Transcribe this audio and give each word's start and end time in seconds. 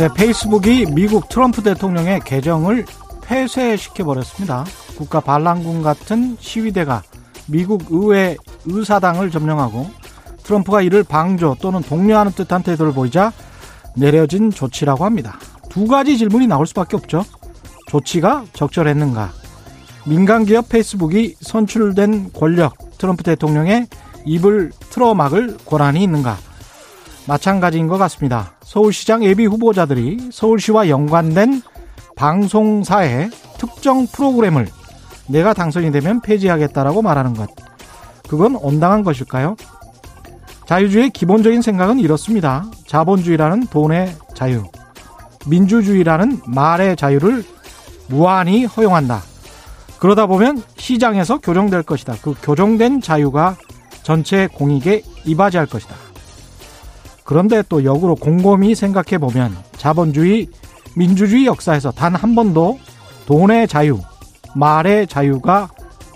네, 0.00 0.08
페이스북이 0.08 0.86
미국 0.94 1.28
트럼프 1.28 1.62
대통령의 1.62 2.20
계정을 2.20 2.86
폐쇄시켜 3.22 4.02
버렸습니다. 4.02 4.64
국가 4.96 5.20
반란군 5.20 5.82
같은 5.82 6.38
시위대가 6.40 7.02
미국 7.46 7.84
의회 7.90 8.38
의사당을 8.64 9.30
점령하고 9.30 9.90
트럼프가 10.42 10.80
이를 10.80 11.04
방조 11.04 11.56
또는 11.60 11.82
독려하는 11.82 12.32
듯한 12.32 12.62
태도를 12.62 12.94
보이자 12.94 13.30
내려진 13.94 14.50
조치라고 14.50 15.04
합니다. 15.04 15.38
두 15.68 15.86
가지 15.86 16.16
질문이 16.16 16.46
나올 16.46 16.66
수밖에 16.66 16.96
없죠. 16.96 17.26
조치가 17.88 18.46
적절했는가? 18.54 19.30
민간 20.06 20.46
기업 20.46 20.70
페이스북이 20.70 21.36
선출된 21.42 22.32
권력 22.32 22.74
트럼프 22.96 23.22
대통령의 23.22 23.86
입을 24.24 24.70
틀어막을 24.88 25.58
권한이 25.66 26.02
있는가? 26.02 26.38
마찬가지인 27.26 27.86
것 27.86 27.98
같습니다. 27.98 28.52
서울시장 28.62 29.24
예비 29.24 29.46
후보자들이 29.46 30.30
서울시와 30.32 30.88
연관된 30.88 31.62
방송사의 32.16 33.30
특정 33.58 34.06
프로그램을 34.06 34.66
내가 35.28 35.54
당선이 35.54 35.92
되면 35.92 36.20
폐지하겠다라고 36.20 37.02
말하는 37.02 37.34
것. 37.34 37.48
그건 38.28 38.56
온당한 38.56 39.04
것일까요? 39.04 39.56
자유주의의 40.66 41.10
기본적인 41.10 41.62
생각은 41.62 41.98
이렇습니다. 41.98 42.64
자본주의라는 42.86 43.66
돈의 43.68 44.14
자유, 44.34 44.62
민주주의라는 45.46 46.40
말의 46.46 46.96
자유를 46.96 47.44
무한히 48.08 48.64
허용한다. 48.64 49.22
그러다 49.98 50.26
보면 50.26 50.62
시장에서 50.76 51.38
교정될 51.38 51.82
것이다. 51.82 52.14
그 52.22 52.34
교정된 52.42 53.00
자유가 53.00 53.56
전체 54.02 54.46
공익에 54.46 55.02
이바지할 55.24 55.66
것이다. 55.66 55.94
그런데 57.30 57.62
또 57.68 57.84
역으로 57.84 58.16
곰곰이 58.16 58.74
생각해 58.74 59.18
보면 59.18 59.56
자본주의, 59.76 60.48
민주주의 60.96 61.46
역사에서 61.46 61.92
단 61.92 62.16
한 62.16 62.34
번도 62.34 62.80
돈의 63.26 63.68
자유, 63.68 64.00
말의 64.56 65.06
자유가 65.06 65.68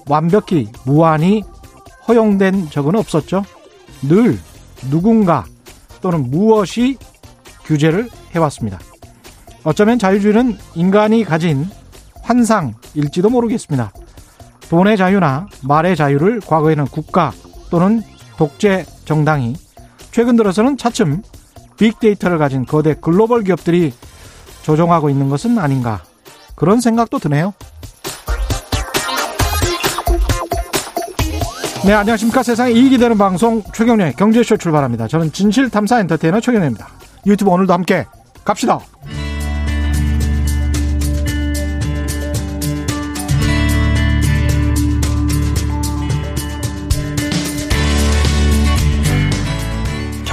완벽히 0.08 0.66
무한히 0.84 1.44
허용된 2.08 2.68
적은 2.68 2.96
없었죠. 2.96 3.44
늘 4.02 4.36
누군가 4.90 5.44
또는 6.00 6.32
무엇이 6.32 6.98
규제를 7.62 8.10
해왔습니다. 8.34 8.80
어쩌면 9.62 10.00
자유주의는 10.00 10.58
인간이 10.74 11.22
가진 11.22 11.68
환상일지도 12.22 13.30
모르겠습니다. 13.30 13.92
돈의 14.68 14.96
자유나 14.96 15.46
말의 15.62 15.94
자유를 15.94 16.40
과거에는 16.40 16.86
국가 16.86 17.30
또는 17.70 18.02
독재 18.36 18.84
정당이 19.04 19.54
최근 20.14 20.36
들어서는 20.36 20.76
차츰 20.76 21.24
빅데이터를 21.76 22.38
가진 22.38 22.64
거대 22.64 22.94
글로벌 22.94 23.42
기업들이 23.42 23.92
조종하고 24.62 25.10
있는 25.10 25.28
것은 25.28 25.58
아닌가 25.58 26.04
그런 26.54 26.80
생각도 26.80 27.18
드네요. 27.18 27.52
네, 31.84 31.92
안녕하십니까. 31.92 32.44
세상에 32.44 32.70
이익이 32.70 32.96
되는 32.96 33.18
방송 33.18 33.60
최경련의 33.74 34.12
경제쇼 34.12 34.56
출발합니다. 34.56 35.08
저는 35.08 35.32
진실탐사 35.32 35.98
엔터테이너 35.98 36.38
최경련입니다. 36.40 36.86
유튜브 37.26 37.50
오늘도 37.50 37.72
함께 37.72 38.06
갑시다. 38.44 38.78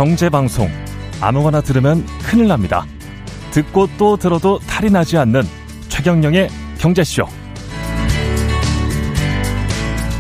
경제방송 0.01 0.67
아무거나 1.21 1.61
들으면 1.61 2.03
큰일 2.23 2.47
납니다. 2.47 2.87
듣고 3.51 3.87
또 3.99 4.17
들어도 4.17 4.57
탈이 4.57 4.89
나지 4.89 5.15
않는 5.15 5.43
최경영의 5.89 6.49
경제쇼. 6.79 7.27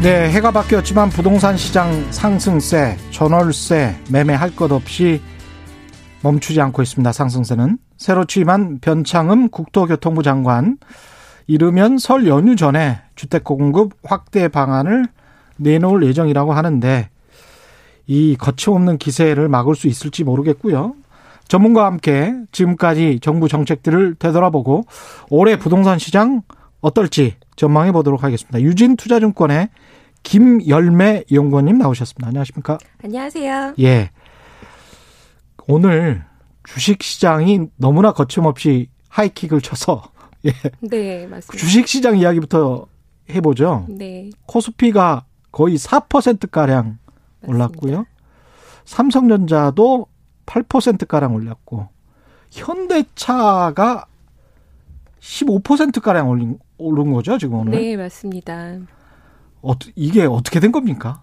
네, 0.03 0.29
해가 0.29 0.51
바뀌었지만 0.51 1.09
부동산 1.09 1.57
시장 1.57 2.11
상승세, 2.11 2.95
전월세, 3.09 3.95
매매할 4.11 4.55
것 4.55 4.71
없이 4.71 5.19
멈추지 6.21 6.61
않고 6.61 6.83
있습니다. 6.83 7.11
상승세는 7.11 7.79
새로 7.97 8.25
취임한 8.25 8.81
변창흠 8.81 9.49
국토교통부 9.49 10.21
장관 10.21 10.77
이르면 11.47 11.97
설 11.97 12.27
연휴 12.27 12.55
전에 12.55 12.99
주택 13.15 13.43
공급 13.43 13.93
확대 14.03 14.47
방안을 14.47 15.07
내놓을 15.57 16.05
예정이라고 16.05 16.53
하는데 16.53 17.09
이 18.11 18.35
거침없는 18.35 18.97
기세를 18.97 19.47
막을 19.47 19.73
수 19.73 19.87
있을지 19.87 20.25
모르겠고요. 20.25 20.95
전문가와 21.47 21.87
함께 21.87 22.33
지금까지 22.51 23.19
정부 23.21 23.47
정책들을 23.47 24.15
되돌아보고 24.15 24.83
올해 25.29 25.57
부동산 25.57 25.97
시장 25.97 26.41
어떨지 26.81 27.35
전망해 27.55 27.93
보도록 27.93 28.25
하겠습니다. 28.25 28.59
유진 28.59 28.97
투자증권의 28.97 29.69
김열매 30.23 31.23
연구원님 31.31 31.77
나오셨습니다. 31.77 32.27
안녕하십니까? 32.27 32.79
안녕하세요. 33.01 33.75
예. 33.79 34.09
오늘 35.67 36.25
주식 36.65 37.03
시장이 37.03 37.67
너무나 37.77 38.11
거침없이 38.11 38.89
하이킥을 39.07 39.61
쳐서 39.61 40.03
예. 40.45 40.51
네, 40.81 41.27
맞습니다. 41.27 41.57
주식 41.57 41.87
시장 41.87 42.17
이야기부터 42.17 42.87
해 43.29 43.39
보죠. 43.39 43.85
네. 43.87 44.31
코스피가 44.47 45.23
거의 45.53 45.77
4% 45.77 46.51
가량 46.51 46.97
올랐고요. 47.45 48.05
삼성전자도 48.85 50.07
8%가량 50.45 51.35
올렸고, 51.35 51.87
현대차가 52.51 54.05
15%가량 55.19 56.29
올린, 56.29 56.59
오른 56.77 57.11
거죠, 57.13 57.37
지금 57.37 57.59
오늘? 57.59 57.71
네, 57.71 57.95
맞습니다. 57.95 58.77
어, 59.63 59.73
이게 59.95 60.25
어떻게 60.25 60.59
된 60.59 60.71
겁니까? 60.71 61.21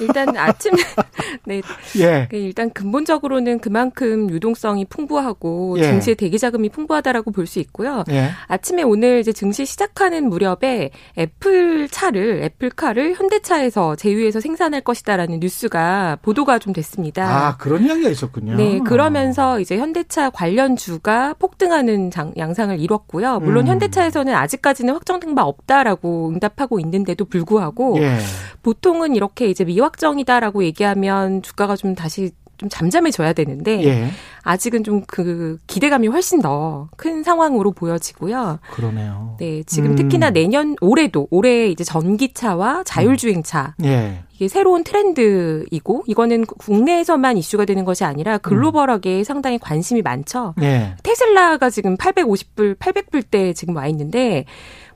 일단 0.00 0.36
아침 0.36 0.72
네. 1.46 1.62
예. 1.98 2.28
일단 2.32 2.70
근본적으로는 2.70 3.60
그만큼 3.60 4.28
유동성이 4.30 4.84
풍부하고 4.86 5.76
예. 5.78 5.84
증시의 5.84 6.16
대기 6.16 6.38
자금이 6.38 6.68
풍부하다라고 6.70 7.30
볼 7.30 7.44
수 7.46 7.58
있고요. 7.60 8.04
예. 8.10 8.30
아침에 8.46 8.82
오늘 8.82 9.20
이제 9.20 9.30
증시 9.32 9.66
시작하는 9.66 10.30
무렵에 10.30 10.90
애플 11.18 11.88
차를 11.90 12.42
애플카를 12.44 13.14
현대차에서 13.14 13.96
제휴해서 13.96 14.40
생산할 14.40 14.80
것이다라는 14.80 15.40
뉴스가 15.40 16.18
보도가 16.22 16.58
좀 16.58 16.72
됐습니다. 16.72 17.24
아, 17.48 17.56
그런 17.58 17.84
이야기가 17.84 18.08
있었군요. 18.08 18.56
네, 18.56 18.80
그러면서 18.80 19.60
이제 19.60 19.76
현대차 19.76 20.30
관련 20.30 20.74
주가 20.76 21.34
폭등하는 21.34 22.10
장, 22.10 22.32
양상을 22.38 22.80
이뤘고요. 22.80 23.40
물론 23.40 23.66
음. 23.66 23.72
현대차에서는 23.72 24.34
아직까지는 24.34 24.94
확정된 24.94 25.34
바 25.34 25.42
없다라고 25.44 26.30
응답하고 26.30 26.80
있는데도 26.80 27.26
불구하고 27.26 27.73
예. 27.98 28.18
보통은 28.62 29.14
이렇게 29.16 29.48
이제 29.48 29.64
미확정이다라고 29.64 30.64
얘기하면 30.64 31.42
주가가 31.42 31.76
좀 31.76 31.94
다시 31.94 32.30
좀 32.56 32.68
잠잠해져야 32.68 33.32
되는데 33.32 33.82
예. 33.84 34.08
아직은 34.44 34.84
좀 34.84 35.02
그 35.08 35.58
기대감이 35.66 36.06
훨씬 36.06 36.40
더 36.40 36.88
큰 36.96 37.22
상황으로 37.24 37.72
보여지고요. 37.72 38.60
그러네요. 38.70 39.36
네, 39.40 39.62
지금 39.64 39.90
음. 39.90 39.96
특히나 39.96 40.30
내년 40.30 40.76
올해도 40.80 41.26
올해 41.30 41.66
이제 41.68 41.82
전기차와 41.82 42.84
자율주행차 42.84 43.74
예. 43.84 44.22
이게 44.34 44.48
새로운 44.48 44.84
트렌드이고 44.84 46.04
이거는 46.06 46.44
국내에서만 46.46 47.36
이슈가 47.38 47.64
되는 47.64 47.84
것이 47.84 48.04
아니라 48.04 48.38
글로벌하게 48.38 49.24
상당히 49.24 49.58
관심이 49.58 50.02
많죠. 50.02 50.54
예. 50.62 50.94
테슬라가 51.02 51.70
지금 51.70 51.96
850불, 51.96 52.76
800불대 52.78 53.54
지금 53.54 53.76
와 53.76 53.86
있는데 53.88 54.44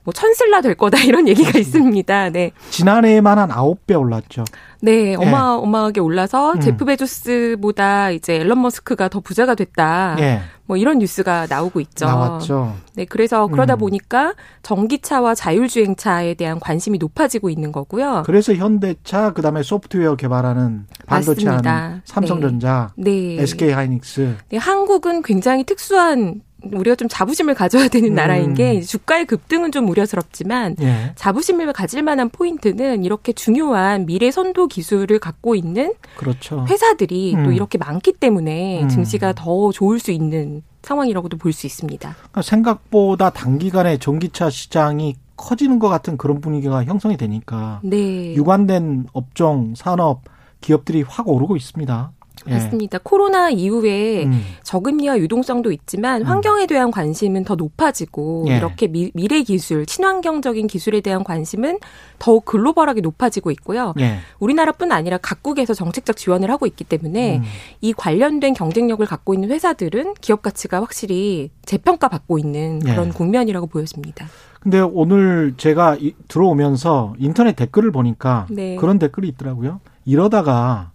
뭐 0.03 0.13
천슬라 0.13 0.61
될 0.61 0.75
거다 0.75 0.99
이런 1.03 1.27
얘기가 1.27 1.57
있습니다. 1.57 2.29
네. 2.29 2.51
지난해에만 2.69 3.37
한 3.37 3.49
9배 3.49 3.99
올랐죠. 3.99 4.43
네, 4.81 5.13
어마어마하게 5.15 5.99
올라서 5.99 6.53
음. 6.53 6.59
제프 6.61 6.85
베조스보다 6.85 8.11
이제 8.11 8.35
앨런 8.37 8.61
머스크가 8.61 9.09
더 9.09 9.19
부자가 9.19 9.53
됐다. 9.55 10.15
예. 10.19 10.39
뭐 10.65 10.77
이런 10.77 10.99
뉴스가 10.99 11.47
나오고 11.49 11.79
있죠. 11.81 12.05
나왔죠. 12.05 12.75
네, 12.93 13.03
그래서 13.05 13.47
그러다 13.47 13.75
음. 13.75 13.79
보니까 13.79 14.35
전기차와 14.63 15.35
자율주행차에 15.35 16.35
대한 16.35 16.59
관심이 16.59 16.97
높아지고 16.97 17.49
있는 17.49 17.71
거고요. 17.71 18.23
그래서 18.25 18.53
현대차 18.53 19.33
그다음에 19.33 19.63
소프트웨어 19.63 20.15
개발하는 20.15 20.85
반도체. 21.07 21.49
하는 21.49 22.01
삼성전자, 22.05 22.89
네. 22.95 23.37
SK 23.41 23.71
하이닉스. 23.71 24.37
네, 24.49 24.57
한국은 24.57 25.23
굉장히 25.23 25.63
특수한 25.63 26.41
우리가 26.61 26.95
좀 26.95 27.07
자부심을 27.07 27.53
가져야 27.55 27.87
되는 27.87 28.09
음. 28.09 28.15
나라인 28.15 28.53
게 28.53 28.81
주가의 28.81 29.25
급등은 29.25 29.71
좀 29.71 29.87
우려스럽지만 29.89 30.75
예. 30.81 31.13
자부심을 31.15 31.71
가질 31.73 32.03
만한 32.03 32.29
포인트는 32.29 33.03
이렇게 33.03 33.31
중요한 33.33 34.05
미래 34.05 34.31
선도 34.31 34.67
기술을 34.67 35.19
갖고 35.19 35.55
있는 35.55 35.93
그렇죠. 36.17 36.65
회사들이 36.69 37.35
음. 37.35 37.43
또 37.45 37.51
이렇게 37.51 37.77
많기 37.77 38.13
때문에 38.13 38.83
음. 38.83 38.89
증시가 38.89 39.33
더 39.33 39.71
좋을 39.71 39.99
수 39.99 40.11
있는 40.11 40.61
상황이라고도 40.83 41.37
볼 41.37 41.53
수 41.53 41.65
있습니다. 41.67 42.15
그러니까 42.17 42.41
생각보다 42.41 43.29
단기간에 43.31 43.97
전기차 43.97 44.49
시장이 44.49 45.15
커지는 45.35 45.79
것 45.79 45.87
같은 45.89 46.17
그런 46.17 46.41
분위기가 46.41 46.83
형성이 46.83 47.17
되니까 47.17 47.79
네. 47.83 48.33
유관된 48.35 49.07
업종, 49.13 49.73
산업, 49.75 50.21
기업들이 50.61 51.01
확 51.01 51.27
오르고 51.29 51.55
있습니다. 51.55 52.11
예. 52.49 52.53
맞습니다. 52.53 52.99
코로나 53.03 53.49
이후에 53.49 54.23
음. 54.25 54.41
저금리와 54.63 55.17
유동성도 55.19 55.71
있지만 55.71 56.23
환경에 56.23 56.65
대한 56.67 56.91
관심은 56.91 57.43
더 57.43 57.55
높아지고 57.55 58.45
예. 58.49 58.57
이렇게 58.57 58.87
미, 58.87 59.11
래 59.15 59.41
기술, 59.43 59.85
친환경적인 59.85 60.67
기술에 60.67 61.01
대한 61.01 61.23
관심은 61.23 61.79
더욱 62.17 62.45
글로벌하게 62.45 63.01
높아지고 63.01 63.51
있고요. 63.51 63.93
예. 63.99 64.17
우리나라뿐 64.39 64.91
아니라 64.91 65.17
각국에서 65.17 65.73
정책적 65.73 66.17
지원을 66.17 66.49
하고 66.51 66.65
있기 66.65 66.83
때문에 66.83 67.37
음. 67.37 67.43
이 67.81 67.93
관련된 67.93 68.53
경쟁력을 68.53 69.05
갖고 69.05 69.33
있는 69.33 69.49
회사들은 69.51 70.15
기업 70.21 70.41
가치가 70.41 70.81
확실히 70.81 71.51
재평가 71.65 72.07
받고 72.07 72.37
있는 72.39 72.79
그런 72.79 73.07
예. 73.07 73.11
국면이라고 73.11 73.67
보여집니다. 73.67 74.27
근데 74.59 74.79
오늘 74.81 75.53
제가 75.55 75.95
이- 75.99 76.13
들어오면서 76.27 77.13
인터넷 77.17 77.55
댓글을 77.55 77.91
보니까 77.91 78.45
네. 78.49 78.75
그런 78.75 78.99
댓글이 78.99 79.27
있더라고요. 79.29 79.79
이러다가 80.03 80.91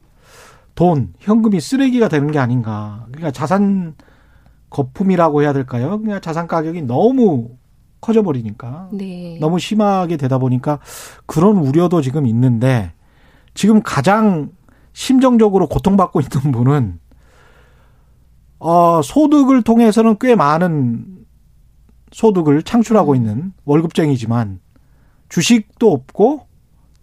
돈, 0.75 1.15
현금이 1.21 1.61
쓰레기가 1.61 2.09
되는 2.09 2.31
게 2.31 2.39
아닌가. 2.39 3.05
그러니까 3.07 3.31
자산 3.31 3.95
거품이라고 4.71 5.43
해야 5.43 5.53
될까요? 5.53 6.01
그냥 6.01 6.21
자산 6.21 6.47
가격이 6.49 6.83
너무 6.83 7.51
커져버리니까. 8.01 8.91
네. 8.93 9.39
너무 9.41 9.59
심하게 9.59 10.17
되다 10.17 10.39
보니까 10.39 10.81
그런 11.27 11.57
우려도 11.57 12.03
지금 12.03 12.27
있는데 12.27 12.93
지금 13.55 13.83
가장 13.83 14.51
심정적으로 14.93 15.69
고통받고 15.69 16.21
있는 16.21 16.53
분은 16.53 16.99
어, 18.59 19.03
소득을 19.03 19.63
통해서는 19.63 20.17
꽤 20.21 20.35
많은 20.35 21.27
소득을 22.13 22.63
창출하고 22.63 23.15
있는 23.15 23.53
월급쟁이지만 23.65 24.61
주식도 25.29 25.93
없고 25.93 26.47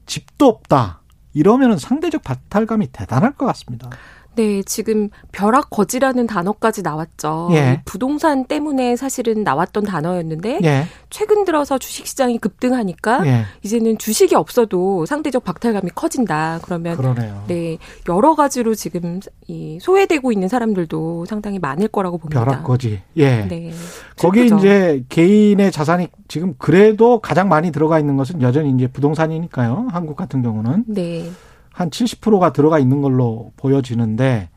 집도 0.06 0.48
없다. 0.48 1.01
이러면은 1.34 1.78
상대적 1.78 2.24
박탈감이 2.24 2.88
대단할 2.92 3.34
것 3.34 3.46
같습니다. 3.48 3.90
네, 4.36 4.64
지금 4.64 5.10
벼락 5.32 5.70
거지라는 5.70 6.26
단어까지 6.26 6.82
나왔죠. 6.82 7.50
예. 7.52 7.74
이 7.74 7.82
부동산 7.86 8.46
때문에 8.46 8.96
사실은 8.96 9.44
나왔던 9.44 9.84
단어였는데 9.84 10.60
예, 10.64 10.86
최근 11.10 11.44
들어서 11.44 11.78
주식 11.78 12.08
시장이 12.08 12.38
급등하니까 12.38 13.26
예, 13.28 13.46
이제는 13.64 13.98
주식이 13.98 14.36
없어도 14.36 15.06
상대적 15.06 15.44
박탈감이 15.44 15.92
커진다. 15.96 16.60
그러면 16.64 16.96
그러네요. 16.96 17.44
네, 17.48 17.78
여러 18.08 18.36
가지로 18.36 18.74
지금 18.74 19.20
이 19.48 19.80
소외되고 19.82 20.32
있는 20.32 20.48
사람들도 20.48 21.26
상당히 21.26 21.60
많을 21.60 21.88
거라고 21.90 22.18
봅니다. 22.18 22.44
벼락거지. 22.46 23.02
예. 23.18 23.42
네. 23.48 23.72
거기에 24.18 24.48
슬프죠. 24.48 24.58
이제 24.60 25.04
개인의 25.10 25.72
자산이 25.72 26.08
지금 26.28 26.56
그래도 26.58 27.20
가장 27.20 27.50
많이 27.50 27.72
들어가 27.72 28.00
있는 28.00 28.16
것은 28.16 28.42
여전히 28.42 28.70
이제 28.72 28.88
부동산이니까요. 28.88 29.88
한국 29.92 30.16
같은 30.16 30.42
경우는 30.42 30.86
네. 30.88 31.30
한 31.72 31.90
70%가 31.90 32.54
들어가 32.54 32.80
있는 32.80 33.02
걸로 33.02 33.52
보여지는데 33.58 34.50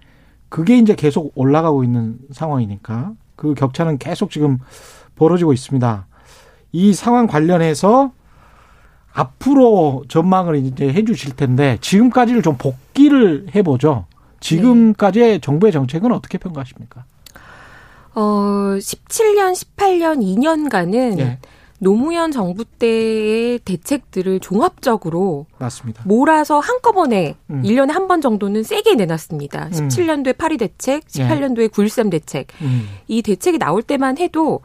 그게 0.49 0.79
이제 0.79 0.95
계속 0.95 1.33
올라가고 1.35 1.85
있는 1.85 2.19
상황이니까 2.33 3.13
그 3.37 3.55
격차는 3.55 3.99
계속 3.99 4.31
지금 4.31 4.59
벌어지고 5.17 5.53
있습니다. 5.53 6.07
이 6.73 6.93
상황 6.93 7.27
관련해서 7.27 8.13
앞으로 9.13 10.05
전망을 10.09 10.57
이제 10.57 10.93
해 10.93 11.05
주실 11.05 11.37
텐데 11.37 11.79
지금까지를 11.81 12.43
좀 12.43 12.57
복기를 12.57 13.47
해 13.55 13.63
보죠. 13.63 14.07
지금까지의 14.41 15.41
정부의 15.41 15.73
정책은 15.73 16.13
어떻게 16.13 16.37
평가하십니까? 16.37 17.05
어, 18.15 18.77
17년, 18.79 19.53
18년, 19.55 20.21
2년간은 20.21 21.19
예, 21.19 21.39
노무현 21.85 22.33
정부 22.33 22.65
때의 22.65 23.59
대책들을 23.61 24.41
종합적으로 24.41 25.47
맞습니다. 25.59 26.03
몰아서 26.07 26.59
한꺼번에 26.59 27.37
음. 27.51 27.63
1년에 27.63 27.91
한 27.93 28.09
번 28.09 28.21
정도는 28.21 28.63
세게 28.65 28.95
내놨습니다. 28.97 29.69
17년도에 29.71 30.37
파리 30.37 30.57
대책, 30.59 31.05
예. 31.19 31.29
18년도에 31.29 31.69
9.13 31.71 32.11
대책. 32.11 32.49
음, 32.63 32.89
이 33.07 33.23
대책이 33.23 33.59
나올 33.59 33.83
때만 33.83 34.19
해도 34.19 34.61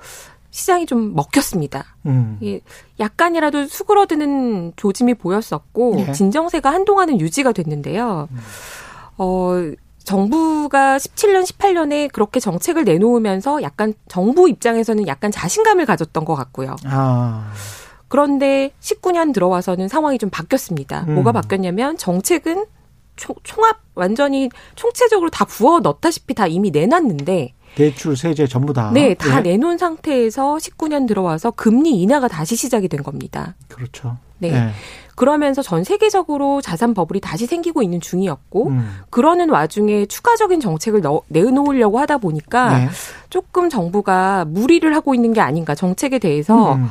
시장이 0.51 0.85
좀 0.87 1.13
먹혔습니다. 1.15 1.85
음. 2.07 2.37
이게 2.41 2.61
약간이라도 2.99 3.67
수그러드는 3.67 4.73
조짐이 4.75 5.13
보였었고 5.15 6.05
예. 6.07 6.11
진정세가 6.11 6.71
한동안은 6.71 7.19
유지가 7.21 7.51
됐는데요. 7.51 8.27
어 9.17 9.53
정부가 10.09 10.97
17년, 10.97 11.45
18년에 11.45 12.11
그렇게 12.11 12.39
정책을 12.39 12.83
내놓으면서 12.83 13.61
약간 13.61 13.93
정부 14.07 14.49
입장에서는 14.49 15.05
약간 15.05 15.29
자신감을 15.29 15.85
가졌던 15.85 16.25
것 16.25 16.33
같고요. 16.33 16.77
아, 16.85 17.51
그런데 18.07 18.71
19년 18.79 19.35
들어와서는 19.35 19.87
상황이 19.87 20.17
좀 20.17 20.31
바뀌었습니다. 20.31 21.05
음. 21.09 21.13
뭐가 21.13 21.31
바뀌었냐면 21.31 21.95
정책은 21.95 22.65
총, 23.17 23.35
총합 23.43 23.81
완전히 23.93 24.49
총체적으로 24.73 25.29
다 25.29 25.45
부어 25.45 25.79
넣다시피 25.81 26.33
다 26.33 26.47
이미 26.47 26.71
내놨는데 26.71 27.53
대출, 27.75 28.17
세제 28.17 28.47
전부 28.47 28.73
다. 28.73 28.89
네, 28.91 29.13
다 29.13 29.37
예, 29.37 29.41
내놓은 29.41 29.77
상태에서 29.77 30.55
19년 30.55 31.07
들어와서 31.07 31.51
금리 31.51 32.01
인하가 32.01 32.27
다시 32.27 32.55
시작이 32.55 32.87
된 32.87 33.03
겁니다. 33.03 33.55
그렇죠. 33.67 34.17
네. 34.39 34.53
예. 34.53 34.69
그러면서 35.15 35.61
전 35.61 35.83
세계적으로 35.83 36.61
자산 36.61 36.93
버블이 36.93 37.19
다시 37.19 37.45
생기고 37.45 37.83
있는 37.83 37.99
중이었고 37.99 38.69
음. 38.69 38.99
그러는 39.09 39.49
와중에 39.49 40.05
추가적인 40.05 40.61
정책을 40.61 41.01
넣, 41.01 41.23
내놓으려고 41.27 41.99
하다 41.99 42.19
보니까 42.19 42.77
네. 42.77 42.89
조금 43.29 43.69
정부가 43.69 44.45
무리를 44.45 44.95
하고 44.95 45.13
있는 45.13 45.33
게 45.33 45.41
아닌가 45.41 45.75
정책에 45.75 46.19
대해서 46.19 46.75
음. 46.75 46.87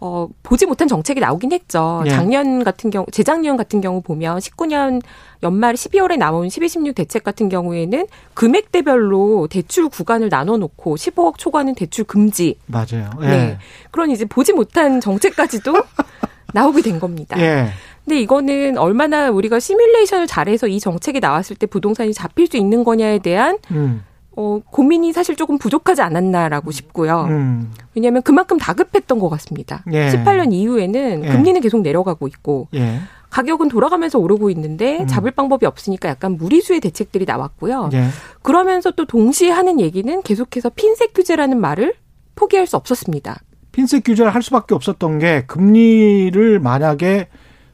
어, 0.00 0.28
보지 0.44 0.66
못한 0.66 0.86
정책이 0.86 1.18
나오긴 1.20 1.52
했죠. 1.52 2.02
예. 2.06 2.10
작년 2.10 2.62
같은 2.62 2.90
경우, 2.90 3.06
재작년 3.10 3.56
같은 3.56 3.80
경우 3.80 4.00
보면 4.00 4.38
19년 4.38 5.02
연말 5.42 5.74
12월에 5.74 6.16
나온 6.16 6.48
12, 6.48 6.68
16 6.68 6.94
대책 6.94 7.24
같은 7.24 7.48
경우에는 7.48 8.06
금액대별로 8.34 9.48
대출 9.48 9.88
구간을 9.88 10.28
나눠 10.28 10.56
놓고 10.56 10.96
15억 10.96 11.38
초과는 11.38 11.74
대출 11.74 12.04
금지. 12.04 12.58
맞아요. 12.66 13.10
예. 13.22 13.26
네. 13.26 13.58
그런 13.90 14.10
이제 14.10 14.24
보지 14.24 14.52
못한 14.52 15.00
정책까지도 15.00 15.72
나오게 16.52 16.82
된 16.82 16.98
겁니다. 16.98 17.38
예. 17.40 17.68
근데 18.04 18.20
이거는 18.20 18.78
얼마나 18.78 19.30
우리가 19.30 19.60
시뮬레이션을 19.60 20.26
잘해서 20.26 20.66
이 20.66 20.80
정책이 20.80 21.20
나왔을 21.20 21.56
때 21.56 21.66
부동산이 21.66 22.14
잡힐 22.14 22.46
수 22.46 22.56
있는 22.56 22.84
거냐에 22.84 23.18
대한 23.18 23.58
음. 23.70 24.02
어, 24.34 24.60
고민이 24.70 25.12
사실 25.12 25.36
조금 25.36 25.58
부족하지 25.58 26.00
않았나라고 26.00 26.70
싶고요. 26.70 27.26
음. 27.28 27.72
왜냐하면 27.94 28.22
그만큼 28.22 28.56
다급했던 28.56 29.18
것 29.18 29.28
같습니다. 29.28 29.82
예. 29.92 30.08
18년 30.08 30.52
이후에는 30.52 31.24
예. 31.24 31.28
금리는 31.28 31.60
계속 31.60 31.82
내려가고 31.82 32.28
있고 32.28 32.68
예. 32.74 33.00
가격은 33.30 33.68
돌아가면서 33.68 34.18
오르고 34.18 34.48
있는데 34.50 35.00
음. 35.00 35.06
잡을 35.06 35.32
방법이 35.32 35.66
없으니까 35.66 36.08
약간 36.08 36.36
무리수의 36.38 36.80
대책들이 36.80 37.24
나왔고요. 37.26 37.90
예. 37.92 38.06
그러면서 38.42 38.90
또 38.92 39.04
동시에 39.04 39.50
하는 39.50 39.80
얘기는 39.80 40.22
계속해서 40.22 40.70
핀셋 40.70 41.12
규제라는 41.14 41.60
말을 41.60 41.94
포기할 42.36 42.66
수 42.66 42.76
없었습니다. 42.76 43.40
핀셋 43.78 44.02
규제를 44.02 44.34
할 44.34 44.42
수밖에 44.42 44.74
없었던 44.74 45.20
게 45.20 45.44
금리를 45.46 46.58
만약에 46.58 47.28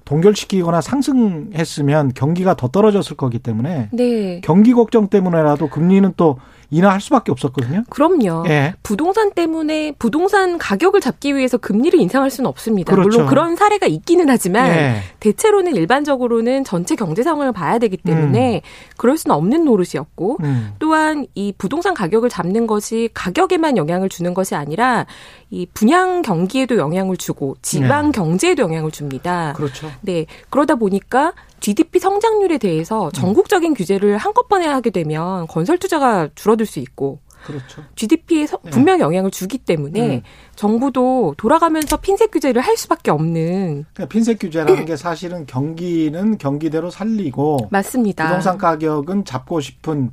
동결시키거나 0.04 0.82
상승했으면 0.82 2.12
경기가 2.12 2.54
더 2.54 2.68
떨어졌을 2.68 3.16
거기 3.16 3.38
때문에 3.38 3.88
네. 3.90 4.42
경기 4.44 4.74
걱정 4.74 5.08
때문에라도 5.08 5.70
금리는 5.70 6.12
또 6.18 6.38
인하할 6.70 7.00
수밖에 7.00 7.32
없었거든요. 7.32 7.84
그럼요. 7.88 8.44
예. 8.48 8.74
부동산 8.82 9.32
때문에 9.32 9.92
부동산 9.98 10.58
가격을 10.58 11.00
잡기 11.00 11.36
위해서 11.36 11.56
금리를 11.58 11.98
인상할 12.00 12.30
수는 12.30 12.48
없습니다. 12.48 12.94
그렇죠. 12.94 13.08
물론 13.08 13.26
그런 13.26 13.56
사례가 13.56 13.86
있기는 13.86 14.28
하지만 14.28 14.70
예. 14.70 14.96
대체로는 15.20 15.76
일반적으로는 15.76 16.64
전체 16.64 16.96
경제 16.96 17.22
상황을 17.22 17.52
봐야 17.52 17.78
되기 17.78 17.96
때문에 17.96 18.62
그럴 18.96 19.16
수는 19.16 19.34
없는 19.36 19.64
노릇이었고 19.64 20.38
음. 20.42 20.72
또한 20.78 21.26
이 21.34 21.52
부동산 21.56 21.94
가격을 21.94 22.28
잡는 22.28 22.66
것이 22.66 23.08
가격에만 23.14 23.76
영향을 23.76 24.08
주는 24.08 24.34
것이 24.34 24.54
아니라 24.54 25.06
이 25.50 25.66
분양 25.72 26.22
경기에도 26.22 26.76
영향을 26.76 27.16
주고 27.16 27.56
지방 27.62 28.12
경제에도 28.12 28.62
영향을 28.62 28.90
줍니다. 28.90 29.52
그렇죠. 29.56 29.90
네. 30.00 30.26
그러다 30.50 30.74
보니까 30.76 31.32
GDP 31.64 31.98
성장률에 31.98 32.58
대해서 32.58 33.10
전국적인 33.12 33.72
규제를 33.72 34.18
한꺼번에 34.18 34.66
하게 34.66 34.90
되면 34.90 35.46
건설 35.46 35.78
투자가 35.78 36.28
줄어들 36.34 36.66
수 36.66 36.78
있고 36.78 37.20
그렇죠. 37.46 37.82
GDP에 37.94 38.46
네. 38.46 38.70
분명 38.70 39.00
영향을 39.00 39.30
주기 39.30 39.56
때문에 39.56 40.16
음. 40.16 40.22
정부도 40.56 41.34
돌아가면서 41.38 41.96
핀셋 41.96 42.30
규제를 42.30 42.60
할 42.60 42.76
수밖에 42.76 43.10
없는 43.10 43.86
그러니까 43.94 44.12
핀셋 44.12 44.38
규제라는 44.40 44.84
게 44.84 44.96
사실은 44.96 45.46
경기는 45.46 46.36
경기대로 46.36 46.90
살리고 46.90 47.68
맞습니다. 47.70 48.24
부동산 48.26 48.58
가격은 48.58 49.24
잡고 49.24 49.60
싶은 49.60 50.10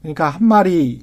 그러니까 0.00 0.30
한 0.30 0.44
마리 0.48 1.02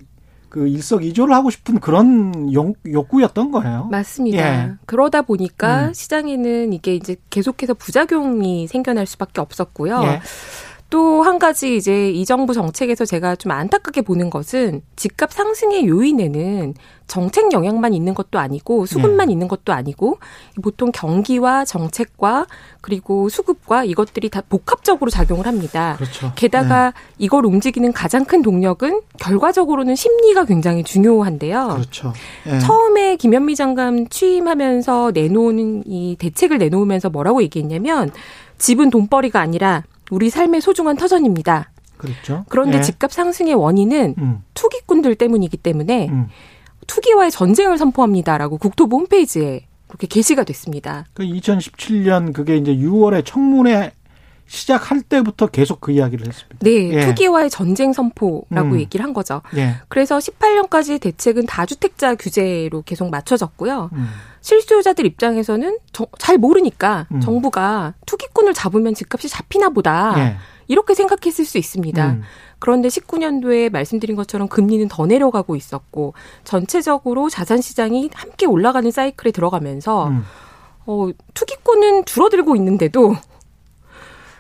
그 0.50 0.68
일석이조를 0.68 1.34
하고 1.34 1.50
싶은 1.50 1.80
그런 1.80 2.54
욕, 2.54 2.78
욕구였던 2.88 3.52
거예요. 3.52 3.88
맞습니다. 3.92 4.38
예. 4.38 4.72
그러다 4.86 5.22
보니까 5.22 5.88
음. 5.88 5.94
시장에는 5.94 6.74
이게 6.74 6.96
이제 6.96 7.16
계속해서 7.30 7.74
부작용이 7.74 8.68
생겨날 8.68 9.06
수밖에 9.06 9.42
없었고요. 9.42 10.02
예. 10.04 10.22
또 10.90 11.16
한 11.26 11.40
가지 11.40 11.76
이제 11.76 12.12
이 12.12 12.24
정부 12.24 12.54
정책에서 12.54 13.04
제가 13.04 13.36
좀 13.36 13.52
안타깝게 13.52 14.04
보는 14.04 14.30
것은 14.30 14.82
집값 14.96 15.34
상승의 15.34 15.88
요인에는 15.88 16.76
정책 17.08 17.52
영향만 17.52 17.94
있는 17.94 18.14
것도 18.14 18.38
아니고 18.38 18.86
수급만 18.86 19.28
네. 19.28 19.34
있는 19.34 19.48
것도 19.48 19.74
아니고 19.74 20.20
보통 20.62 20.92
경기와 20.92 21.66
정책과 21.66 22.46
그리고 22.82 23.30
수급과 23.30 23.86
이것들이 23.86 24.30
다 24.30 24.42
복합적으로 24.48 25.10
작용을 25.10 25.48
합니다. 25.48 25.96
그렇죠. 25.98 26.32
게다가 26.36 26.92
네. 26.92 26.98
이걸 27.18 27.46
움직이는 27.46 27.92
가장 27.92 28.24
큰 28.24 28.44
동력은 28.44 29.02
결과적으로는 29.20 29.96
심리가 29.96 30.46
굉장히 30.46 30.84
중요한데요. 30.84 31.70
그렇죠. 31.74 32.14
네. 32.46 32.60
처음에 32.60 33.16
김현미 33.16 33.56
장관 33.56 34.08
취임하면서 34.10 35.12
내놓은 35.14 35.84
이 35.88 36.16
대책을 36.20 36.60
내놓으면서 36.60 37.10
뭐라고 37.10 37.42
얘기했냐면 37.42 38.12
집은 38.60 38.92
돈벌이가 38.92 39.40
아니라 39.40 39.84
우리 40.12 40.30
삶의 40.30 40.62
소중한 40.62 40.96
터전입니다. 40.96 41.72
그렇죠. 41.98 42.46
그런데 42.50 42.78
네. 42.78 42.84
집값 42.84 43.12
상승의 43.12 43.54
원인은 43.54 44.16
음. 44.18 44.44
투기꾼들 44.54 45.16
때문이기 45.16 45.58
때문에 45.58 46.10
음. 46.10 46.28
투기와의 46.88 47.32
전쟁을 47.32 47.78
선포합니다라고 47.78 48.58
국토부 48.58 48.98
홈페이지에 48.98 49.66
그렇게 49.88 50.08
게시가 50.08 50.44
됐습니다. 50.44 51.06
그 51.14 51.24
2017년 51.24 52.34
그게 52.34 52.58
이제 52.58 52.76
6월에 52.76 53.24
청문회 53.26 53.92
시작할 54.48 55.02
때부터 55.02 55.48
계속 55.48 55.82
그 55.82 55.92
이야기를 55.92 56.28
했습니다. 56.28 56.58
네, 56.62 56.94
예. 56.94 57.06
투기와의 57.06 57.50
전쟁 57.50 57.94
선포라고 57.94 58.74
음. 58.74 58.80
얘기를 58.80 59.04
한 59.04 59.14
거죠. 59.14 59.42
예. 59.56 59.78
그래서 59.88 60.20
18년까지 60.20 61.02
대책은 61.02 61.48
다주택자 61.48 62.16
규제로 62.16 62.84
계속 62.84 63.10
맞춰졌고요. 63.10 63.90
음. 63.94 64.08
실수요자들 64.46 65.08
입장에서는 65.08 65.80
저, 65.92 66.06
잘 66.20 66.38
모르니까 66.38 67.08
음. 67.12 67.20
정부가 67.20 67.96
투기꾼을 68.06 68.54
잡으면 68.54 68.94
집값이 68.94 69.28
잡히나 69.28 69.70
보다. 69.70 70.14
예. 70.18 70.36
이렇게 70.68 70.94
생각했을 70.94 71.46
수 71.46 71.58
있습니다. 71.58 72.12
음. 72.12 72.22
그런데 72.60 72.88
19년도에 72.88 73.72
말씀드린 73.72 74.16
것처럼 74.16 74.48
금리는 74.48 74.88
더 74.88 75.08
내려가고 75.08 75.56
있었고 75.56 76.14
전체적으로 76.44 77.28
자산 77.28 77.60
시장이 77.60 78.12
함께 78.14 78.46
올라가는 78.46 78.90
사이클에 78.90 79.32
들어가면서 79.32 80.10
음. 80.10 80.24
어, 80.86 81.10
투기권은 81.34 82.06
줄어들고 82.06 82.56
있는데도 82.56 83.16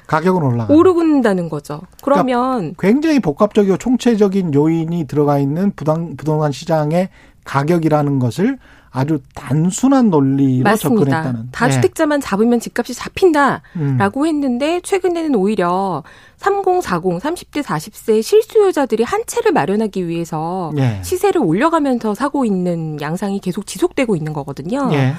가격은 0.05 0.43
올라가 0.43 0.71
오르는다는 0.71 1.49
거죠. 1.49 1.81
그러면 2.03 2.75
그러니까 2.75 2.81
굉장히 2.81 3.19
복합적이고 3.19 3.77
총체적인 3.77 4.53
요인이 4.53 5.05
들어가 5.07 5.39
있는 5.39 5.71
부당 5.75 6.15
부동산 6.15 6.51
시장의 6.51 7.09
가격이라는 7.43 8.19
것을 8.19 8.59
아주 8.95 9.19
단순한 9.33 10.09
논리로 10.09 10.63
맞습니다. 10.63 11.05
접근했다는. 11.05 11.49
다주택자만 11.51 12.21
네. 12.21 12.25
잡으면 12.25 12.59
집값이 12.59 12.93
잡힌다라고 12.93 14.21
음. 14.21 14.25
했는데 14.25 14.79
최근에는 14.81 15.35
오히려 15.35 16.03
30, 16.37 16.81
40, 16.81 17.19
30대, 17.19 17.61
40세 17.61 18.21
실수요자들이 18.21 19.03
한 19.03 19.23
채를 19.27 19.51
마련하기 19.51 20.07
위해서 20.07 20.71
네. 20.75 21.01
시세를 21.03 21.41
올려가면서 21.41 22.15
사고 22.15 22.45
있는 22.45 22.99
양상이 23.01 23.39
계속 23.39 23.65
지속되고 23.65 24.15
있는 24.15 24.31
거거든요. 24.33 24.89
네. 24.89 25.13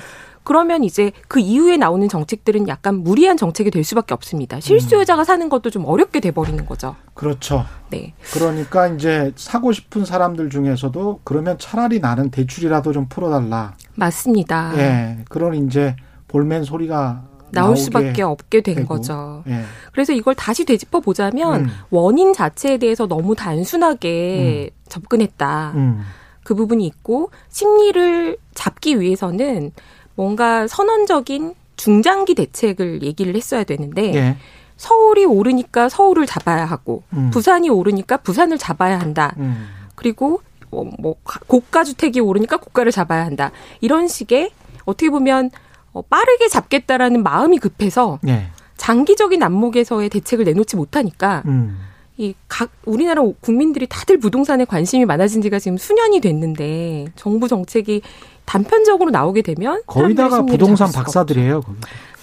그러면 0.47 0.85
이제 0.85 1.11
그 1.27 1.41
이후에 1.41 1.77
나오는 1.77 2.09
정책들은 2.09 2.69
약간 2.69 3.03
무리한 3.03 3.37
정책이 3.37 3.73
될 3.73 3.83
수밖에 3.83 4.15
없습니다. 4.15 4.61
실수요자가 4.61 5.25
사는 5.25 5.49
것도 5.49 5.71
좀 5.71 5.85
어렵게 5.85 6.21
돼 6.21 6.31
버리는 6.31 6.65
거죠. 6.65 6.95
그렇죠. 7.15 7.65
네. 7.91 8.15
그러니까 8.33 8.87
이제 8.87 9.33
사고 9.35 9.73
싶은 9.73 10.05
사람들 10.05 10.49
중에서도 10.49 11.21
그러면 11.25 11.59
차라리 11.59 11.99
나는 11.99 12.31
대출이라도 12.31 12.93
좀 12.93 13.09
풀어달라. 13.09 13.75
맞습니다. 13.97 14.73
예. 14.77 15.19
그런 15.29 15.67
이제 15.67 15.97
볼멘 16.29 16.63
소리가 16.63 17.25
나올 17.51 17.77
수밖에 17.77 18.23
없게 18.23 18.61
된 18.61 18.77
되고. 18.77 18.87
거죠. 18.87 19.43
예. 19.49 19.63
그래서 19.93 20.13
이걸 20.13 20.37
다시 20.37 20.65
되짚어 20.65 21.01
보자면 21.01 21.65
음. 21.65 21.71
원인 21.91 22.33
자체에 22.33 22.79
대해서 22.79 23.09
너무 23.09 23.35
단순하게 23.35 24.71
음. 24.73 24.83
접근했다. 24.89 25.73
음. 25.75 26.03
그 26.45 26.55
부분이 26.55 26.87
있고 26.87 27.31
심리를 27.49 28.37
잡기 28.55 29.01
위해서는 29.01 29.73
뭔가 30.17 30.67
선언적인 30.67 31.55
중장기 31.77 32.35
대책을 32.35 33.03
얘기를 33.03 33.37
했어야 33.37 33.65
되는데 33.65 34.15
예. 34.15 34.37
서울이 34.77 35.25
오르니까 35.25 35.89
서울을 35.89 36.27
잡아야 36.27 36.65
하고 36.65 37.03
음. 37.13 37.31
부산이 37.31 37.69
오르니까 37.71 38.19
부산을 38.19 38.59
잡아야 38.59 38.99
한다. 38.99 39.35
음. 39.39 39.69
그리고 39.95 40.43
뭐, 40.71 40.91
뭐 40.99 41.17
고가 41.47 41.85
주택이 41.85 42.21
오르니까 42.21 42.57
고가를 42.57 42.93
잡아야 42.93 43.25
한다. 43.25 43.53
이런 43.81 44.09
식의 44.09 44.51
어떻게 44.85 45.11
보면 45.11 45.51
어, 45.93 46.03
빠르게 46.03 46.49
잡겠다라는 46.49 47.23
마음이 47.23 47.59
급해서 47.59 48.19
예. 48.27 48.49
장기적인 48.77 49.43
안목에서의 49.43 50.11
대책을 50.11 50.45
내놓지 50.45 50.77
못하니까 50.77 51.43
음. 51.47 51.79
이 52.19 52.35
각 52.49 52.71
우리나라 52.87 53.23
국민들이 53.41 53.87
다들 53.87 54.19
부동산에 54.19 54.65
관심이 54.65 55.05
많아진 55.05 55.43
지가 55.43 55.59
지금 55.59 55.77
수년이 55.77 56.21
됐는데 56.21 57.09
정부 57.15 57.49
정책이 57.49 58.01
단편적으로 58.47 59.11
나오게 59.11 59.43
되면 59.43 59.83
거의 59.87 60.15
다가 60.15 60.43
부동산 60.43 60.91
박사들이에요. 60.91 61.61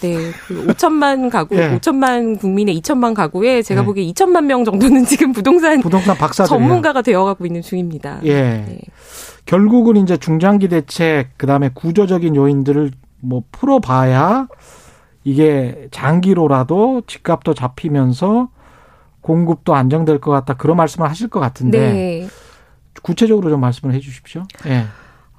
네, 0.01 0.17
그 0.47 0.65
5천만 0.67 1.29
가구, 1.29 1.55
네. 1.55 1.77
5천만 1.77 2.39
국민의 2.39 2.81
2천만 2.81 3.13
가구에 3.13 3.61
제가 3.61 3.81
네. 3.81 3.85
보기에 3.85 4.11
2천만 4.11 4.45
명 4.45 4.65
정도는 4.65 5.05
지금 5.05 5.31
부동산 5.31 5.79
부동산 5.81 6.17
박사 6.17 6.45
전문가가 6.45 7.01
되어가고 7.03 7.45
있는 7.45 7.61
중입니다. 7.61 8.19
예. 8.23 8.33
네. 8.33 8.79
결국은 9.45 9.97
이제 9.97 10.17
중장기 10.17 10.69
대책 10.69 11.37
그다음에 11.37 11.69
구조적인 11.73 12.35
요인들을 12.35 12.91
뭐 13.19 13.43
풀어봐야 13.51 14.47
이게 15.23 15.87
장기로라도 15.91 17.03
집값도 17.05 17.53
잡히면서 17.53 18.49
공급도 19.23 19.73
안정될 19.73 20.19
것 20.19 20.29
같다 20.31 20.53
그런 20.53 20.77
말씀을 20.77 21.09
하실 21.09 21.29
것 21.29 21.39
같은데 21.39 21.79
네. 21.79 22.27
구체적으로 23.01 23.49
좀 23.49 23.59
말씀을 23.59 23.95
해주십시오. 23.95 24.43
예. 24.67 24.85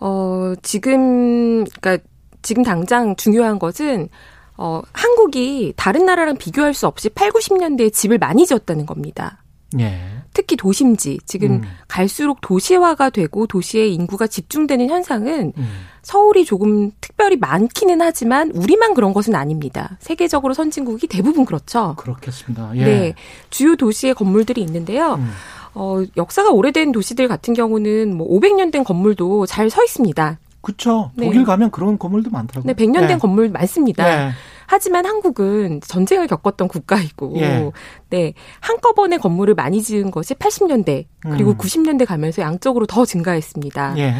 어 0.00 0.54
지금 0.62 1.64
그러니까 1.64 1.98
지금 2.42 2.64
당장 2.64 3.14
중요한 3.14 3.58
것은 3.60 4.08
어 4.56 4.82
한국이 4.92 5.72
다른 5.76 6.04
나라랑 6.06 6.36
비교할 6.36 6.74
수 6.74 6.86
없이 6.86 7.08
8, 7.08 7.30
90년대에 7.30 7.92
집을 7.92 8.18
많이 8.18 8.46
지었다는 8.46 8.86
겁니다. 8.86 9.42
예. 9.78 10.23
특히 10.34 10.56
도심지 10.56 11.18
지금 11.24 11.52
음. 11.52 11.62
갈수록 11.88 12.40
도시화가 12.42 13.10
되고 13.10 13.46
도시의 13.46 13.94
인구가 13.94 14.26
집중되는 14.26 14.90
현상은 14.90 15.52
음. 15.56 15.68
서울이 16.02 16.44
조금 16.44 16.90
특별히 17.00 17.36
많기는 17.36 18.02
하지만 18.02 18.50
우리만 18.50 18.92
그런 18.92 19.14
것은 19.14 19.34
아닙니다. 19.34 19.96
세계적으로 20.00 20.52
선진국이 20.52 21.06
대부분 21.06 21.46
그렇죠. 21.46 21.94
그렇겠습니다. 21.96 22.72
예. 22.76 22.84
네, 22.84 23.14
주요 23.48 23.76
도시의 23.76 24.14
건물들이 24.14 24.60
있는데요. 24.60 25.14
음. 25.14 25.30
어, 25.74 26.02
역사가 26.16 26.50
오래된 26.50 26.92
도시들 26.92 27.26
같은 27.26 27.54
경우는 27.54 28.14
뭐 28.16 28.28
500년 28.28 28.70
된 28.70 28.84
건물도 28.84 29.46
잘 29.46 29.70
서 29.70 29.82
있습니다. 29.82 30.38
그렇죠. 30.60 31.10
네. 31.14 31.26
독일 31.26 31.44
가면 31.44 31.70
그런 31.70 31.98
건물도 31.98 32.30
많더라고요. 32.30 32.72
네, 32.72 32.84
100년 32.84 33.00
된 33.00 33.08
네. 33.08 33.18
건물 33.18 33.48
많습니다. 33.50 34.04
네. 34.04 34.32
하지만 34.66 35.06
한국은 35.06 35.80
전쟁을 35.80 36.26
겪었던 36.26 36.68
국가이고, 36.68 37.34
예. 37.36 37.70
네 38.10 38.34
한꺼번에 38.60 39.18
건물을 39.18 39.54
많이 39.54 39.82
지은 39.82 40.10
것이 40.10 40.34
80년대 40.34 41.06
그리고 41.20 41.50
음. 41.50 41.56
90년대 41.56 42.06
가면서 42.06 42.42
양적으로 42.42 42.86
더 42.86 43.04
증가했습니다. 43.04 43.98
예. 43.98 44.14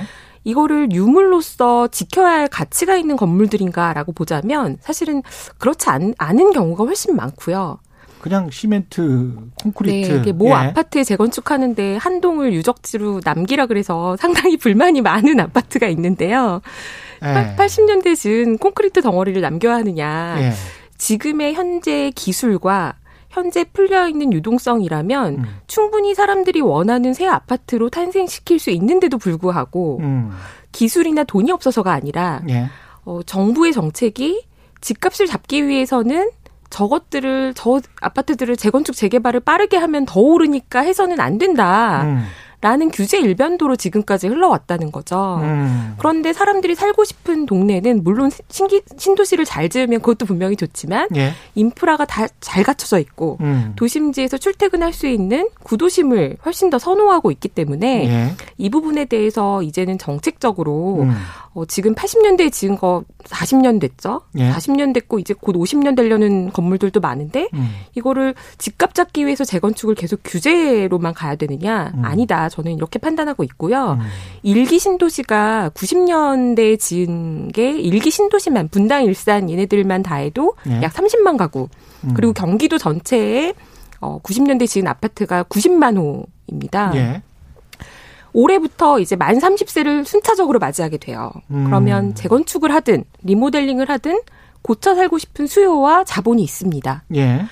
이거를 0.45 0.93
유물로서 0.93 1.89
지켜야 1.89 2.33
할 2.33 2.49
가치가 2.49 2.97
있는 2.97 3.17
건물들인가라고 3.17 4.13
보자면 4.13 4.77
사실은 4.81 5.23
그렇지 5.59 5.89
않, 5.89 6.15
않은 6.19 6.53
경우가 6.53 6.85
훨씬 6.85 7.17
많고요. 7.17 7.79
그냥 8.21 8.49
시멘트, 8.51 9.37
콘크리트. 9.63 10.13
네, 10.13 10.19
이게 10.19 10.33
모 10.33 10.49
예. 10.49 10.53
아파트 10.53 11.05
재건축하는데 11.05 11.97
한 11.97 12.23
동을 12.23 12.55
유적지로 12.55 13.21
남기라 13.23 13.67
그래서 13.67 14.17
상당히 14.17 14.57
불만이 14.57 15.03
많은 15.03 15.41
아파트가 15.41 15.89
있는데요. 15.89 16.63
예. 17.25 17.57
80년대 17.57 18.17
즈은 18.17 18.59
콘크리트 18.59 19.03
덩어리를 19.03 19.41
남겨야 19.41 19.77
하느냐. 19.77 20.37
예. 20.39 20.53
지금의 20.99 21.55
현재 21.55 22.11
기술과 22.15 22.95
현재 23.31 23.65
풀려 23.65 24.09
있는 24.09 24.33
유동성이라면 24.33 25.35
음. 25.35 25.45
충분히 25.67 26.15
사람들이 26.15 26.61
원하는 26.61 27.15
새 27.15 27.27
아파트로 27.27 27.91
탄생시킬 27.91 28.61
수 28.61 28.71
있는데도 28.71 29.19
불구하고 29.19 29.99
음. 30.03 30.31
기술이나 30.71 31.25
돈이 31.25 31.51
없어서가 31.51 31.93
아니라 31.93 32.43
예. 32.49 32.67
어, 33.05 33.21
정부의 33.25 33.73
정책이 33.73 34.45
집값을 34.81 35.27
잡기 35.27 35.67
위해서는 35.67 36.31
저것들을 36.71 37.55
저 37.55 37.81
아파트들을 38.01 38.57
재건축 38.57 38.95
재개발을 38.97 39.41
빠르게 39.41 39.77
하면 39.77 40.05
더 40.07 40.21
오르니까 40.21 40.81
해서는 40.81 41.21
안 41.21 41.39
된다. 41.39 42.03
음. 42.05 42.25
라는 42.65 42.91
규제 42.91 43.19
일변도로 43.19 43.77
지금까지 43.77 44.27
흘러왔다는 44.27 44.91
거죠. 44.91 45.39
음. 45.43 45.97
그런데 45.99 46.33
사람들이 46.33 46.75
살고 46.75 47.05
싶은 47.05 47.45
동네는 47.45 48.03
물론 48.03 48.31
신기, 48.49 48.81
신도시를 48.97 49.45
잘 49.45 49.69
지으면 49.69 50.01
그것도 50.01 50.25
분명히 50.25 50.57
좋지만 50.57 51.09
예. 51.15 51.33
인프라가 51.55 52.07
다 52.07 52.27
잘 52.41 52.63
갖춰져 52.63 52.99
있고 52.99 53.39
음. 53.41 53.73
도심지에서 53.75 54.39
출퇴근할 54.39 54.93
수 54.93 55.07
있는 55.07 55.49
구도심을 55.63 56.37
훨씬 56.45 56.71
더 56.71 56.79
선호하고 56.79 57.31
있기 57.33 57.49
때문에 57.49 58.07
예. 58.07 58.35
이 58.59 58.71
부분에 58.71 59.07
대해서 59.07 59.63
이제는 59.63 59.99
정책적으로 59.99 61.03
음. 61.03 61.15
어, 61.55 61.65
지금 61.67 61.95
80년대에 61.95 62.53
지은 62.53 62.77
거 62.77 63.05
40년 63.25 63.81
됐죠. 63.81 64.23
예. 64.39 64.51
40년 64.53 64.93
됐고 64.93 65.19
이제 65.19 65.35
곧 65.35 65.55
50년 65.57 65.97
되려는 65.97 66.53
건물들도 66.53 67.01
많은데 67.01 67.49
음. 67.55 67.71
이거를 67.95 68.35
집값 68.59 68.95
잡기 68.95 69.25
위해서 69.25 69.45
재건축을 69.45 69.95
계속 69.95 70.21
규제로만 70.25 71.15
가야 71.15 71.37
되느냐? 71.37 71.93
음. 71.95 72.05
아니다. 72.05 72.49
저는 72.55 72.73
이렇게 72.73 73.01
판단하고 73.01 73.43
있고요. 73.45 73.99
음. 74.01 74.07
일기 74.45 74.79
신도시가 74.79 75.73
90년대에 75.75 76.79
지은 76.79 77.49
게 77.49 77.73
일기 77.73 78.13
신도시만 78.13 78.69
분당 78.69 79.05
일산 79.05 79.51
얘네들만 79.51 80.05
다 80.05 80.17
해도 80.17 80.55
예. 80.69 80.81
약 80.83 80.93
30만 80.93 81.37
가구. 81.37 81.69
음. 82.05 82.15
그리고 82.15 82.33
경기도 82.33 82.79
전체에 82.79 83.55
어 84.01 84.21
90년대 84.23 84.69
지은 84.69 84.87
아파트가 84.87 85.43
90만 85.45 85.97
호입니다. 85.97 86.93
예. 86.95 87.23
올해부터 88.33 89.01
이제 89.01 89.17
만 89.17 89.39
30세를 89.39 90.05
순차적으로 90.05 90.61
맞이하게 90.61 90.99
돼요. 90.99 91.33
음. 91.51 91.65
그러면 91.65 92.15
재건축을 92.15 92.73
하든 92.73 93.05
리모델링을 93.23 93.89
하든 93.91 94.21
고쳐 94.63 94.95
살고 94.95 95.19
싶은 95.19 95.49
수요와 95.49 96.05
자본이 96.05 96.43
있습니다. 96.43 97.05
예. 97.17 97.47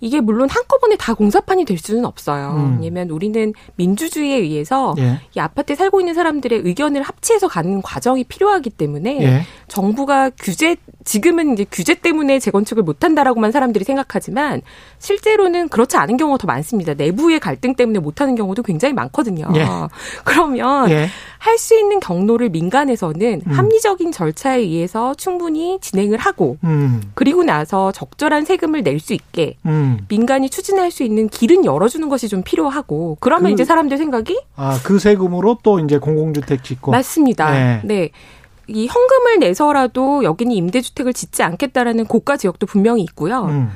이게 0.00 0.20
물론 0.20 0.48
한꺼번에 0.48 0.96
다 0.96 1.14
공사판이 1.14 1.64
될 1.64 1.78
수는 1.78 2.04
없어요. 2.04 2.54
음. 2.56 2.78
왜냐면 2.80 3.10
우리는 3.10 3.52
민주주의에 3.76 4.36
의해서 4.36 4.94
예. 4.98 5.20
이 5.36 5.40
아파트에 5.40 5.76
살고 5.76 6.00
있는 6.00 6.14
사람들의 6.14 6.62
의견을 6.64 7.02
합치해서 7.02 7.48
가는 7.48 7.82
과정이 7.82 8.24
필요하기 8.24 8.70
때문에 8.70 9.22
예. 9.22 9.42
정부가 9.68 10.30
규제 10.30 10.76
지금은 11.04 11.54
이제 11.54 11.66
규제 11.70 11.94
때문에 11.94 12.38
재건축을 12.38 12.82
못 12.82 13.04
한다라고만 13.04 13.52
사람들이 13.52 13.84
생각하지만 13.84 14.62
실제로는 14.98 15.68
그렇지 15.68 15.96
않은 15.96 16.16
경우가 16.16 16.38
더 16.38 16.46
많습니다. 16.46 16.94
내부의 16.94 17.40
갈등 17.40 17.74
때문에 17.74 17.98
못 17.98 18.20
하는 18.20 18.34
경우도 18.34 18.62
굉장히 18.62 18.94
많거든요. 18.94 19.48
예. 19.54 19.66
그러면 20.24 20.90
예. 20.90 21.08
할수 21.38 21.74
있는 21.78 22.00
경로를 22.00 22.50
민간에서는 22.50 23.42
음. 23.46 23.52
합리적인 23.52 24.12
절차에 24.12 24.58
의해서 24.60 25.14
충분히 25.14 25.78
진행을 25.80 26.18
하고 26.18 26.58
음. 26.64 27.00
그리고 27.14 27.42
나서 27.42 27.92
적절한 27.92 28.44
세금을 28.44 28.82
낼 28.82 29.00
수 29.00 29.14
있게 29.14 29.56
음. 29.90 30.06
민간이 30.08 30.50
추진할 30.50 30.90
수 30.90 31.02
있는 31.02 31.28
길은 31.28 31.64
열어주는 31.64 32.08
것이 32.08 32.28
좀 32.28 32.42
필요하고 32.42 33.16
그러면 33.20 33.50
그, 33.50 33.54
이제 33.54 33.64
사람들 33.64 33.98
생각이 33.98 34.38
아그 34.56 34.98
세금으로 34.98 35.58
또 35.62 35.78
이제 35.80 35.98
공공주택 35.98 36.64
짓고 36.64 36.92
맞습니다. 36.92 37.50
네. 37.50 37.80
네. 37.84 38.10
이 38.68 38.86
현금을 38.86 39.40
내서라도 39.40 40.22
여기는 40.22 40.52
임대주택을 40.52 41.12
짓지 41.12 41.42
않겠다라는 41.42 42.06
고가 42.06 42.36
지역도 42.36 42.66
분명히 42.66 43.02
있고요. 43.02 43.46
음. 43.46 43.70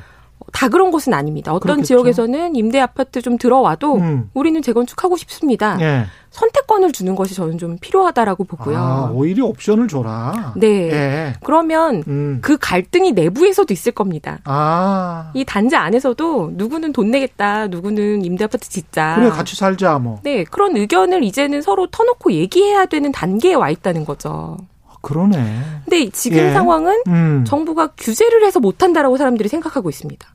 다 0.53 0.69
그런 0.69 0.91
곳은 0.91 1.13
아닙니다. 1.13 1.53
어떤 1.53 1.77
그렇겠죠. 1.77 1.87
지역에서는 1.87 2.55
임대 2.55 2.79
아파트 2.79 3.21
좀 3.21 3.37
들어와도 3.37 3.95
음. 3.95 4.29
우리는 4.33 4.61
재건축하고 4.61 5.17
싶습니다. 5.17 5.77
예. 5.81 6.05
선택권을 6.31 6.91
주는 6.91 7.15
것이 7.15 7.33
저는 7.33 7.57
좀 7.57 7.77
필요하다라고 7.79 8.43
보고요. 8.43 8.77
아, 8.77 9.11
오히려 9.13 9.45
옵션을 9.45 9.87
줘라. 9.87 10.53
네. 10.57 10.67
예. 10.67 11.33
그러면 11.43 12.03
음. 12.07 12.39
그 12.41 12.57
갈등이 12.57 13.13
내부에서도 13.13 13.73
있을 13.73 13.91
겁니다. 13.91 14.39
아. 14.43 15.31
이 15.33 15.45
단지 15.45 15.75
안에서도 15.75 16.51
누구는 16.53 16.93
돈 16.93 17.11
내겠다, 17.11 17.67
누구는 17.67 18.23
임대 18.23 18.43
아파트 18.43 18.69
짓자. 18.69 19.15
그래 19.15 19.29
같이 19.29 19.55
살자 19.55 19.97
뭐. 19.97 20.19
네. 20.23 20.43
그런 20.43 20.75
의견을 20.75 21.23
이제는 21.23 21.61
서로 21.61 21.87
터놓고 21.87 22.33
얘기해야 22.33 22.85
되는 22.85 23.11
단계에 23.11 23.53
와 23.53 23.69
있다는 23.69 24.05
거죠. 24.05 24.57
그러네. 25.01 25.37
근데 25.85 26.09
지금 26.09 26.39
예. 26.39 26.51
상황은 26.51 27.03
음. 27.07 27.45
정부가 27.45 27.91
규제를 27.95 28.43
해서 28.43 28.59
못한다라고 28.59 29.17
사람들이 29.17 29.47
생각하고 29.49 29.89
있습니다. 29.89 30.27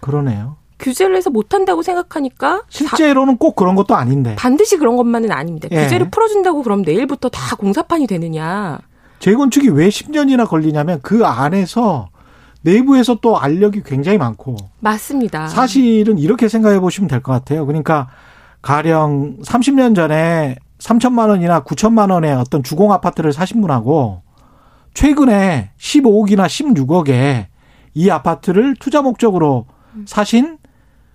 그러네요. 0.00 0.56
규제를 0.78 1.16
해서 1.16 1.30
못한다고 1.30 1.82
생각하니까 1.82 2.62
실제로는 2.68 3.38
꼭 3.38 3.56
그런 3.56 3.74
것도 3.76 3.94
아닌데 3.94 4.36
반드시 4.36 4.76
그런 4.76 4.96
것만은 4.96 5.32
아닙니다. 5.32 5.68
예. 5.72 5.84
규제를 5.84 6.10
풀어준다고 6.10 6.62
그럼 6.62 6.82
내일부터 6.82 7.30
다 7.30 7.56
공사판이 7.56 8.06
되느냐? 8.06 8.78
재건축이 9.18 9.70
왜 9.70 9.88
10년이나 9.88 10.46
걸리냐면 10.46 11.00
그 11.02 11.24
안에서 11.24 12.08
내부에서 12.60 13.16
또 13.22 13.38
알력이 13.38 13.82
굉장히 13.84 14.18
많고 14.18 14.56
맞습니다. 14.80 15.46
사실은 15.48 16.18
이렇게 16.18 16.48
생각해 16.48 16.78
보시면 16.80 17.08
될 17.08 17.22
것 17.22 17.32
같아요. 17.32 17.64
그러니까 17.64 18.08
가령 18.60 19.38
30년 19.42 19.94
전에 19.94 20.56
3천만 20.78 21.28
원이나 21.30 21.60
9천만 21.62 22.10
원의 22.12 22.34
어떤 22.34 22.62
주공 22.62 22.92
아파트를 22.92 23.32
사신 23.32 23.62
분하고 23.62 24.20
최근에 24.94 25.70
15억이나 25.78 26.46
16억에 26.46 27.46
이 27.94 28.10
아파트를 28.10 28.74
투자 28.78 29.00
목적으로 29.00 29.66
사신 30.06 30.58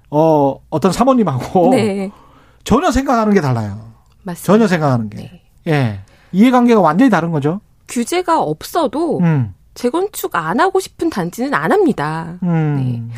어 0.10 0.60
어떤 0.70 0.92
사모님하고 0.92 1.70
네. 1.72 2.12
전혀 2.64 2.92
생각하는 2.92 3.34
게 3.34 3.42
달라요. 3.42 3.92
맞습니다. 4.24 4.46
전혀 4.46 4.68
생각하는 4.68 5.10
게. 5.10 5.18
네. 5.18 5.42
예. 5.68 6.00
이해관계가 6.32 6.80
완전히 6.82 7.10
다른 7.10 7.32
거죠. 7.32 7.62
규제가 7.88 8.40
없어도 8.42 9.20
음. 9.20 9.54
재건축 9.74 10.36
안 10.36 10.60
하고 10.60 10.80
싶은 10.80 11.10
단지는 11.10 11.54
안 11.54 11.72
합니다. 11.72 12.38
음. 12.44 12.76
네. 13.10 13.18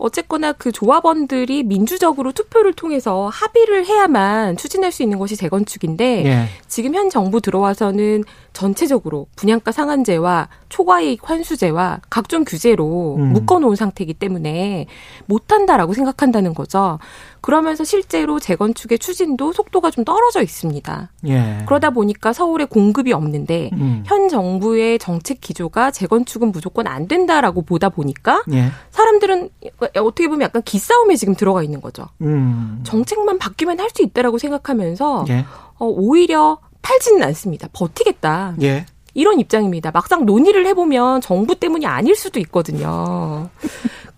어쨌거나 0.00 0.52
그 0.52 0.72
조합원들이 0.72 1.62
민주적으로 1.62 2.32
투표를 2.32 2.72
통해서 2.72 3.28
합의를 3.28 3.86
해야만 3.86 4.56
추진할 4.56 4.90
수 4.90 5.02
있는 5.02 5.18
것이 5.18 5.36
재건축인데 5.36 6.24
예. 6.24 6.44
지금 6.66 6.94
현 6.94 7.10
정부 7.10 7.40
들어와서는 7.40 8.24
전체적으로 8.52 9.26
분양가 9.36 9.72
상한제와 9.72 10.48
초과이익 10.70 11.28
환수제와 11.28 12.00
각종 12.10 12.44
규제로 12.44 13.16
음. 13.16 13.32
묶어놓은 13.32 13.76
상태이기 13.76 14.14
때문에 14.14 14.86
못한다라고 15.26 15.92
생각한다는 15.92 16.54
거죠. 16.54 16.98
그러면서 17.40 17.84
실제로 17.84 18.38
재건축의 18.40 18.98
추진도 18.98 19.52
속도가 19.52 19.90
좀 19.90 20.04
떨어져 20.04 20.42
있습니다. 20.42 21.10
예. 21.28 21.62
그러다 21.66 21.90
보니까 21.90 22.32
서울에 22.32 22.64
공급이 22.64 23.12
없는데 23.12 23.70
음. 23.74 24.02
현 24.06 24.28
정부의 24.28 24.98
정책 24.98 25.40
기조가 25.40 25.90
재건축은 25.90 26.52
무조건 26.52 26.86
안 26.86 27.06
된다라고 27.08 27.62
보다 27.62 27.88
보니까 27.88 28.42
예. 28.52 28.70
사람들은 28.90 29.50
어떻게 29.96 30.28
보면 30.28 30.42
약간 30.42 30.62
기싸움에 30.62 31.16
지금 31.16 31.34
들어가 31.34 31.62
있는 31.62 31.80
거죠. 31.80 32.06
음. 32.22 32.80
정책만 32.84 33.38
바뀌면 33.38 33.78
할 33.78 33.90
수 33.90 34.02
있다라고 34.02 34.38
생각하면서 34.38 35.24
예. 35.30 35.44
어, 35.78 35.84
오히려 35.86 36.58
팔지는 36.82 37.22
않습니다. 37.24 37.68
버티겠다. 37.72 38.54
예. 38.62 38.86
이런 39.14 39.40
입장입니다. 39.40 39.90
막상 39.90 40.24
논의를 40.24 40.64
해보면 40.66 41.20
정부 41.20 41.56
때문이 41.56 41.84
아닐 41.86 42.14
수도 42.14 42.38
있거든요. 42.40 43.48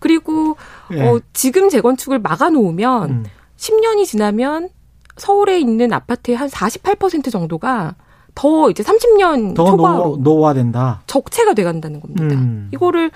그리고 0.03 0.57
예. 0.91 1.01
어, 1.01 1.21
지금 1.31 1.69
재건축을 1.69 2.19
막아놓으면 2.19 3.09
음. 3.09 3.25
10년이 3.55 4.05
지나면 4.05 4.67
서울에 5.15 5.57
있는 5.57 5.93
아파트의 5.93 6.35
한 6.35 6.49
48% 6.49 7.31
정도가 7.31 7.95
더 8.35 8.69
이제 8.69 8.83
30년 8.83 9.55
더 9.55 9.65
초과로 9.65 10.17
노화 10.19 10.53
된다. 10.53 11.03
적체가 11.07 11.53
돼간다는 11.53 12.01
겁니다. 12.01 12.35
음. 12.35 12.69
이거를 12.73 13.11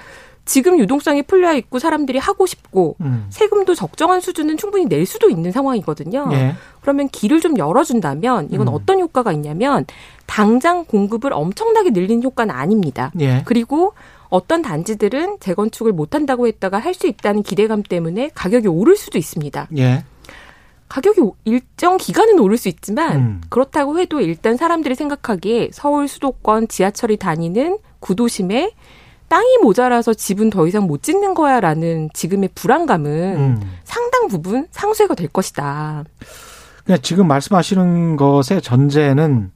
지금 0.45 0.80
유동성이 0.80 1.23
풀려 1.23 1.54
있고 1.56 1.78
사람들이 1.78 2.19
하고 2.19 2.45
싶고 2.45 2.95
음. 3.02 3.26
세금도 3.32 3.76
적정한 3.76 4.21
수준은 4.21 4.56
충분히 4.56 4.86
낼 4.86 5.06
수도 5.06 5.30
있는 5.30 5.52
상황이거든요. 5.52 6.30
예. 6.32 6.56
그러면 6.80 7.10
길을 7.10 7.41
좀 7.41 7.58
열어준다면 7.58 8.47
이건 8.52 8.69
음. 8.69 8.73
어떤 8.73 9.02
효과가 9.02 9.34
있냐면 9.34 9.86
당장 10.26 10.86
공급을 10.86 11.34
엄청나게 11.34 11.89
늘리는 11.89 12.23
효과는 12.23 12.56
아닙니다. 12.56 13.12
예. 13.19 13.41
그리고 13.43 13.91
어떤 14.29 14.61
단지들은 14.61 15.37
재건축을 15.39 15.91
못한다고 15.93 16.47
했다가 16.47 16.79
할 16.79 16.93
수 16.97 17.05
있다는 17.07 17.43
기대감 17.43 17.83
때문에 17.83 18.31
가격이 18.33 18.67
오를 18.67 18.95
수도 18.95 19.17
있습니다. 19.19 19.67
예. 19.77 20.03
가격이 20.89 21.21
일정 21.45 21.97
기간은 21.97 22.39
오를 22.39 22.57
수 22.57 22.69
있지만 22.69 23.15
음. 23.15 23.41
그렇다고 23.49 23.99
해도 23.99 24.19
일단 24.19 24.57
사람들이 24.57 24.95
생각하기에 24.95 25.69
서울 25.73 26.07
수도권 26.07 26.69
지하철이 26.69 27.17
다니는 27.17 27.77
구도심에 27.99 28.71
땅이 29.27 29.57
모자라서 29.61 30.13
집은 30.13 30.49
더 30.49 30.65
이상 30.65 30.87
못 30.87 31.03
짓는 31.03 31.33
거야라는 31.33 32.09
지금의 32.13 32.49
불안감은 32.55 33.11
음. 33.35 33.61
상당 33.83 34.27
부분 34.27 34.67
상쇄가 34.71 35.13
될 35.15 35.27
것이다. 35.27 36.05
그냥 36.85 36.99
지금 37.01 37.27
말씀하시는 37.27 38.15
것의 38.15 38.61
전제는 38.63 39.51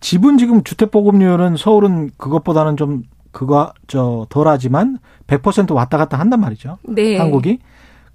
집은 0.00 0.38
지금 0.38 0.62
주택 0.62 0.92
보급률은 0.92 1.56
서울은 1.56 2.10
그것보다는 2.16 2.76
좀 2.76 3.02
그거 3.36 3.74
저 3.86 4.26
덜하지만 4.30 4.98
100% 5.26 5.74
왔다 5.74 5.98
갔다 5.98 6.18
한단 6.18 6.40
말이죠. 6.40 6.78
네. 6.84 7.18
한국이. 7.18 7.58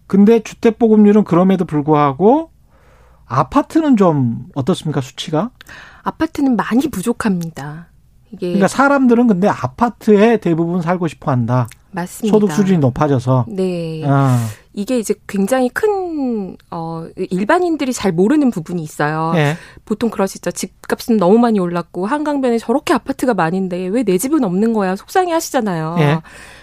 근데 0.08 0.40
주택 0.40 0.80
보급률은 0.80 1.26
그럼에도 1.26 1.64
불구하고 1.64 2.50
아파트는 3.28 3.98
좀 3.98 4.48
어떻습니까 4.56 5.00
수치가? 5.00 5.52
아파트는 6.02 6.56
많이 6.56 6.88
부족합니다. 6.90 7.90
이게 8.32 8.48
그러니까 8.48 8.68
사람들은 8.68 9.28
근데 9.28 9.48
아파트에 9.48 10.38
대부분 10.38 10.82
살고 10.82 11.08
싶어 11.08 11.30
한다. 11.30 11.68
맞습니다. 11.92 12.34
소득 12.36 12.52
수준이 12.54 12.78
높아져서. 12.80 13.46
네. 13.50 14.04
아. 14.06 14.46
이게 14.74 14.98
이제 14.98 15.14
굉장히 15.28 15.68
큰, 15.70 16.56
어, 16.72 17.06
일반인들이 17.18 17.92
잘 17.92 18.12
모르는 18.14 18.52
부분이 18.52 18.82
있어요. 18.82 19.32
네. 19.34 19.56
보통 19.84 20.10
그러시죠. 20.10 20.52
집값은 20.52 21.18
너무 21.18 21.38
많이 21.40 21.60
올랐고, 21.60 22.06
한강변에 22.06 22.58
저렇게 22.58 22.94
아파트가 22.94 23.34
많은데 23.34 23.88
왜 23.88 24.04
내 24.04 24.18
집은 24.18 24.44
없는 24.44 24.72
거야? 24.74 24.96
속상해 24.96 25.34
하시잖아요. 25.34 25.96
네. 25.98 26.20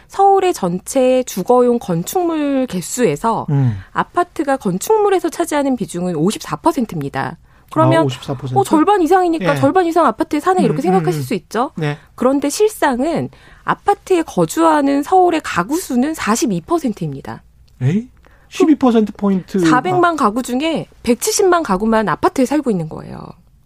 서울의 0.08 0.54
전체 0.54 1.22
주거용 1.24 1.78
건축물 1.78 2.66
개수에서 2.66 3.46
음. 3.50 3.76
아파트가 3.92 4.56
건축물에서 4.56 5.28
차지하는 5.28 5.76
비중은 5.76 6.14
54%입니다. 6.14 7.36
그러면 7.70 8.08
아, 8.08 8.36
어, 8.54 8.64
절반 8.64 9.02
이상이니까 9.02 9.54
예. 9.54 9.56
절반 9.56 9.86
이상 9.86 10.06
아파트에 10.06 10.40
사네 10.40 10.62
이렇게 10.62 10.80
음, 10.80 10.82
생각하실 10.82 11.20
음, 11.20 11.22
음. 11.22 11.22
수 11.22 11.34
있죠. 11.34 11.70
네. 11.76 11.98
그런데 12.14 12.48
실상은 12.48 13.28
아파트에 13.64 14.22
거주하는 14.22 15.02
서울의 15.02 15.42
가구 15.44 15.76
수는 15.76 16.14
42%입니다. 16.14 17.42
에이? 17.82 18.08
12% 18.50 19.16
포인트 19.16 19.58
400만 19.58 20.16
가구 20.16 20.42
중에 20.42 20.86
170만 21.02 21.62
가구만 21.62 22.08
아파트에 22.08 22.46
살고 22.46 22.70
있는 22.70 22.88
거예요. 22.88 23.18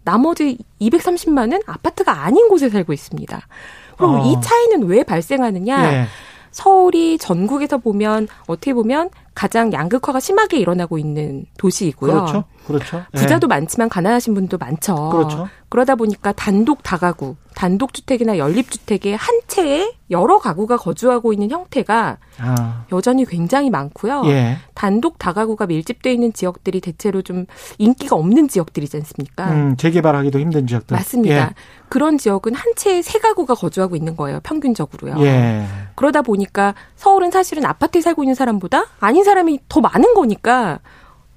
나머지 0.05 0.59
230만은 0.81 1.63
아파트가 1.67 2.25
아닌 2.25 2.49
곳에 2.49 2.69
살고 2.69 2.93
있습니다. 2.93 3.41
그럼 3.97 4.17
어. 4.17 4.25
이 4.27 4.37
차이는 4.43 4.89
왜 4.89 5.05
발생하느냐? 5.05 5.93
예. 5.95 6.07
서울이 6.53 7.19
전국에서 7.19 7.79
보면 7.79 8.29
어떻게 8.47 8.73
보면 8.73 9.11
가장 9.35 9.73
양극화가 9.73 10.21
심하게 10.21 10.59
일어나고 10.59 10.99
있는 10.99 11.47
도시이고요. 11.59 12.13
그렇죠. 12.13 12.45
그렇죠. 12.67 13.05
부자도 13.13 13.49
네. 13.49 13.57
많지만 13.57 13.89
가난하신 13.89 14.35
분도 14.35 14.59
많죠. 14.59 15.11
그렇죠. 15.11 15.49
그러다 15.69 15.97
보니까 15.97 16.33
단독 16.33 16.83
다가구, 16.83 17.37
단독 17.55 17.95
주택이나 17.95 18.39
연립 18.39 18.71
주택의 18.71 19.17
한 19.17 19.41
채에 19.47 19.93
여러 20.11 20.39
가구가 20.39 20.77
거주하고 20.77 21.33
있는 21.33 21.51
형태가 21.51 22.19
아. 22.39 22.85
여전히 22.93 23.25
굉장히 23.25 23.71
많고요. 23.71 24.23
예. 24.27 24.59
단독 24.75 25.19
다가구가 25.19 25.67
밀집되어 25.67 26.13
있는 26.13 26.33
지역들이 26.33 26.81
대체로 26.81 27.23
좀 27.23 27.47
인기가 27.79 28.17
없는 28.17 28.49
지역들이지 28.49 28.97
않습니까? 28.99 29.51
음, 29.51 29.77
재개발하기도 29.77 30.39
힘든 30.39 30.67
지역들. 30.67 30.97
맞습니다. 30.97 31.35
예. 31.35 31.51
그런 31.89 32.19
지역은 32.19 32.55
한 32.55 32.73
채에 32.77 33.03
세 33.03 33.19
가구가 33.19 33.55
거주하고 33.55 33.97
있는 33.97 34.17
거예요. 34.17 34.41
평균적으로요. 34.43 35.25
예. 35.25 35.65
그러다 35.95 36.23
보니까 36.23 36.75
서울은 36.97 37.31
사실은 37.31 37.65
아파트에 37.65 38.01
살고 38.01 38.23
있는 38.23 38.35
사람보다 38.35 38.87
아닌 39.01 39.25
사람이 39.25 39.61
더 39.69 39.81
많은 39.81 40.15
거니까 40.15 40.81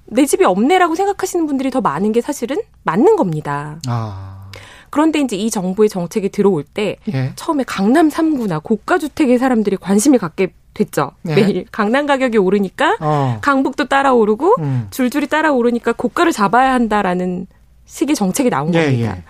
내 0.06 0.24
집이 0.24 0.44
없네라고 0.44 0.94
생각하시는 0.94 1.46
분들이 1.46 1.70
더 1.70 1.80
많은 1.80 2.12
게 2.12 2.20
사실은 2.20 2.58
맞는 2.84 3.16
겁니다. 3.16 3.80
아. 3.88 4.35
그런데 4.90 5.20
이제 5.20 5.36
이 5.36 5.50
정부의 5.50 5.88
정책이 5.88 6.30
들어올 6.30 6.64
때 6.64 6.96
예. 7.12 7.32
처음에 7.36 7.64
강남 7.64 8.08
3구나 8.08 8.62
고가 8.62 8.98
주택의 8.98 9.38
사람들이 9.38 9.76
관심을 9.76 10.18
갖게 10.18 10.52
됐죠. 10.74 11.12
예. 11.28 11.34
매일 11.34 11.66
강남 11.72 12.06
가격이 12.06 12.38
오르니까 12.38 12.96
어. 13.00 13.38
강북도 13.40 13.86
따라 13.86 14.12
오르고 14.12 14.56
음. 14.58 14.88
줄줄이 14.90 15.26
따라 15.26 15.52
오르니까 15.52 15.92
고가를 15.92 16.32
잡아야 16.32 16.72
한다라는 16.74 17.46
식의 17.86 18.14
정책이 18.14 18.50
나온 18.50 18.74
예, 18.74 18.84
겁니다. 18.84 19.16
예. 19.16 19.22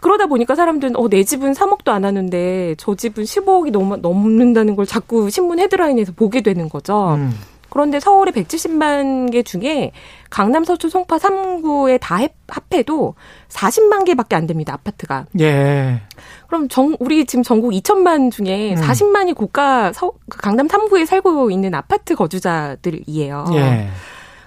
그러다 0.00 0.26
보니까 0.26 0.54
사람들은 0.54 0.96
어, 0.96 1.08
내 1.08 1.22
집은 1.24 1.52
3억도 1.52 1.90
안 1.90 2.04
하는데 2.04 2.74
저 2.78 2.94
집은 2.94 3.24
15억이 3.24 3.70
넘, 3.70 4.00
넘는다는 4.00 4.74
걸 4.74 4.86
자꾸 4.86 5.28
신문 5.30 5.58
헤드라인에서 5.58 6.12
보게 6.16 6.40
되는 6.40 6.68
거죠. 6.68 7.14
음. 7.14 7.32
그런데 7.70 8.00
서울의 8.00 8.32
170만 8.34 9.32
개 9.32 9.42
중에 9.42 9.92
강남, 10.28 10.64
서초, 10.64 10.88
송파 10.88 11.18
3구에 11.18 11.98
다 12.00 12.18
합해도 12.48 13.14
40만 13.48 14.04
개밖에 14.04 14.36
안 14.36 14.46
됩니다. 14.46 14.74
아파트가. 14.74 15.26
예. 15.40 16.00
그럼 16.46 16.68
정 16.68 16.96
우리 17.00 17.24
지금 17.24 17.42
전국 17.42 17.70
2천만 17.70 18.30
중에 18.30 18.74
음. 18.74 18.80
40만이 18.80 19.34
고가 19.34 19.92
서, 19.92 20.12
그 20.28 20.38
강남 20.38 20.66
3구에 20.68 21.06
살고 21.06 21.50
있는 21.50 21.74
아파트 21.74 22.14
거주자들이에요. 22.14 23.46
예. 23.54 23.88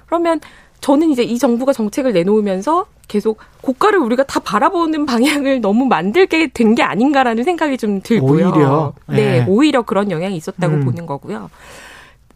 그러면 0.05 0.39
저는 0.81 1.11
이제 1.11 1.23
이 1.23 1.37
정부가 1.39 1.71
정책을 1.71 2.11
내놓으면서 2.11 2.85
계속 3.07 3.39
고가를 3.61 3.99
우리가 3.99 4.23
다 4.23 4.39
바라보는 4.41 5.05
방향을 5.05 5.61
너무 5.61 5.85
만들게 5.85 6.47
된 6.47 6.75
게 6.75 6.83
아닌가라는 6.83 7.43
생각이 7.43 7.77
좀 7.77 8.01
들고요. 8.01 8.47
오히려 8.49 8.93
네, 9.07 9.15
네 9.15 9.45
오히려 9.47 9.83
그런 9.83 10.11
영향이 10.11 10.35
있었다고 10.35 10.73
음. 10.75 10.85
보는 10.85 11.05
거고요. 11.05 11.49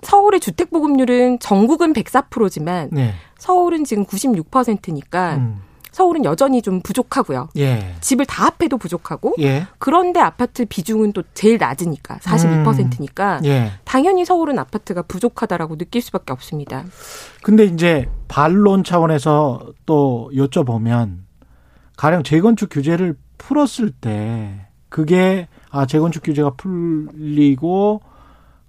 서울의 0.07 0.39
주택 0.39 0.69
보급률은 0.71 1.39
전국은 1.39 1.91
104%지만 1.91 2.87
네. 2.93 3.13
서울은 3.39 3.83
지금 3.83 4.05
96%니까 4.05 5.35
음. 5.35 5.61
서울은 5.91 6.23
여전히 6.23 6.61
좀 6.61 6.79
부족하고요. 6.79 7.49
예. 7.57 7.93
집을 7.99 8.25
다 8.25 8.45
합해도 8.45 8.77
부족하고 8.77 9.35
예. 9.41 9.67
그런데 9.79 10.21
아파트 10.21 10.63
비중은 10.65 11.11
또 11.11 11.23
제일 11.33 11.57
낮으니까 11.57 12.19
42%니까 12.19 13.39
음. 13.39 13.45
예. 13.45 13.71
당연히 13.83 14.23
서울은 14.23 14.57
아파트가 14.59 15.01
부족하다라고 15.01 15.75
느낄 15.75 16.01
수밖에 16.01 16.31
없습니다. 16.31 16.85
근데 17.43 17.65
이제 17.65 18.07
반론 18.29 18.85
차원에서 18.85 19.73
또 19.85 20.31
여쭤보면 20.33 21.17
가령 21.97 22.23
재건축 22.23 22.69
규제를 22.69 23.17
풀었을 23.37 23.91
때 23.91 24.67
그게 24.87 25.49
아 25.69 25.85
재건축 25.85 26.23
규제가 26.23 26.51
풀리고 26.51 28.01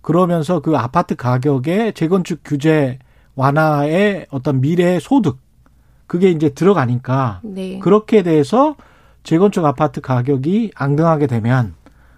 그러면서 0.08 0.60
그 0.60 0.74
아파트 0.74 1.16
가격에 1.16 1.92
재건축 1.92 2.40
규제 2.42 2.98
완화의 3.34 4.24
어떤 4.30 4.62
미래 4.62 4.98
소득 4.98 5.36
그게 6.06 6.30
이제 6.30 6.48
들어가니까 6.48 7.42
네. 7.44 7.78
그렇게 7.78 8.22
돼서 8.22 8.74
재건축 9.22 9.66
아파트 9.66 10.00
가격이 10.00 10.70
앙등하게 10.74 11.26
되면 11.26 11.74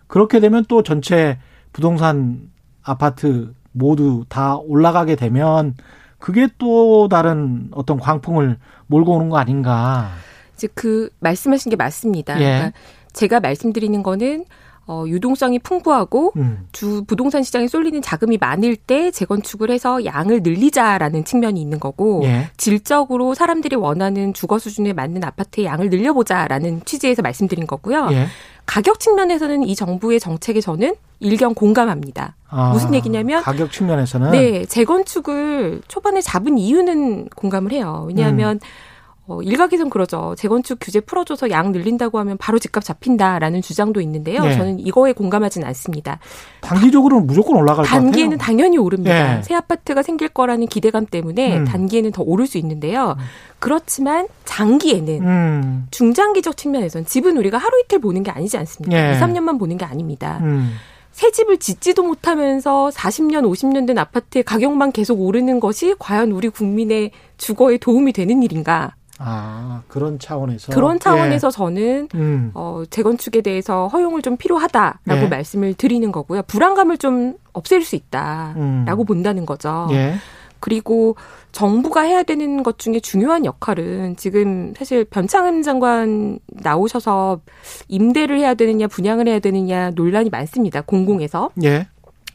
그렇게 0.06 0.38
되면 0.38 0.64
또 0.68 0.84
전체 0.84 1.40
부동산 1.72 2.52
아파트 2.84 3.54
모두 3.72 4.24
다 4.28 4.54
올라가게 4.56 5.16
되면 5.16 5.74
그게 6.20 6.46
또 6.58 7.08
다른 7.08 7.70
어떤 7.72 7.98
광풍을 7.98 8.58
몰고 8.86 9.16
오는 9.16 9.30
거 9.30 9.38
아닌가. 9.38 10.10
이제 10.54 10.68
그 10.74 11.10
말씀하신 11.18 11.70
게 11.70 11.76
맞습니다. 11.76 12.40
예. 12.40 12.44
그러니까 12.44 12.72
제가 13.12 13.40
말씀드리는 13.40 14.00
거는 14.04 14.44
어, 14.90 15.04
유동성이 15.06 15.60
풍부하고 15.60 16.32
음. 16.34 16.66
주 16.72 17.04
부동산 17.06 17.44
시장에 17.44 17.68
쏠리는 17.68 18.02
자금이 18.02 18.38
많을 18.38 18.74
때 18.74 19.12
재건축을 19.12 19.70
해서 19.70 20.04
양을 20.04 20.42
늘리자라는 20.42 21.24
측면이 21.24 21.60
있는 21.60 21.78
거고 21.78 22.22
예. 22.24 22.50
질적으로 22.56 23.34
사람들이 23.34 23.76
원하는 23.76 24.34
주거 24.34 24.58
수준에 24.58 24.92
맞는 24.92 25.22
아파트의 25.22 25.68
양을 25.68 25.90
늘려보자라는 25.90 26.84
취지에서 26.84 27.22
말씀드린 27.22 27.68
거고요. 27.68 28.08
예. 28.10 28.26
가격 28.66 28.98
측면에서는 28.98 29.62
이 29.62 29.76
정부의 29.76 30.18
정책에 30.18 30.60
저는 30.60 30.96
일견 31.20 31.54
공감합니다. 31.54 32.34
아, 32.48 32.72
무슨 32.72 32.92
얘기냐면 32.92 33.44
가격 33.44 33.70
측면에서는 33.70 34.32
네 34.32 34.64
재건축을 34.64 35.82
초반에 35.86 36.20
잡은 36.20 36.58
이유는 36.58 37.28
공감을 37.28 37.70
해요. 37.70 38.06
왜냐하면 38.08 38.56
음. 38.56 38.60
어, 39.30 39.40
일각에선 39.42 39.90
그러죠. 39.90 40.34
재건축 40.36 40.78
규제 40.80 40.98
풀어줘서 40.98 41.50
양 41.50 41.70
늘린다고 41.70 42.18
하면 42.18 42.36
바로 42.36 42.58
집값 42.58 42.84
잡힌다라는 42.84 43.62
주장도 43.62 44.00
있는데요. 44.00 44.42
네. 44.42 44.56
저는 44.56 44.80
이거에 44.80 45.12
공감하지는 45.12 45.66
않습니다. 45.68 46.18
단기적으로는 46.62 47.28
무조건 47.28 47.56
올라갈 47.56 47.84
것 47.84 47.90
같아요. 47.90 48.02
단기에는 48.02 48.38
당연히 48.38 48.76
오릅니다. 48.76 49.36
네. 49.36 49.42
새 49.42 49.54
아파트가 49.54 50.02
생길 50.02 50.28
거라는 50.28 50.66
기대감 50.66 51.06
때문에 51.06 51.58
음. 51.58 51.64
단기에는 51.64 52.10
더 52.10 52.22
오를 52.22 52.48
수 52.48 52.58
있는데요. 52.58 53.16
그렇지만 53.60 54.26
장기에는 54.46 55.22
음. 55.22 55.86
중장기적 55.92 56.56
측면에서는 56.56 57.06
집은 57.06 57.36
우리가 57.36 57.56
하루 57.56 57.80
이틀 57.84 58.00
보는 58.00 58.24
게 58.24 58.32
아니지 58.32 58.56
않습니까? 58.56 58.96
네. 58.96 59.16
2, 59.16 59.20
3년만 59.20 59.60
보는 59.60 59.78
게 59.78 59.84
아닙니다. 59.84 60.40
음. 60.42 60.74
새 61.12 61.30
집을 61.30 61.58
짓지도 61.58 62.02
못하면서 62.02 62.90
40년, 62.94 63.42
50년 63.42 63.86
된 63.86 63.98
아파트의 63.98 64.42
가격만 64.42 64.90
계속 64.92 65.20
오르는 65.20 65.60
것이 65.60 65.94
과연 65.98 66.32
우리 66.32 66.48
국민의 66.48 67.10
주거에 67.36 67.78
도움이 67.78 68.12
되는 68.12 68.42
일인가? 68.42 68.94
아 69.22 69.82
그런 69.86 70.18
차원에서 70.18 70.72
그런 70.72 70.98
차원에서 70.98 71.48
예. 71.48 71.50
저는 71.50 72.08
음. 72.14 72.50
어, 72.54 72.84
재건축에 72.88 73.42
대해서 73.42 73.86
허용을 73.88 74.22
좀 74.22 74.38
필요하다라고 74.38 75.22
예. 75.22 75.28
말씀을 75.28 75.74
드리는 75.74 76.10
거고요. 76.10 76.42
불안감을 76.42 76.96
좀 76.96 77.34
없앨 77.52 77.82
수 77.82 77.96
있다라고 77.96 79.02
음. 79.02 79.06
본다는 79.06 79.44
거죠. 79.44 79.88
예. 79.90 80.14
그리고 80.58 81.16
정부가 81.52 82.02
해야 82.02 82.22
되는 82.22 82.62
것 82.62 82.78
중에 82.78 83.00
중요한 83.00 83.44
역할은 83.44 84.16
지금 84.16 84.72
사실 84.76 85.04
변창흠 85.04 85.62
장관 85.62 86.38
나오셔서 86.48 87.40
임대를 87.88 88.38
해야 88.38 88.54
되느냐 88.54 88.86
분양을 88.86 89.28
해야 89.28 89.38
되느냐 89.38 89.90
논란이 89.90 90.30
많습니다. 90.30 90.80
공공에서. 90.80 91.50
예. 91.62 91.88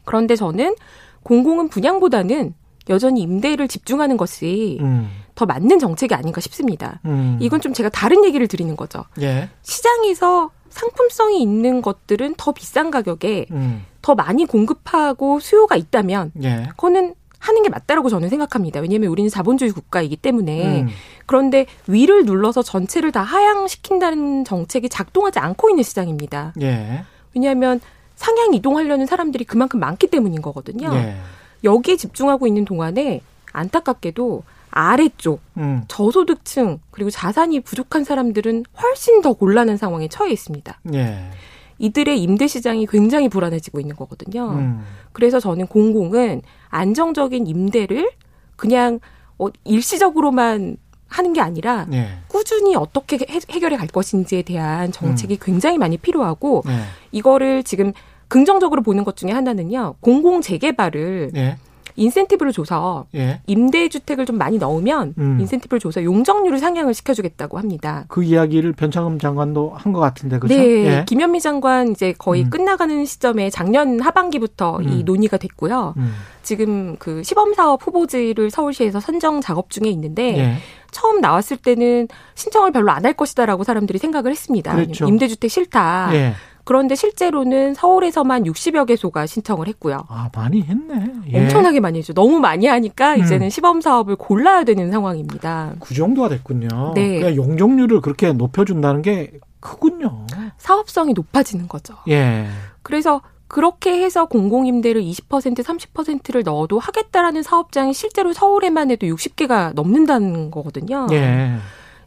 그런데 0.04 0.36
저는 0.36 0.76
공공은 1.24 1.68
분양보다는 1.68 2.54
여전히 2.88 3.22
임대를 3.22 3.66
집중하는 3.66 4.16
것이 4.16 4.78
음. 4.80 5.08
더 5.36 5.46
맞는 5.46 5.78
정책이 5.78 6.14
아닌가 6.14 6.40
싶습니다. 6.40 6.98
음. 7.04 7.38
이건 7.40 7.60
좀 7.60 7.72
제가 7.72 7.90
다른 7.90 8.24
얘기를 8.24 8.48
드리는 8.48 8.74
거죠. 8.74 9.04
예. 9.20 9.48
시장에서 9.62 10.50
상품성이 10.70 11.40
있는 11.40 11.82
것들은 11.82 12.34
더 12.36 12.52
비싼 12.52 12.90
가격에 12.90 13.46
음. 13.52 13.84
더 14.02 14.14
많이 14.14 14.46
공급하고 14.46 15.38
수요가 15.38 15.76
있다면 15.76 16.32
예. 16.42 16.64
그거는 16.70 17.14
하는 17.38 17.62
게 17.62 17.68
맞다라고 17.68 18.08
저는 18.08 18.30
생각합니다. 18.30 18.80
왜냐하면 18.80 19.10
우리는 19.10 19.28
자본주의 19.28 19.70
국가이기 19.70 20.16
때문에 20.16 20.82
음. 20.82 20.88
그런데 21.26 21.66
위를 21.86 22.24
눌러서 22.24 22.62
전체를 22.62 23.12
다 23.12 23.22
하향시킨다는 23.22 24.44
정책이 24.44 24.88
작동하지 24.88 25.38
않고 25.38 25.68
있는 25.68 25.82
시장입니다. 25.82 26.54
예. 26.62 27.04
왜냐하면 27.34 27.78
상향 28.16 28.54
이동하려는 28.54 29.04
사람들이 29.04 29.44
그만큼 29.44 29.80
많기 29.80 30.06
때문인 30.06 30.40
거거든요. 30.40 30.90
예. 30.94 31.16
여기에 31.62 31.96
집중하고 31.96 32.46
있는 32.46 32.64
동안에 32.64 33.20
안타깝게도 33.52 34.42
아래쪽 34.76 35.40
음. 35.56 35.84
저소득층 35.88 36.80
그리고 36.90 37.08
자산이 37.08 37.60
부족한 37.60 38.04
사람들은 38.04 38.64
훨씬 38.78 39.22
더 39.22 39.32
곤란한 39.32 39.78
상황에 39.78 40.06
처해 40.08 40.30
있습니다. 40.32 40.80
예. 40.92 41.30
이들의 41.78 42.22
임대 42.22 42.46
시장이 42.46 42.86
굉장히 42.86 43.30
불안해지고 43.30 43.80
있는 43.80 43.96
거거든요. 43.96 44.50
음. 44.50 44.84
그래서 45.12 45.40
저는 45.40 45.66
공공은 45.66 46.42
안정적인 46.68 47.46
임대를 47.46 48.10
그냥 48.56 49.00
어, 49.38 49.48
일시적으로만 49.64 50.76
하는 51.08 51.32
게 51.32 51.40
아니라 51.40 51.86
네. 51.88 52.08
꾸준히 52.28 52.76
어떻게 52.76 53.16
해, 53.16 53.38
결해갈 53.38 53.86
것인지에 53.88 54.42
대한 54.42 54.92
정책이 54.92 55.34
음. 55.36 55.38
굉장히 55.40 55.78
많이 55.78 55.96
필요하고 55.96 56.64
네. 56.66 56.82
이거를 57.12 57.62
지금 57.62 57.94
긍정적으로 58.28 58.82
보는 58.82 59.04
것 59.04 59.16
중에 59.16 59.30
하나는요 59.30 59.94
공공 60.00 60.42
재개발을 60.42 61.30
네. 61.32 61.56
인센티브를 61.96 62.52
줘서 62.52 63.06
예. 63.14 63.40
임대주택을 63.46 64.26
좀 64.26 64.38
많이 64.38 64.58
넣으면 64.58 65.14
음. 65.18 65.38
인센티브를 65.40 65.80
줘서 65.80 66.04
용적률을 66.04 66.58
상향을 66.58 66.94
시켜주겠다고 66.94 67.58
합니다. 67.58 68.04
그 68.08 68.22
이야기를 68.22 68.72
변창흠 68.72 69.18
장관도 69.18 69.72
한 69.74 69.92
것 69.92 70.00
같은데 70.00 70.38
그렇죠? 70.38 70.54
네, 70.60 70.84
예. 70.84 71.04
김현미 71.08 71.40
장관 71.40 71.92
이제 71.92 72.12
거의 72.18 72.42
음. 72.44 72.50
끝나가는 72.50 73.04
시점에 73.04 73.48
작년 73.50 74.00
하반기부터 74.00 74.78
음. 74.78 74.88
이 74.88 75.02
논의가 75.04 75.36
됐고요. 75.38 75.94
음. 75.96 76.12
지금 76.42 76.96
그 76.98 77.22
시범사업 77.24 77.84
후보지를 77.86 78.50
서울시에서 78.50 79.00
선정 79.00 79.40
작업 79.40 79.70
중에 79.70 79.88
있는데 79.90 80.38
예. 80.38 80.56
처음 80.92 81.20
나왔을 81.20 81.56
때는 81.56 82.08
신청을 82.34 82.72
별로 82.72 82.90
안 82.92 83.04
할 83.06 83.12
것이다라고 83.14 83.62
사람들이 83.64 83.98
생각을 83.98 84.30
했습니다. 84.32 84.74
그렇죠. 84.74 85.06
임대주택 85.06 85.50
싫다. 85.50 86.10
예. 86.12 86.32
그런데 86.66 86.96
실제로는 86.96 87.74
서울에서만 87.74 88.42
60여 88.42 88.86
개소가 88.86 89.26
신청을 89.26 89.68
했고요. 89.68 90.04
아, 90.08 90.28
많이 90.34 90.62
했네. 90.62 91.12
예. 91.32 91.44
엄청나게 91.44 91.78
많이 91.78 92.00
했죠. 92.00 92.12
너무 92.12 92.40
많이 92.40 92.66
하니까 92.66 93.14
음. 93.14 93.20
이제는 93.20 93.50
시범 93.50 93.80
사업을 93.80 94.16
골라야 94.16 94.64
되는 94.64 94.90
상황입니다. 94.90 95.76
그 95.78 95.94
정도가 95.94 96.28
됐군요. 96.28 96.92
네. 96.96 97.20
그러니까 97.20 97.36
용적률을 97.36 98.00
그렇게 98.00 98.32
높여준다는 98.32 99.02
게 99.02 99.30
크군요. 99.60 100.26
사업성이 100.58 101.12
높아지는 101.12 101.68
거죠. 101.68 101.94
예. 102.08 102.48
그래서 102.82 103.20
그렇게 103.46 104.02
해서 104.02 104.26
공공임대를 104.26 105.00
20% 105.02 105.62
30%를 105.62 106.42
넣어도 106.42 106.80
하겠다라는 106.80 107.44
사업장이 107.44 107.94
실제로 107.94 108.32
서울에만 108.32 108.90
해도 108.90 109.06
60개가 109.06 109.72
넘는다는 109.74 110.50
거거든요. 110.50 111.06
예. 111.12 111.58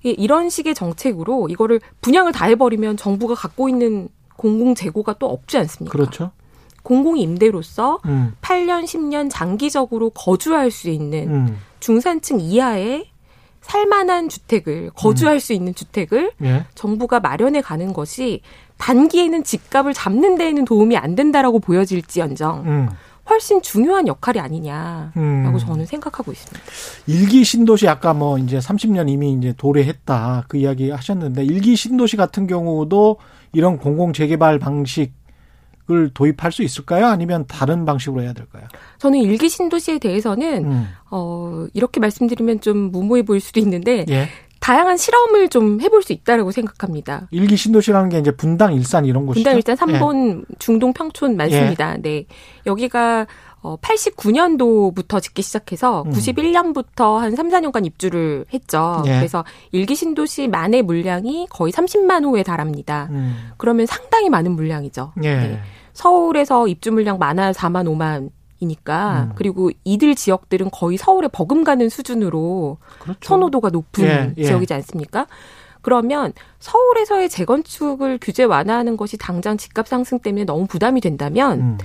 이런 0.03 0.49
식의 0.49 0.75
정책으로 0.75 1.47
이거를 1.49 1.79
분양을 2.01 2.33
다 2.33 2.45
해버리면 2.45 2.97
정부가 2.97 3.35
갖고 3.35 3.69
있는 3.69 4.09
공공 4.39 4.73
재고가 4.73 5.15
또 5.19 5.29
없지 5.29 5.57
않습니까? 5.57 5.91
그렇죠. 5.91 6.31
공공 6.81 7.17
임대로서 7.17 7.99
음. 8.05 8.33
8년, 8.41 8.85
10년 8.85 9.29
장기적으로 9.29 10.11
거주할 10.11 10.71
수 10.71 10.89
있는 10.89 11.29
음. 11.29 11.57
중산층 11.81 12.39
이하의 12.39 13.09
살만한 13.59 14.29
주택을 14.29 14.91
거주할 14.95 15.35
음. 15.35 15.39
수 15.39 15.51
있는 15.51 15.75
주택을 15.75 16.31
예. 16.41 16.65
정부가 16.73 17.19
마련해 17.19 17.59
가는 17.59 17.91
것이 17.91 18.39
단기에는 18.77 19.43
집값을 19.43 19.93
잡는 19.93 20.37
데에는 20.37 20.63
도움이 20.63 20.95
안 20.95 21.15
된다라고 21.15 21.59
보여질지언정 21.59 22.63
음. 22.65 22.89
훨씬 23.29 23.61
중요한 23.61 24.07
역할이 24.07 24.39
아니냐라고 24.39 25.11
음. 25.17 25.57
저는 25.59 25.85
생각하고 25.85 26.31
있습니다. 26.31 26.65
일기 27.07 27.43
신도시 27.43 27.89
아까 27.89 28.13
뭐 28.13 28.37
이제 28.37 28.57
30년 28.57 29.09
이미 29.09 29.33
이제 29.33 29.53
도래했다 29.57 30.45
그 30.47 30.55
이야기 30.55 30.89
하셨는데 30.89 31.43
일기 31.43 31.75
신도시 31.75 32.15
같은 32.15 32.47
경우도 32.47 33.17
이런 33.53 33.77
공공 33.77 34.13
재개발 34.13 34.59
방식 34.59 35.17
을 35.91 36.11
도입할 36.13 36.51
수 36.51 36.61
있을까요? 36.61 37.07
아니면 37.07 37.45
다른 37.47 37.83
방식으로 37.83 38.21
해야 38.21 38.31
될까요? 38.31 38.67
저는 38.99 39.17
일기 39.21 39.49
신도시에 39.49 39.97
대해서는 39.97 40.65
음. 40.65 40.87
어 41.09 41.65
이렇게 41.73 41.99
말씀드리면 41.99 42.61
좀 42.61 42.91
무모해 42.91 43.23
보일 43.23 43.41
수도 43.41 43.59
있는데 43.59 44.05
예. 44.07 44.27
다양한 44.59 44.97
실험을 44.97 45.49
좀 45.49 45.81
해볼 45.81 46.03
수 46.03 46.13
있다라고 46.13 46.51
생각합니다. 46.51 47.27
일기 47.31 47.55
신도시라는 47.55 48.09
게 48.09 48.19
이제 48.19 48.29
분당, 48.29 48.73
일산 48.75 49.05
이런 49.05 49.25
곳이죠. 49.25 49.43
분당, 49.43 49.55
일산, 49.55 49.75
삼본, 49.75 50.45
예. 50.47 50.55
중동, 50.59 50.93
평촌 50.93 51.35
많습니다. 51.35 51.95
예. 51.95 52.01
네, 52.01 52.25
여기가 52.67 53.25
어 53.61 53.75
89년도부터 53.77 55.21
짓기 55.21 55.41
시작해서 55.41 56.03
음. 56.03 56.11
91년부터 56.11 57.17
한 57.17 57.35
3, 57.35 57.49
4년간 57.49 57.85
입주를 57.85 58.45
했죠. 58.53 59.03
예. 59.05 59.17
그래서 59.17 59.43
일기 59.71 59.95
신도시 59.95 60.47
만의 60.47 60.83
물량이 60.83 61.47
거의 61.49 61.73
30만 61.73 62.23
호에 62.25 62.43
달합니다. 62.43 63.07
음. 63.11 63.51
그러면 63.57 63.85
상당히 63.85 64.29
많은 64.29 64.53
물량이죠. 64.53 65.13
예. 65.23 65.35
네. 65.35 65.59
서울에서 65.93 66.67
입주 66.67 66.91
물량 66.91 67.17
많아야 67.17 67.51
4만 67.51 67.85
5만 67.85 68.29
이니까 68.61 69.29
음. 69.29 69.31
그리고 69.35 69.71
이들 69.83 70.15
지역들은 70.15 70.69
거의 70.71 70.97
서울에 70.97 71.27
버금가는 71.27 71.87
수준으로 71.89 72.77
그렇죠. 72.99 73.19
선호도가 73.21 73.69
높은 73.69 74.05
예, 74.05 74.33
예. 74.37 74.43
지역이지 74.43 74.73
않습니까? 74.73 75.27
그러면 75.81 76.33
서울에서의 76.59 77.29
재건축을 77.29 78.19
규제 78.21 78.43
완화하는 78.43 78.97
것이 78.97 79.17
당장 79.17 79.57
집값 79.57 79.87
상승 79.87 80.19
때문에 80.19 80.43
너무 80.43 80.67
부담이 80.67 80.99
된다면 80.99 81.59
음. 81.59 81.77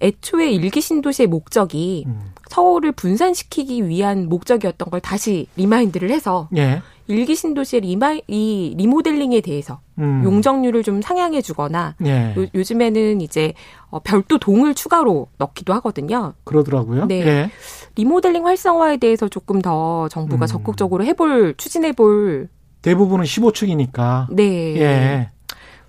애초에 0.00 0.50
일기 0.50 0.80
신도시의 0.80 1.26
목적이 1.28 2.04
음. 2.06 2.32
서울을 2.48 2.92
분산시키기 2.92 3.86
위한 3.88 4.28
목적이었던 4.28 4.90
걸 4.90 5.00
다시 5.00 5.46
remind를 5.56 6.10
해서 6.10 6.48
예. 6.56 6.82
일기 7.06 7.34
신도시의 7.34 7.82
리마 7.82 8.18
이 8.28 8.74
리모델링에 8.76 9.40
대해서 9.40 9.80
음. 9.98 10.22
용적률을 10.24 10.82
좀 10.82 11.02
상향해 11.02 11.42
주거나 11.42 11.96
예. 12.04 12.34
요, 12.36 12.62
즘에는 12.62 13.20
이제 13.20 13.52
어, 13.90 13.98
별도 14.00 14.38
동을 14.38 14.74
추가로 14.74 15.28
넣기도 15.38 15.74
하거든요. 15.74 16.34
그러더라고요. 16.44 17.06
네. 17.06 17.20
예. 17.26 17.50
리모델링 17.96 18.46
활성화에 18.46 18.98
대해서 18.98 19.28
조금 19.28 19.60
더 19.60 20.08
정부가 20.08 20.44
음. 20.44 20.46
적극적으로 20.46 21.04
해볼 21.04 21.54
추진해 21.56 21.92
볼 21.92 22.48
대부분은 22.82 23.24
15층이니까. 23.24 24.26
네. 24.30 24.76
예. 24.76 25.30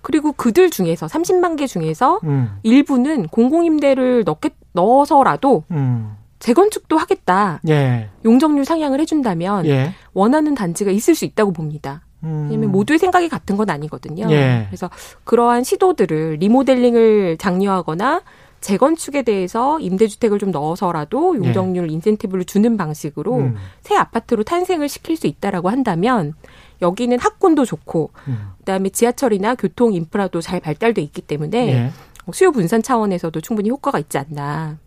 그리고 0.02 0.32
그들 0.32 0.70
중에서 0.70 1.06
30만 1.06 1.56
개 1.56 1.66
중에서 1.66 2.20
음. 2.24 2.58
일부는 2.62 3.28
공공임대를 3.28 4.24
넣겠, 4.24 4.52
넣어서라도 4.72 5.64
음. 5.70 6.16
재건축도 6.40 6.98
하겠다. 6.98 7.60
예. 7.68 8.08
용적률 8.24 8.64
상향을 8.64 9.00
해준다면 9.00 9.64
예. 9.66 9.94
원하는 10.12 10.54
단지가 10.56 10.90
있을 10.90 11.14
수 11.14 11.24
있다고 11.24 11.52
봅니다. 11.52 12.02
음. 12.24 12.48
왜냐면 12.50 12.72
모두의 12.72 12.98
생각이 12.98 13.28
같은 13.28 13.56
건 13.56 13.70
아니거든요. 13.70 14.26
예. 14.30 14.64
그래서 14.68 14.90
그러한 15.24 15.62
시도들을 15.62 16.38
리모델링을 16.40 17.38
장려하거나 17.38 18.22
재건축에 18.60 19.22
대해서 19.22 19.78
임대주택을 19.80 20.38
좀 20.38 20.50
넣어서라도 20.50 21.36
용적률 21.36 21.90
예. 21.90 21.94
인센티브를 21.94 22.44
주는 22.44 22.76
방식으로 22.76 23.36
음. 23.36 23.56
새 23.82 23.96
아파트로 23.96 24.44
탄생을 24.44 24.88
시킬 24.88 25.16
수 25.16 25.26
있다라고 25.26 25.68
한다면 25.68 26.34
여기는 26.82 27.18
학군도 27.18 27.64
좋고 27.64 28.10
음. 28.28 28.50
그다음에 28.58 28.90
지하철이나 28.90 29.54
교통 29.54 29.92
인프라도 29.92 30.40
잘 30.40 30.60
발달돼 30.60 31.00
있기 31.02 31.22
때문에 31.22 31.68
예. 31.68 31.90
수요 32.32 32.52
분산 32.52 32.82
차원에서도 32.82 33.40
충분히 33.40 33.70
효과가 33.70 33.98
있지 33.98 34.18
않나. 34.18 34.78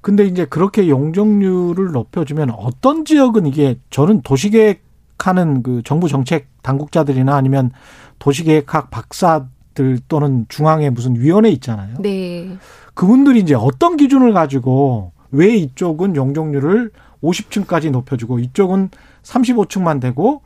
근데 0.00 0.24
이제 0.24 0.44
그렇게 0.44 0.88
용적률을 0.88 1.92
높여주면 1.92 2.50
어떤 2.50 3.04
지역은 3.04 3.46
이게 3.46 3.78
저는 3.90 4.22
도시계획하는 4.22 5.62
그 5.62 5.82
정부 5.84 6.08
정책 6.08 6.48
당국자들이나 6.62 7.34
아니면 7.34 7.70
도시계획학 8.18 8.90
박사들 8.90 10.00
또는 10.08 10.46
중앙에 10.48 10.90
무슨 10.90 11.14
위원회 11.16 11.50
있잖아요. 11.50 11.96
네. 12.00 12.56
그분들이 12.94 13.40
이제 13.40 13.54
어떤 13.54 13.96
기준을 13.96 14.32
가지고 14.32 15.12
왜 15.30 15.54
이쪽은 15.56 16.16
용적률을 16.16 16.90
50층까지 17.22 17.90
높여주고 17.90 18.40
이쪽은 18.40 18.90
35층만 19.22 20.00
되고 20.00 20.42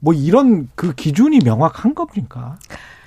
뭐 0.00 0.14
이런 0.14 0.68
그 0.74 0.94
기준이 0.94 1.38
명확한 1.44 1.94
겁니까? 1.94 2.58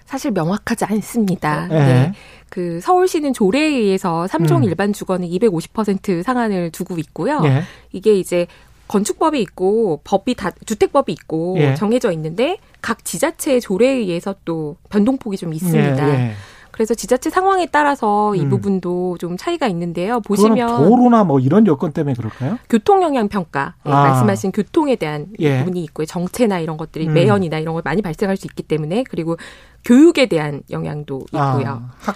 사실 0.06 0.32
명확하지 0.32 0.86
않습니다. 0.86 1.68
네. 1.68 1.80
네. 1.80 2.14
그 2.50 2.80
서울시는 2.82 3.34
조례에 3.34 3.66
의해서 3.66 4.28
3종 4.30 4.58
음. 4.58 4.64
일반 4.64 4.94
주거는 4.94 5.28
250% 5.28 6.22
상한을 6.22 6.70
두고 6.72 7.00
있고요. 7.00 7.40
네. 7.42 7.64
이게 7.92 8.16
이제 8.16 8.46
건축법이 8.88 9.42
있고 9.42 10.02
법이 10.04 10.36
다 10.36 10.52
주택법이 10.66 11.12
있고 11.14 11.56
예. 11.58 11.74
정해져 11.74 12.12
있는데 12.12 12.58
각 12.82 13.04
지자체의 13.04 13.60
조례에 13.62 13.94
의해서 13.94 14.36
또 14.46 14.76
변동폭이 14.90 15.38
좀 15.38 15.54
있습니다. 15.54 16.10
예, 16.10 16.14
예. 16.14 16.34
그래서 16.74 16.96
지자체 16.96 17.30
상황에 17.30 17.68
따라서 17.68 18.34
이 18.34 18.42
음. 18.42 18.50
부분도 18.50 19.20
좀 19.20 19.38
차이가 19.38 19.68
있는데요. 19.68 20.20
보시면 20.22 20.68
도로나 20.78 21.24
뭐 21.24 21.40
이런 21.40 21.68
여건 21.68 21.92
때문에 21.92 22.16
그럴까요? 22.16 22.58
교통 22.68 23.04
영향 23.04 23.28
평가 23.28 23.76
아. 23.84 23.90
말씀하신 23.90 24.52
교통에 24.52 24.96
대한 24.96 25.28
예. 25.38 25.60
부분이 25.60 25.84
있고요. 25.84 26.08
정체나 26.08 26.60
이런 26.60 26.76
것들이 26.76 27.08
음. 27.08 27.14
매연이나 27.14 27.60
이런 27.60 27.74
걸 27.74 27.84
많이 27.86 28.02
발생할 28.02 28.38
수 28.38 28.48
있기 28.48 28.64
때문에 28.64 29.04
그리고 29.08 29.38
교육에 29.86 30.26
대한 30.26 30.64
영향도 30.72 31.28
아, 31.34 31.52
있고요. 31.52 31.84
아, 32.08 32.14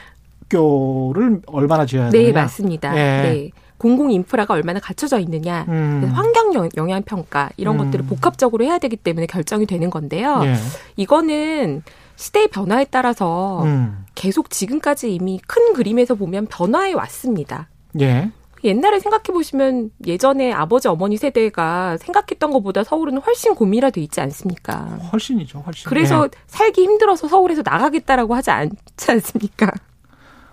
학교를 0.50 1.41
얼마나 1.46 1.86
지어야 1.86 2.10
되냐? 2.10 2.26
네, 2.26 2.32
맞습니다. 2.32 2.98
예. 2.98 3.22
네. 3.22 3.52
공공 3.78 4.12
인프라가 4.12 4.56
얼마나 4.56 4.80
갖춰져 4.80 5.20
있느냐, 5.20 5.65
음. 5.67 6.10
환경 6.15 6.67
영향 6.78 7.04
평가 7.04 7.52
이런 7.58 7.76
음. 7.76 7.86
것들을 7.86 8.06
복합적으로 8.08 8.65
해야 8.65 8.80
되기 8.80 8.96
때문에 8.96 9.28
결정이 9.28 9.67
되는 9.67 9.91
건데요. 9.91 10.41
예. 10.46 10.56
이거는 10.96 11.84
시대의 12.18 12.50
변화에 12.50 12.86
따라서 12.90 13.64
음. 13.64 14.06
계속 14.16 14.50
지금까지 14.50 15.14
이미 15.14 15.40
큰 15.48 15.74
그림에서 15.74 16.16
보면 16.16 16.48
변화해 16.48 16.94
왔습니다. 16.94 17.70
예. 18.02 18.32
옛날에 18.64 19.00
생각해 19.00 19.26
보시면 19.32 19.92
예전에 20.06 20.52
아버지 20.52 20.88
어머니 20.88 21.16
세대가 21.16 21.96
생각했던 21.98 22.52
것보다 22.52 22.84
서울은 22.84 23.20
훨씬 23.20 23.54
고밀화돼 23.54 24.02
있지 24.02 24.20
않습니까? 24.20 24.98
훨씬이죠, 25.14 25.60
훨씬. 25.60 25.88
그래서 25.88 26.26
예. 26.26 26.30
살기 26.48 26.82
힘들어서 26.82 27.28
서울에서 27.28 27.62
나가겠다라고 27.64 28.36
하지 28.36 28.50
않지 28.50 29.12
않습니까? 29.12 29.72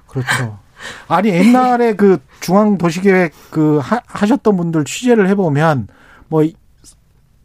그렇죠. 0.07 0.59
아니 1.09 1.31
옛날에 1.31 1.95
그 1.95 2.19
중앙 2.41 2.77
도시계획 2.77 3.33
그 3.51 3.79
하, 3.79 4.01
하셨던 4.07 4.57
분들 4.59 4.85
취재를 4.85 5.29
해보면 5.31 5.89
뭐 6.29 6.43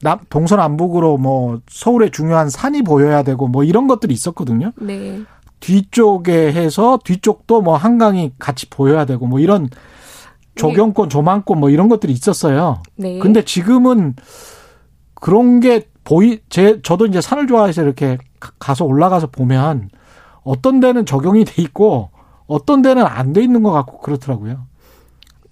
남, 0.01 0.19
동서남북으로 0.29 1.17
뭐 1.17 1.59
서울의 1.69 2.11
중요한 2.11 2.49
산이 2.49 2.83
보여야 2.83 3.23
되고 3.23 3.47
뭐 3.47 3.63
이런 3.63 3.87
것들이 3.87 4.13
있었거든요. 4.13 4.71
네. 4.77 5.21
뒤쪽에 5.59 6.53
해서 6.53 6.99
뒤쪽도 7.03 7.61
뭐 7.61 7.75
한강이 7.75 8.33
같이 8.39 8.69
보여야 8.69 9.05
되고 9.05 9.27
뭐 9.27 9.39
이런 9.39 9.69
조경권, 10.55 11.09
조망권 11.09 11.59
뭐 11.59 11.69
이런 11.69 11.89
것들이 11.89 12.13
있었어요. 12.13 12.81
네. 12.95 13.19
근데 13.19 13.43
지금은 13.43 14.15
그런 15.15 15.59
게 15.59 15.87
보이 16.03 16.39
제 16.49 16.81
저도 16.81 17.05
이제 17.05 17.19
산을 17.21 17.47
좋아해서 17.47 17.81
이렇게 17.83 18.17
가서 18.57 18.85
올라가서 18.85 19.27
보면 19.27 19.89
어떤 20.43 20.79
데는 20.79 21.05
적용이 21.05 21.43
돼 21.45 21.61
있고 21.61 22.09
어떤 22.47 22.81
데는 22.81 23.05
안 23.05 23.33
돼 23.33 23.43
있는 23.43 23.63
것 23.63 23.71
같고 23.71 23.99
그렇더라고요. 23.99 24.65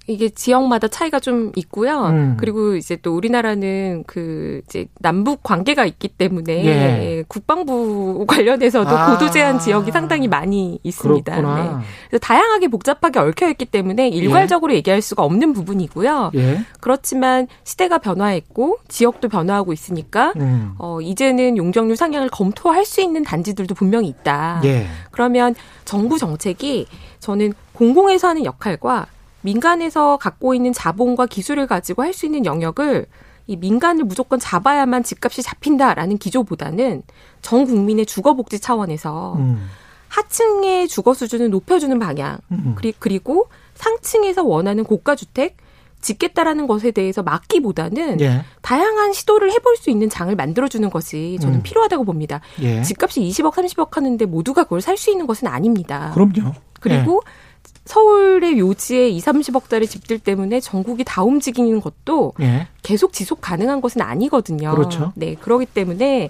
이게 0.08 0.30
지역마다 0.30 0.88
차이가 0.88 1.20
좀 1.20 1.52
있고요. 1.58 2.06
음. 2.06 2.38
그리고 2.40 2.76
이제 2.76 2.96
또 2.96 3.14
우리나라는 3.14 4.06
그 4.08 4.62
이제 4.66 4.88
남북 5.00 5.44
관계가 5.44 5.86
있기 5.86 6.08
때문에 6.08 6.66
예. 6.66 7.24
국방부 7.28 8.26
관련해서도 8.28 8.90
아. 8.90 9.12
고도 9.12 9.30
제한 9.30 9.60
지역이 9.60 9.92
상당히 9.92 10.30
많이 10.30 10.80
있습니다. 10.82 11.36
네. 11.36 11.70
그래서 12.08 12.20
다양하게 12.22 12.70
복잡하게 12.70 13.20
얽혀 13.20 13.50
있기 13.50 13.66
때문에 13.66 14.08
일괄적으로 14.08 14.72
예. 14.72 14.78
얘기할 14.78 15.02
수가 15.02 15.24
없는 15.24 15.52
부분이고요. 15.52 16.32
예. 16.36 16.62
그렇지만 16.80 17.48
시대가 17.66 17.98
변화했고 17.98 18.78
지역도 18.88 19.28
변화하고 19.28 19.74
있으니까 19.74 20.32
음. 20.38 20.74
어 20.78 21.02
이제는 21.02 21.58
용적률 21.58 21.98
상향을 21.98 22.30
검토할 22.30 22.86
수 22.86 23.02
있는 23.02 23.24
단지들도 23.24 23.76
분명히 23.76 24.08
있다. 24.08 24.62
예. 24.64 24.88
그러면 25.12 25.54
정부 25.84 26.18
정책이 26.18 26.88
저는 27.20 27.54
공공에서 27.74 28.30
하는 28.30 28.46
역할과 28.46 29.08
민간에서 29.48 30.18
갖고 30.18 30.54
있는 30.54 30.74
자본과 30.74 31.26
기술을 31.28 31.68
가지고 31.68 32.04
할 32.04 32.14
수 32.14 32.26
있는 32.26 32.46
영역을 32.46 33.06
이 33.46 33.56
민간을 33.56 34.04
무조건 34.04 34.40
잡아야만 34.40 35.04
집값이 35.04 35.42
잡힌다라는 35.44 36.18
기조보다는 36.18 37.04
전 37.42 37.66
국민의 37.66 38.06
주거 38.06 38.34
복지 38.34 38.60
차원에서 38.60 39.36
음. 39.38 39.70
하층의 40.10 40.88
주거 40.88 41.14
수준을 41.14 41.50
높여주는 41.52 41.98
방향 42.00 42.40
음. 42.52 42.76
그리고 43.00 43.48
상층에서 43.76 44.44
원하는 44.44 44.84
고가 44.84 45.16
주택 45.16 45.58
짓겠다라는 46.02 46.68
것에 46.68 46.92
대해서 46.92 47.24
막기보다는 47.24 48.22
예. 48.22 48.44
다양한 48.62 49.14
시도를 49.14 49.52
해볼 49.52 49.78
수 49.78 49.90
있는 49.90 50.10
장을 50.10 50.34
만들어주는 50.36 50.90
것이 50.90 51.38
저는 51.42 51.60
음. 51.60 51.64
필요하다고 51.64 52.04
봅니다. 52.04 52.42
예. 52.62 52.82
집값이 52.84 53.22
20억, 53.22 53.54
30억 53.54 53.94
하는데 53.94 54.26
모두가 54.26 54.64
그걸 54.64 54.82
살 54.82 54.98
수 54.98 55.12
있는 55.12 55.26
것은 55.28 55.48
아닙니다. 55.48 56.12
그럼요. 56.14 56.54
그리고 56.80 57.22
예. 57.26 57.47
서울의 57.88 58.60
요지에 58.60 59.10
2, 59.10 59.20
30억짜리 59.20 59.90
집들 59.90 60.20
때문에 60.20 60.60
전국이 60.60 61.04
다 61.04 61.24
움직이는 61.24 61.82
것도 61.82 62.34
예. 62.42 62.68
계속 62.84 63.14
지속 63.14 63.42
가능한 63.42 63.82
것은 63.82 64.02
아니거든요. 64.02 64.72
그렇죠. 64.72 65.14
네, 65.16 65.36
그러기 65.36 65.66
때문에 65.66 66.30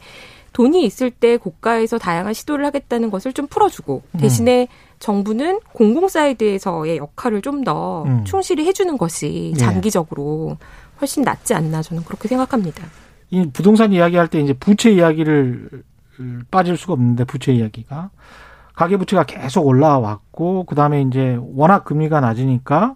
돈이 0.54 0.86
있을 0.86 1.12
때 1.12 1.38
고가에서 1.38 1.98
다양한 1.98 2.34
시도를 2.34 2.66
하겠다는 2.66 3.12
것을 3.12 3.34
좀 3.34 3.48
풀어주고 3.48 4.02
음. 4.12 4.20
대신에 4.20 4.68
정부는 5.00 5.60
공공 5.74 6.08
사이드에서의 6.08 6.98
역할을 6.98 7.42
좀더 7.42 8.04
음. 8.04 8.24
충실히 8.26 8.66
해주는 8.66 8.98
것이 8.98 9.52
예. 9.54 9.58
장기적으로 9.58 10.58
훨씬 11.00 11.24
낫지 11.24 11.54
않나 11.54 11.82
저는 11.82 12.04
그렇게 12.04 12.28
생각합니다. 12.28 12.84
이 13.30 13.48
부동산 13.52 13.94
이야기할 13.94 14.30
때 14.30 14.40
이제 14.40 14.54
부채 14.54 14.92
이야기를 14.92 15.84
빠질 16.50 16.78
수가 16.78 16.94
없는데 16.94 17.26
부채 17.26 17.54
이야기가 17.54 18.10
가계부채가 18.78 19.24
계속 19.24 19.66
올라왔고 19.66 20.66
그다음에 20.66 21.02
이제 21.02 21.38
워낙 21.42 21.84
금리가 21.84 22.20
낮으니까 22.20 22.96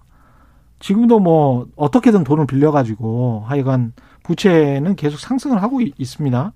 지금도 0.80 1.20
뭐 1.20 1.66
어떻게든 1.76 2.24
돈을 2.24 2.46
빌려가지고 2.46 3.46
하여간 3.48 3.94
부채는 4.22 4.96
계속 4.96 5.20
상승을 5.20 5.62
하고 5.62 5.82
있습니다. 5.82 6.54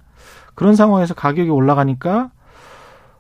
그런 0.53 0.75
상황에서 0.75 1.15
가격이 1.15 1.49
올라가니까 1.49 2.29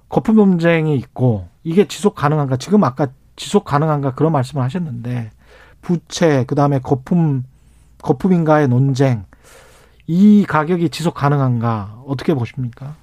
거품 0.07 0.35
논쟁이 0.35 0.95
있고 0.95 1.47
이게 1.63 1.87
지속 1.87 2.13
가능한가? 2.13 2.57
지금 2.57 2.83
아까 2.83 3.07
지속 3.35 3.65
가능한가 3.65 4.13
그런 4.13 4.31
말씀을 4.31 4.63
하셨는데 4.63 5.31
부채 5.81 6.43
그다음에 6.45 6.79
거품 6.79 7.43
거품인가의 8.03 8.67
논쟁 8.67 9.25
이 10.05 10.45
가격이 10.47 10.89
지속 10.89 11.15
가능한가 11.15 12.03
어떻게 12.05 12.35
보십니까? 12.35 12.93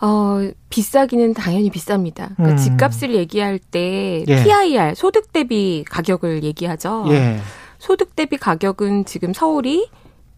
어, 0.00 0.50
비싸기는 0.70 1.34
당연히 1.34 1.70
비쌉니다. 1.70 2.34
그러니까 2.36 2.50
음. 2.50 2.56
집값을 2.56 3.14
얘기할 3.14 3.58
때 3.58 4.24
예. 4.26 4.42
PIR 4.44 4.94
소득 4.94 5.32
대비 5.32 5.84
가격을 5.88 6.42
얘기하죠. 6.42 7.04
예. 7.08 7.38
소득 7.78 8.16
대비 8.16 8.36
가격은 8.36 9.04
지금 9.04 9.32
서울이 9.32 9.88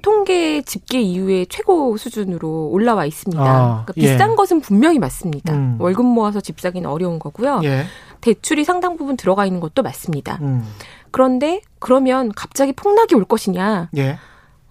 통계 0.02 0.62
집계 0.62 1.00
이후에 1.00 1.46
최고 1.48 1.96
수준으로 1.96 2.68
올라와 2.70 3.06
있습니다. 3.06 3.42
아, 3.42 3.84
그러니까 3.86 3.92
비싼 3.94 4.32
예. 4.32 4.34
것은 4.34 4.60
분명히 4.60 4.98
맞습니다. 4.98 5.54
음. 5.54 5.76
월급 5.78 6.04
모아서 6.04 6.40
집 6.40 6.60
사기는 6.60 6.88
어려운 6.90 7.20
거고요. 7.20 7.60
예. 7.62 7.84
대출이 8.20 8.64
상당 8.64 8.96
부분 8.96 9.16
들어가 9.16 9.46
있는 9.46 9.60
것도 9.60 9.82
맞습니다. 9.82 10.38
음. 10.42 10.64
그런데 11.12 11.60
그러면 11.78 12.32
갑자기 12.34 12.72
폭락이 12.72 13.14
올 13.14 13.24
것이냐? 13.24 13.90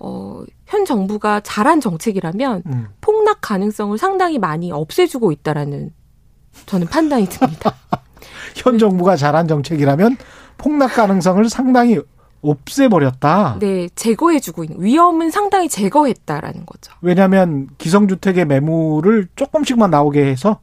예. 0.02 0.08
어, 0.08 0.44
현 0.66 0.86
정부가 0.86 1.42
잘한 1.42 1.80
정책이라면 1.80 2.64
음. 2.66 2.88
폭락 3.02 3.40
가능성을 3.42 3.98
상당히 3.98 4.40
많이 4.40 4.72
없애주고 4.72 5.32
있다라는 5.32 5.92
저는 6.66 6.88
판단이 6.88 7.28
듭니다. 7.28 7.76
현 8.56 8.78
정부가 8.78 9.16
잘한 9.16 9.48
정책이라면 9.48 10.18
폭락 10.58 10.96
가능성을 10.96 11.48
상당히 11.50 12.00
없애버렸다. 12.42 13.58
네, 13.60 13.88
제거해주고 13.94 14.64
있는 14.64 14.82
위험은 14.82 15.30
상당히 15.30 15.70
제거했다라는 15.70 16.66
거죠. 16.66 16.94
왜냐하면 17.02 17.70
기성주택의 17.78 18.46
매물을 18.46 19.30
조금씩만 19.36 19.92
나오게 19.92 20.26
해서 20.26 20.60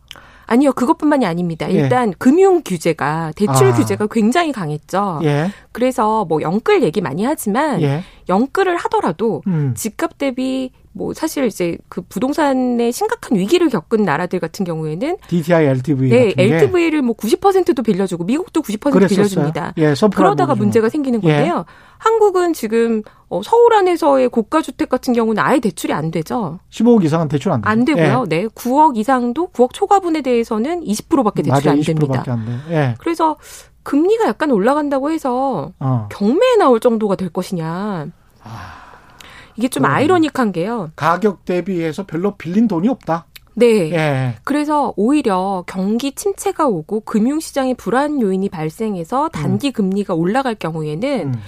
아니요, 0.49 0.73
그것뿐만이 0.73 1.27
아닙니다. 1.27 1.71
예. 1.71 1.75
일단 1.75 2.09
예. 2.09 2.15
금융 2.19 2.63
규제가 2.65 3.33
대출 3.37 3.69
아. 3.69 3.75
규제가 3.75 4.09
굉장히 4.11 4.51
강했죠. 4.51 5.21
예. 5.23 5.51
그래서 5.73 6.25
뭐 6.25 6.41
영끌 6.41 6.83
얘기 6.83 7.03
많이 7.03 7.25
하지만 7.25 7.83
예. 7.83 8.03
영끌을 8.29 8.77
하더라도 8.77 9.43
음. 9.47 9.75
집값 9.77 10.17
대비 10.17 10.73
뭐 10.93 11.13
사실 11.13 11.45
이제 11.45 11.77
그 11.89 12.01
부동산의 12.01 12.93
심각한 12.93 13.39
위기를 13.39 13.69
겪은 13.69 14.03
나라들 14.03 14.41
같은 14.41 14.65
경우에는 14.65 15.19
DTI, 15.29 15.67
LTV 15.67 16.09
네, 16.09 16.35
LTV를 16.37 17.03
뭐 17.03 17.15
90%도 17.15 17.83
빌려주고 17.83 18.25
미국도 18.25 18.63
90% 18.63 18.91
그랬었어요. 18.91 19.09
빌려줍니다. 19.09 19.75
예, 19.79 19.95
그러다가 20.15 20.55
문제가 20.55 20.89
생기는 20.89 21.21
예. 21.23 21.29
건데요. 21.29 21.65
예. 21.69 21.88
한국은 21.99 22.53
지금 22.53 23.03
어, 23.29 23.43
서울 23.43 23.75
안에서의 23.75 24.29
고가 24.31 24.63
주택 24.63 24.89
같은 24.89 25.13
경우는 25.13 25.43
아예 25.43 25.61
대출이 25.61 25.93
안 25.93 26.11
되죠. 26.11 26.61
15억 26.71 27.05
이상은 27.05 27.29
대출 27.29 27.53
안. 27.53 27.61
안 27.65 27.85
되고요. 27.85 28.25
예. 28.31 28.37
네, 28.37 28.47
9억 28.49 28.97
이상도 28.97 29.51
9억 29.53 29.73
초과분에 29.75 30.23
대해서는 30.23 30.83
20%밖에 30.85 31.43
대출이 31.43 31.51
맞아, 31.51 31.71
안 31.73 31.81
됩니다. 31.83 32.25
안 32.27 32.61
예. 32.71 32.95
그래서 32.99 33.37
금리가 33.83 34.27
약간 34.27 34.51
올라간다고 34.51 35.11
해서 35.11 35.73
어. 35.79 36.09
경매에 36.11 36.57
나올 36.59 36.81
정도가 36.81 37.17
될 37.17 37.29
것이냐. 37.29 38.07
아. 38.45 38.79
이게 39.57 39.69
좀 39.69 39.85
아이러니한 39.85 40.53
게요. 40.53 40.91
가격 40.95 41.45
대비해서 41.45 42.07
별로 42.07 42.37
빌린 42.37 42.69
돈이 42.69 42.89
없다. 42.89 43.27
네. 43.55 43.91
예. 43.93 44.35
그래서 44.45 44.95
오히려 44.97 45.65
경기 45.67 46.13
침체가 46.13 46.69
오고 46.69 47.01
금융시장의 47.01 47.75
불안 47.75 48.21
요인이 48.21 48.49
발생해서 48.51 49.31
단기 49.31 49.69
음. 49.69 49.73
금리가 49.73 50.15
올라갈 50.15 50.55
경우에는 50.55 51.35
음. 51.35 51.41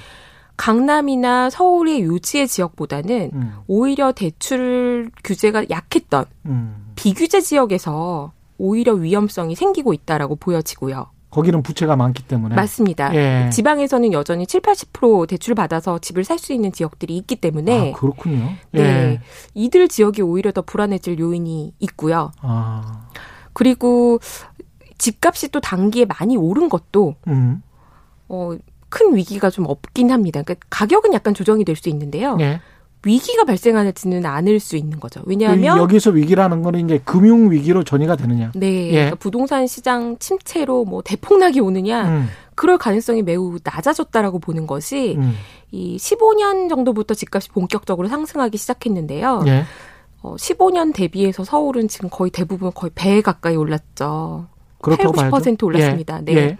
강남이나 0.61 1.49
서울의 1.49 2.03
요지의 2.03 2.47
지역보다는 2.47 3.31
음. 3.33 3.55
오히려 3.67 4.13
대출 4.13 5.11
규제가 5.25 5.65
약했던 5.71 6.27
음. 6.45 6.93
비규제 6.97 7.41
지역에서 7.41 8.33
오히려 8.59 8.93
위험성이 8.93 9.55
생기고 9.55 9.95
있다라고 9.95 10.37
보여지고요. 10.37 11.07
거기는 11.31 11.63
부채가 11.63 11.97
많기 11.97 12.23
때문에. 12.25 12.57
맞습니다. 12.57 13.15
예. 13.15 13.49
지방에서는 13.51 14.13
여전히 14.13 14.47
7, 14.47 14.61
80% 14.61 15.29
대출 15.29 15.55
받아서 15.55 15.99
집을 15.99 16.25
살 16.25 16.39
수 16.39 16.53
있는 16.53 16.73
지역들이 16.73 17.17
있기 17.17 17.37
때문에. 17.37 17.93
아, 17.93 17.97
그렇군요. 17.97 18.51
예. 18.75 18.83
네. 18.83 19.21
이들 19.55 19.89
지역이 19.89 20.21
오히려 20.21 20.53
더 20.53 20.61
불안해질 20.61 21.19
요인이 21.19 21.73
있고요. 21.79 22.33
아. 22.43 23.09
그리고 23.55 24.21
집값이 24.99 25.49
또 25.53 25.61
단기에 25.61 26.05
많이 26.05 26.37
오른 26.37 26.69
것도 26.69 27.15
음. 27.29 27.63
어, 28.29 28.57
큰 28.91 29.17
위기가 29.17 29.49
좀 29.51 29.65
없긴 29.67 30.11
합니다. 30.11 30.43
그러니까 30.43 30.67
가격은 30.69 31.15
약간 31.15 31.33
조정이 31.33 31.65
될 31.65 31.77
수 31.77 31.89
있는데요. 31.89 32.37
예. 32.41 32.61
위기가 33.07 33.45
발생하지는 33.45 34.27
않을 34.27 34.61
수 34.61 34.77
있는 34.77 35.01
거죠. 35.01 35.23
왜냐하면 35.25 35.79
여기서 35.79 36.11
위기라는 36.11 36.63
거는 36.63 36.85
이제 36.85 37.01
금융 37.05 37.51
위기로 37.51 37.83
전이가 37.83 38.17
되느냐. 38.17 38.53
네, 38.55 38.89
예. 38.89 38.93
그러니까 38.93 39.17
부동산 39.17 39.67
시장 39.67 40.19
침체로 40.19 40.85
뭐 40.85 41.01
대폭락이 41.03 41.61
오느냐. 41.61 42.09
음. 42.09 42.29
그럴 42.55 42.77
가능성이 42.77 43.23
매우 43.23 43.57
낮아졌다라고 43.65 44.39
보는 44.39 44.67
것이 44.67 45.15
음. 45.17 45.35
이 45.71 45.97
15년 45.97 46.69
정도부터 46.69 47.15
집값이 47.15 47.49
본격적으로 47.51 48.09
상승하기 48.09 48.59
시작했는데요. 48.59 49.45
예. 49.47 49.65
어, 50.21 50.37
15년 50.37 50.93
대비해서 50.93 51.43
서울은 51.43 51.89
지금 51.89 52.11
거의 52.11 52.31
대부분 52.31 52.71
거의 52.75 52.91
배 52.95 53.23
가까이 53.23 53.57
올랐죠. 53.57 54.47
그렇다고 54.83 55.13
8, 55.13 55.31
90% 55.31 55.63
올랐습니다. 55.65 56.19
예. 56.19 56.35
네. 56.35 56.37
예. 56.37 56.59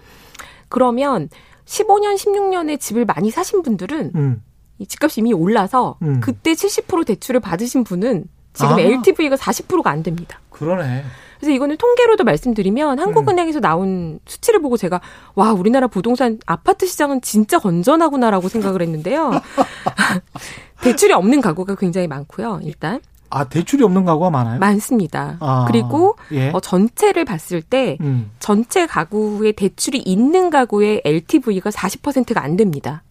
그러면 0.69 1.29
15년, 1.71 2.15
16년에 2.15 2.79
집을 2.79 3.05
많이 3.05 3.31
사신 3.31 3.61
분들은 3.61 4.11
음. 4.15 4.43
이 4.77 4.85
집값이 4.85 5.21
이미 5.21 5.33
올라서 5.33 5.97
음. 6.01 6.19
그때 6.19 6.53
70% 6.53 7.05
대출을 7.05 7.39
받으신 7.39 7.83
분은 7.83 8.25
지금 8.53 8.73
아. 8.73 8.79
LTV가 8.81 9.37
40%가 9.37 9.89
안 9.89 10.03
됩니다. 10.03 10.39
그러네. 10.49 11.03
그래서 11.39 11.53
이거는 11.53 11.77
통계로도 11.77 12.23
말씀드리면 12.23 12.99
한국은행에서 12.99 13.59
음. 13.59 13.61
나온 13.61 14.19
수치를 14.25 14.61
보고 14.61 14.77
제가 14.77 15.01
와 15.33 15.53
우리나라 15.53 15.87
부동산 15.87 16.37
아파트 16.45 16.85
시장은 16.85 17.21
진짜 17.21 17.57
건전하구나라고 17.57 18.49
생각을 18.49 18.81
했는데요. 18.81 19.31
대출이 20.81 21.13
없는 21.13 21.41
가구가 21.41 21.75
굉장히 21.75 22.07
많고요. 22.07 22.59
일단 22.63 22.99
아 23.31 23.45
대출이 23.45 23.83
없는 23.83 24.05
가구가 24.05 24.29
많아요? 24.29 24.59
많습니다. 24.59 25.37
아, 25.39 25.65
그리고 25.67 26.15
예. 26.31 26.49
어, 26.49 26.59
전체를 26.59 27.25
봤을 27.25 27.61
때 27.61 27.97
음. 28.01 28.29
전체 28.39 28.85
가구에 28.85 29.53
대출이 29.53 29.99
있는 29.99 30.49
가구의 30.49 31.01
LTV가 31.05 31.69
40%가 31.69 32.43
안 32.43 32.57
됩니다. 32.57 33.03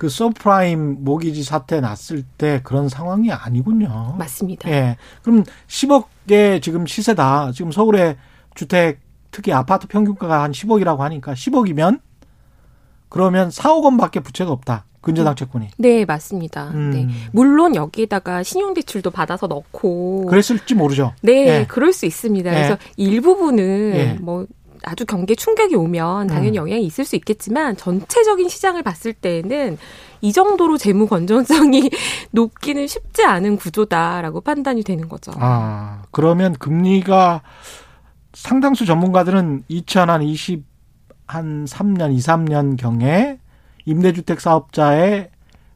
그 0.00 0.08
서브프라임 0.08 1.04
모기지 1.04 1.42
사태 1.42 1.78
났을 1.82 2.22
때 2.22 2.62
그런 2.64 2.88
상황이 2.88 3.30
아니군요. 3.30 4.14
맞습니다. 4.18 4.70
예. 4.70 4.96
그럼 5.22 5.44
10억의 5.68 6.62
지금 6.62 6.86
시세다. 6.86 7.52
지금 7.52 7.70
서울의 7.70 8.16
주택 8.54 9.00
특히 9.30 9.52
아파트 9.52 9.86
평균가가 9.88 10.42
한 10.42 10.52
10억이라고 10.52 11.00
하니까 11.00 11.34
10억이면 11.34 12.00
그러면 13.10 13.50
4억 13.50 13.84
원밖에 13.84 14.20
부채가 14.20 14.50
없다. 14.50 14.86
근저당 15.02 15.34
채권이. 15.34 15.68
네, 15.78 16.04
맞습니다. 16.04 16.68
음. 16.74 16.90
네. 16.90 17.08
물론 17.32 17.74
여기에다가 17.74 18.42
신용대출도 18.42 19.10
받아서 19.10 19.46
넣고. 19.46 20.26
그랬을지 20.26 20.74
모르죠. 20.74 21.12
네, 21.22 21.60
예. 21.60 21.66
그럴 21.66 21.92
수 21.92 22.06
있습니다. 22.06 22.50
그래서 22.50 22.72
예. 22.74 22.78
일부분은 22.96 23.92
예. 23.94 24.18
뭐 24.20 24.46
아주 24.82 25.04
경계 25.06 25.34
충격이 25.34 25.74
오면 25.74 26.28
당연히 26.28 26.50
음. 26.50 26.66
영향이 26.66 26.84
있을 26.84 27.04
수 27.04 27.16
있겠지만 27.16 27.76
전체적인 27.76 28.48
시장을 28.48 28.82
봤을 28.82 29.12
때에는 29.12 29.78
이 30.22 30.32
정도로 30.32 30.78
재무 30.78 31.06
건전성이 31.06 31.90
높기는 32.32 32.86
쉽지 32.86 33.24
않은 33.24 33.56
구조다라고 33.56 34.40
판단이 34.40 34.82
되는 34.82 35.08
거죠. 35.08 35.32
아, 35.36 36.02
그러면 36.10 36.54
금리가 36.54 37.42
상당수 38.32 38.86
전문가들은 38.86 39.64
2020 39.68 40.69
한 41.30 41.64
3년, 41.64 42.12
2, 42.12 42.18
3년 42.18 42.76
경에 42.76 43.38
임대주택 43.84 44.40
사업자의 44.40 45.30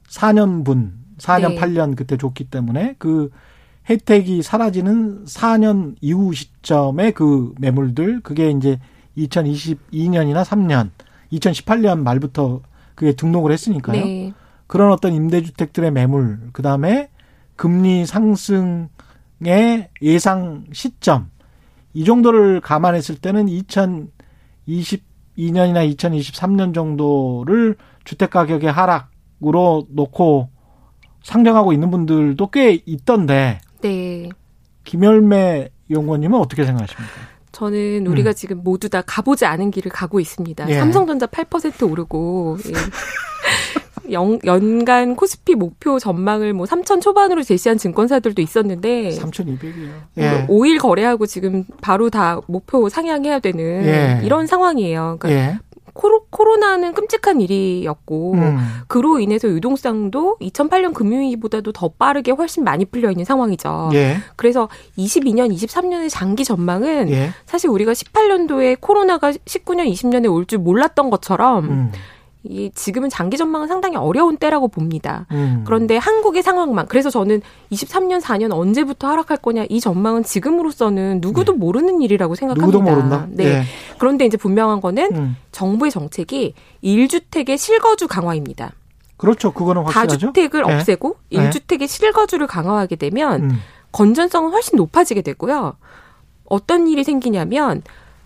4년분, 0.08 0.92
4년, 1.18 1.50
네. 1.50 1.60
8년 1.60 1.96
그때 1.96 2.16
줬기 2.16 2.44
때문에 2.44 2.96
그 2.98 3.30
혜택이 3.88 4.42
사라지는 4.42 5.26
4년 5.26 5.94
이후 6.00 6.32
시점에 6.34 7.12
그 7.12 7.54
매물들, 7.60 8.20
그게 8.20 8.50
이제 8.50 8.80
2022년이나 9.16 10.44
3년, 10.44 10.90
2018년 11.32 12.00
말부터 12.00 12.60
그게 12.96 13.12
등록을 13.12 13.52
했으니까요. 13.52 14.04
네. 14.04 14.32
그런 14.66 14.90
어떤 14.90 15.12
임대주택들의 15.12 15.92
매물, 15.92 16.50
그 16.52 16.62
다음에 16.62 17.10
금리 17.54 18.06
상승의 18.06 18.88
예상 20.02 20.64
시점, 20.72 21.30
이 21.92 22.04
정도를 22.04 22.60
감안했을 22.60 23.16
때는 23.16 23.48
2022년이나 25.38 25.96
2023년 25.96 26.74
정도를 26.74 27.76
주택 28.04 28.30
가격의 28.30 28.70
하락으로 28.70 29.86
놓고 29.90 30.50
상정하고 31.22 31.72
있는 31.72 31.90
분들도 31.90 32.50
꽤 32.50 32.80
있던데. 32.86 33.60
네. 33.80 34.28
김열매 34.84 35.70
연구원님은 35.90 36.38
어떻게 36.38 36.64
생각하십니까? 36.64 37.12
저는 37.52 38.06
우리가 38.06 38.30
음. 38.30 38.34
지금 38.34 38.62
모두 38.62 38.88
다 38.88 39.00
가보지 39.02 39.46
않은 39.46 39.70
길을 39.70 39.90
가고 39.90 40.18
있습니다. 40.20 40.68
예. 40.68 40.74
삼성전자 40.74 41.26
8% 41.26 41.90
오르고 41.90 42.58
예. 42.66 42.72
연, 44.12 44.38
연간 44.44 45.16
코스피 45.16 45.54
목표 45.54 45.98
전망을 45.98 46.52
뭐 46.52 46.66
3천 46.66 47.00
초반으로 47.00 47.42
제시한 47.42 47.78
증권사들도 47.78 48.40
있었는데 48.42 49.10
3,200이요. 49.10 49.88
예. 50.18 50.46
5일 50.48 50.78
거래하고 50.80 51.26
지금 51.26 51.64
바로 51.80 52.10
다 52.10 52.40
목표 52.46 52.88
상향해야 52.88 53.38
되는 53.38 53.60
예. 53.84 54.20
이런 54.24 54.46
상황이에요. 54.46 55.16
그러니까 55.18 55.30
예. 55.52 55.58
코로나는 56.30 56.92
끔찍한 56.92 57.40
일이었고 57.40 58.32
음. 58.34 58.58
그로 58.88 59.20
인해서 59.20 59.46
유동성도 59.48 60.36
2008년 60.40 60.92
금융위기보다도 60.92 61.70
더 61.70 61.88
빠르게 61.88 62.32
훨씬 62.32 62.64
많이 62.64 62.84
풀려 62.84 63.10
있는 63.12 63.24
상황이죠. 63.24 63.90
예. 63.94 64.16
그래서 64.34 64.68
22년, 64.98 65.54
23년의 65.54 66.10
장기 66.10 66.44
전망은 66.44 67.10
예. 67.10 67.30
사실 67.46 67.70
우리가 67.70 67.92
18년도에 67.92 68.78
코로나가 68.80 69.30
19년, 69.30 69.88
20년에 69.90 70.30
올 70.32 70.44
줄 70.46 70.58
몰랐던 70.58 71.10
것처럼 71.10 71.64
음. 71.64 71.92
이 72.44 72.70
지금은 72.74 73.08
장기 73.08 73.38
전망은 73.38 73.68
상당히 73.68 73.96
어려운 73.96 74.36
때라고 74.36 74.68
봅니다. 74.68 75.26
음. 75.32 75.62
그런데 75.66 75.96
한국의 75.96 76.42
상황만 76.42 76.86
그래서 76.88 77.08
저는 77.08 77.40
23년 77.72 78.20
4년 78.20 78.52
언제부터 78.52 79.08
하락할 79.08 79.38
거냐 79.38 79.64
이 79.70 79.80
전망은 79.80 80.24
지금으로서는 80.24 81.20
누구도 81.22 81.52
네. 81.52 81.58
모르는 81.58 82.02
일이라고 82.02 82.34
생각합니다. 82.34 82.66
누구도 82.66 82.82
모른다. 82.82 83.26
네. 83.30 83.44
네. 83.44 83.62
그런데 83.98 84.26
이제 84.26 84.36
분명한 84.36 84.82
거는 84.82 85.16
음. 85.16 85.36
정부의 85.52 85.90
정책이 85.90 86.54
1주택의 86.84 87.56
실거주 87.56 88.08
강화입니다. 88.08 88.72
그렇죠. 89.16 89.52
그거는 89.52 89.82
확실하죠. 89.82 90.16
다주택을 90.16 90.64
네. 90.64 90.74
없애고 90.74 91.16
1주택의 91.32 91.88
실거주를 91.88 92.46
강화하게 92.46 92.96
되면 92.96 93.42
음. 93.44 93.58
건전성은 93.92 94.50
훨씬 94.50 94.76
높아지게 94.76 95.22
되고요. 95.22 95.76
어떤 96.44 96.88
일이 96.88 97.04
생기냐면 97.04 97.82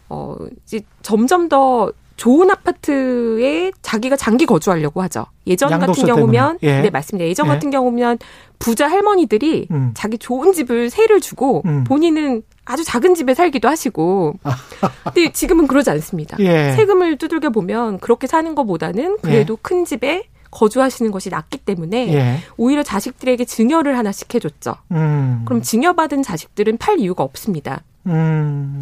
어 0.08 0.34
이제 0.64 0.80
점점 1.02 1.48
더 1.48 1.92
좋은 2.18 2.50
아파트에 2.50 3.70
자기가 3.80 4.16
장기 4.16 4.44
거주하려고 4.44 5.00
하죠. 5.02 5.26
예전 5.46 5.70
같은 5.70 6.04
경우면 6.04 6.58
예. 6.62 6.80
네 6.80 6.90
맞습니다. 6.90 7.26
예전 7.28 7.46
예. 7.46 7.50
같은 7.50 7.70
경우면 7.70 8.18
부자 8.58 8.90
할머니들이 8.90 9.68
음. 9.70 9.92
자기 9.94 10.18
좋은 10.18 10.52
집을 10.52 10.90
세를 10.90 11.20
주고 11.20 11.62
음. 11.64 11.84
본인은 11.84 12.42
아주 12.64 12.82
작은 12.84 13.14
집에 13.14 13.34
살기도 13.34 13.68
하시고. 13.68 14.34
근데 15.14 15.32
지금은 15.32 15.68
그러지 15.68 15.90
않습니다. 15.90 16.36
예. 16.40 16.72
세금을 16.72 17.18
두들겨 17.18 17.50
보면 17.50 18.00
그렇게 18.00 18.26
사는 18.26 18.52
것보다는 18.52 19.18
그래도 19.22 19.54
예. 19.54 19.58
큰 19.62 19.84
집에 19.84 20.24
거주하시는 20.50 21.12
것이 21.12 21.30
낫기 21.30 21.58
때문에 21.58 22.12
예. 22.14 22.38
오히려 22.56 22.82
자식들에게 22.82 23.44
증여를 23.44 23.96
하나씩 23.96 24.34
해줬죠. 24.34 24.74
음. 24.90 25.42
그럼 25.44 25.62
증여받은 25.62 26.24
자식들은 26.24 26.78
팔 26.78 26.98
이유가 26.98 27.22
없습니다. 27.22 27.82
음. 28.06 28.80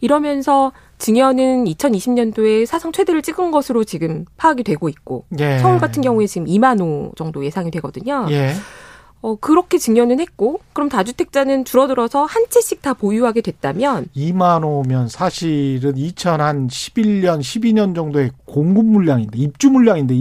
이러면서 0.00 0.70
증여는 0.98 1.64
2020년도에 1.64 2.66
사상 2.66 2.92
최대를 2.92 3.22
찍은 3.22 3.50
것으로 3.50 3.84
지금 3.84 4.24
파악이 4.36 4.64
되고 4.64 4.88
있고 4.88 5.24
예. 5.38 5.58
서울 5.58 5.78
같은 5.78 6.02
경우에 6.02 6.26
지금 6.26 6.46
2만 6.46 6.80
호 6.80 7.12
정도 7.16 7.44
예상이 7.44 7.70
되거든요. 7.70 8.26
예. 8.30 8.52
어, 9.20 9.34
그렇게 9.34 9.78
증여는 9.78 10.20
했고, 10.20 10.60
그럼 10.72 10.88
다주택자는 10.88 11.64
줄어들어서 11.64 12.24
한 12.24 12.44
채씩 12.48 12.82
다 12.82 12.94
보유하게 12.94 13.40
됐다면. 13.40 14.06
2만 14.16 14.62
호면 14.62 15.08
사실은 15.08 15.94
2011년, 15.96 17.40
12년 17.40 17.94
정도의 17.94 18.30
공급 18.44 18.84
물량인데, 18.86 19.38
입주 19.38 19.70
물량인데, 19.70 20.14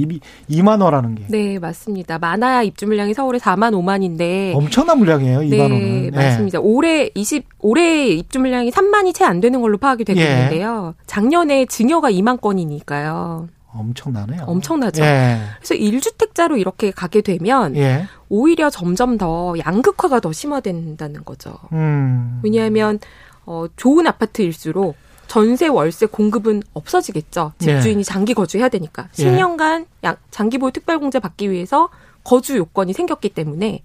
2 0.47 0.63
만 0.63 0.81
호라는 0.81 1.15
게. 1.15 1.23
네, 1.27 1.59
맞습니다. 1.59 2.17
많아야 2.17 2.63
입주 2.63 2.87
물량이 2.87 3.13
서울에 3.13 3.37
4만 3.37 3.71
5만인데. 3.73 4.55
엄청난 4.55 4.97
물량이에요, 4.97 5.39
2만 5.41 5.49
네, 5.49 5.59
호는. 5.61 6.11
네, 6.11 6.11
맞습니다. 6.11 6.59
올해 6.59 7.09
20, 7.13 7.45
올해 7.59 8.07
입주 8.07 8.39
물량이 8.39 8.71
3만이 8.71 9.13
채 9.13 9.27
안 9.27 9.41
되는 9.41 9.59
걸로 9.61 9.77
파악이 9.77 10.05
되고 10.05 10.17
예. 10.19 10.23
있는데요. 10.25 10.95
작년에 11.05 11.65
증여가 11.65 12.09
2만 12.09 12.39
건이니까요. 12.39 13.49
엄청나네요. 13.77 14.43
엄청나죠. 14.47 15.03
예. 15.03 15.39
그래서 15.57 15.75
1주택자로 15.75 16.59
이렇게 16.59 16.91
가게 16.91 17.21
되면 17.21 17.75
예. 17.75 18.07
오히려 18.29 18.69
점점 18.69 19.17
더 19.17 19.53
양극화가 19.65 20.19
더 20.19 20.31
심화된다는 20.31 21.23
거죠. 21.25 21.53
음. 21.73 22.39
왜냐하면 22.43 22.99
어, 23.45 23.65
좋은 23.75 24.07
아파트일수록 24.07 24.95
전세 25.27 25.67
월세 25.67 26.05
공급은 26.05 26.63
없어지겠죠. 26.73 27.53
집주인이 27.59 27.99
예. 27.99 28.03
장기 28.03 28.33
거주해야 28.33 28.69
되니까. 28.69 29.09
10년간 29.13 29.85
예. 30.05 30.15
장기 30.31 30.57
보유 30.57 30.71
특별 30.71 30.99
공제 30.99 31.19
받기 31.19 31.51
위해서 31.51 31.89
거주 32.23 32.57
요건이 32.57 32.93
생겼기 32.93 33.29
때문에 33.29 33.83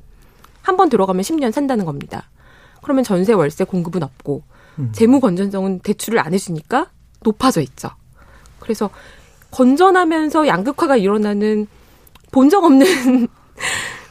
한 0.62 0.76
번 0.76 0.88
들어가면 0.88 1.22
10년 1.22 1.50
산다는 1.50 1.84
겁니다. 1.84 2.28
그러면 2.82 3.02
전세 3.04 3.32
월세 3.32 3.64
공급은 3.64 4.02
없고 4.02 4.42
음. 4.78 4.90
재무 4.92 5.20
건전성은 5.20 5.80
대출을 5.80 6.18
안 6.20 6.32
해주니까 6.34 6.86
높아져 7.22 7.60
있죠. 7.60 7.90
그래서 8.60 8.90
건전하면서 9.52 10.46
양극화가 10.48 10.96
일어나는 10.96 11.66
본 12.32 12.48
적 12.48 12.64
없는 12.64 12.86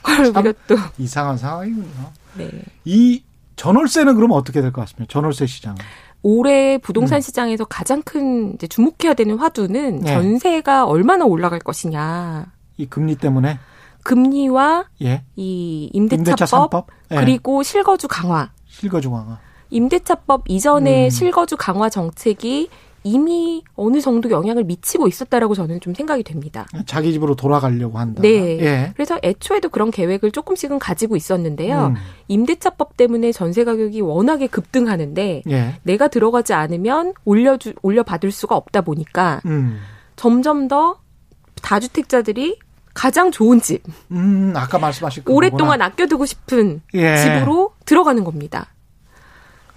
걸 0.04 0.20
우리가 0.26 0.54
또 0.68 0.76
이상한 0.98 1.38
상황이군요. 1.38 2.12
네. 2.38 2.50
이 2.86 3.24
전월세는 3.56 4.16
그럼 4.16 4.32
어떻게 4.32 4.62
될 4.62 4.72
것 4.72 4.82
같습니까? 4.82 5.12
전월세 5.12 5.46
시장은. 5.46 5.78
올해 6.24 6.78
부동산 6.78 7.18
음. 7.18 7.22
시장에서 7.22 7.66
가장 7.66 8.02
큰 8.04 8.54
이제 8.54 8.68
주목해야 8.68 9.16
되는 9.16 9.38
화두는 9.38 10.02
네. 10.02 10.14
전세가 10.14 10.86
얼마나 10.86 11.26
올라갈 11.26 11.60
것이냐. 11.60 12.46
이 12.78 12.86
금리 12.86 13.16
때문에 13.16 13.60
금리와 14.04 14.86
예. 15.04 15.24
이 15.36 15.90
임대차법, 15.94 16.74
임대차 16.74 16.84
예. 17.12 17.16
그리고 17.26 17.64
실거주 17.64 18.08
강화. 18.08 18.52
실거주 18.68 19.10
강화. 19.12 19.40
임대차법 19.72 20.44
이전의 20.48 21.06
음. 21.06 21.10
실거주 21.10 21.58
강화 21.58 21.90
정책이 21.90 22.70
이미 23.04 23.64
어느 23.76 24.00
정도 24.00 24.30
영향을 24.30 24.64
미치고 24.64 25.08
있었다라고 25.08 25.56
저는 25.56 25.80
좀 25.80 25.94
생각이 25.94 26.24
됩니다. 26.24 26.68
자기 26.86 27.12
집으로 27.14 27.36
돌아가려고 27.36 27.98
한다. 27.98 28.22
네. 28.22 28.60
예. 28.60 28.92
그래서 28.96 29.20
애초에도 29.24 29.70
그런 29.70 29.90
계획을 29.92 30.32
조금씩은 30.32 30.78
가지고 30.80 31.16
있었는데요. 31.16 31.88
음. 31.88 31.96
임대차법 32.28 32.98
때문에 32.98 33.32
전세 33.32 33.64
가격이 33.64 34.02
워낙에 34.02 34.48
급등하는데 34.48 35.44
예. 35.50 35.76
내가 35.84 36.08
들어가지 36.08 36.54
않으면 36.54 37.14
올려주 37.26 37.74
올려 37.82 38.04
받을 38.04 38.32
수가 38.32 38.56
없다 38.56 38.82
보니까 38.82 39.42
음. 39.46 39.80
점점 40.16 40.68
더 40.68 41.00
다주택자들이 41.62 42.60
가장 42.94 43.32
좋은 43.32 43.62
집. 43.62 43.84
음, 44.12 44.54
아까 44.56 44.78
말씀하신 44.78 45.24
오랫동안 45.28 45.80
거구나. 45.80 45.86
아껴두고 45.86 46.26
싶은 46.26 46.82
예. 46.94 47.18
집으로 47.18 47.72
들어가는 47.86 48.24
겁니다. 48.24 48.68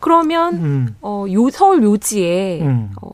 그러면 0.04 0.54
음. 0.56 0.96
어, 1.00 1.24
요 1.32 1.48
서울 1.48 1.80
묘지에 1.80 2.60
음. 2.60 2.90
어, 3.00 3.08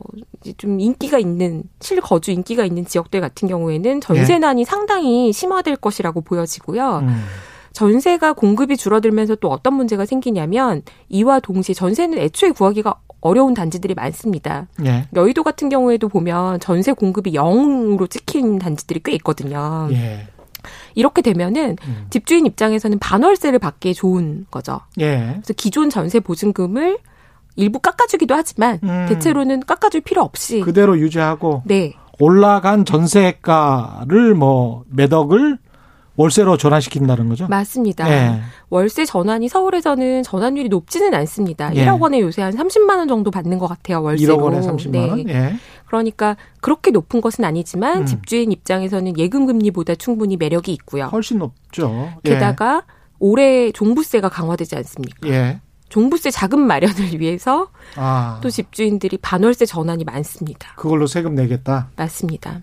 좀 0.57 0.77
인기가 0.81 1.19
있는 1.19 1.63
실거주 1.79 2.31
인기가 2.31 2.65
있는 2.65 2.83
지역들 2.83 3.21
같은 3.21 3.47
경우에는 3.47 4.01
전세난이 4.01 4.59
예. 4.59 4.65
상당히 4.65 5.31
심화될 5.31 5.77
것이라고 5.77 6.19
보여지고요. 6.19 6.97
음. 7.03 7.23
전세가 7.71 8.33
공급이 8.33 8.75
줄어들면서 8.75 9.35
또 9.35 9.47
어떤 9.49 9.75
문제가 9.75 10.05
생기냐면 10.05 10.81
이와 11.07 11.39
동시에 11.39 11.73
전세는 11.73 12.17
애초에 12.17 12.51
구하기가 12.51 12.95
어려운 13.21 13.53
단지들이 13.53 13.93
많습니다. 13.93 14.67
예. 14.85 15.07
여의도 15.15 15.43
같은 15.43 15.69
경우에도 15.69 16.09
보면 16.09 16.59
전세 16.59 16.91
공급이 16.91 17.31
0으로 17.31 18.09
찍힌 18.09 18.59
단지들이 18.59 18.99
꽤 19.01 19.13
있거든요. 19.13 19.87
예. 19.91 20.27
이렇게 20.95 21.21
되면은 21.21 21.77
음. 21.85 22.05
집주인 22.09 22.45
입장에서는 22.45 22.99
반월세를 22.99 23.59
받기에 23.59 23.93
좋은 23.93 24.45
거죠. 24.51 24.81
예. 24.99 25.31
그래서 25.33 25.53
기존 25.55 25.89
전세 25.89 26.19
보증금을 26.19 26.97
일부 27.55 27.79
깎아주기도 27.79 28.33
하지만 28.33 28.79
음. 28.83 29.05
대체로는 29.09 29.61
깎아줄 29.61 30.01
필요 30.01 30.21
없이 30.21 30.61
그대로 30.61 30.97
유지하고 30.97 31.63
네. 31.65 31.93
올라간 32.19 32.85
전세가를 32.85 34.35
뭐 34.35 34.83
매덕을 34.89 35.57
월세로 36.17 36.57
전환시킨다는 36.57 37.29
거죠? 37.29 37.47
맞습니다. 37.47 38.09
예. 38.11 38.41
월세 38.69 39.05
전환이 39.05 39.47
서울에서는 39.47 40.23
전환율이 40.23 40.69
높지는 40.69 41.13
않습니다. 41.15 41.73
예. 41.75 41.85
1억 41.85 41.99
원에 41.99 42.19
요새 42.19 42.41
한 42.41 42.53
30만 42.53 42.97
원 42.97 43.07
정도 43.07 43.31
받는 43.31 43.57
것 43.57 43.67
같아요. 43.67 44.03
월세로. 44.03 44.35
1억 44.37 44.41
원에 44.43 44.59
30만 44.59 44.91
네. 44.91 45.09
원? 45.09 45.29
예. 45.29 45.55
그러니까 45.91 46.37
그렇게 46.61 46.89
높은 46.89 47.19
것은 47.19 47.43
아니지만 47.43 48.03
음. 48.03 48.05
집주인 48.05 48.53
입장에서는 48.53 49.17
예금 49.17 49.45
금리보다 49.45 49.95
충분히 49.95 50.37
매력이 50.37 50.71
있고요. 50.71 51.07
훨씬 51.07 51.39
높죠. 51.39 52.13
예. 52.25 52.29
게다가 52.29 52.83
올해 53.19 53.73
종부세가 53.73 54.29
강화되지 54.29 54.77
않습니까? 54.77 55.27
예. 55.27 55.59
종부세 55.89 56.31
자금 56.31 56.61
마련을 56.61 56.95
위해서 57.19 57.67
아. 57.97 58.39
또 58.41 58.49
집주인들이 58.49 59.17
반월세 59.17 59.65
전환이 59.65 60.05
많습니다. 60.05 60.75
그걸로 60.77 61.07
세금 61.07 61.35
내겠다. 61.35 61.89
맞습니다. 61.97 62.61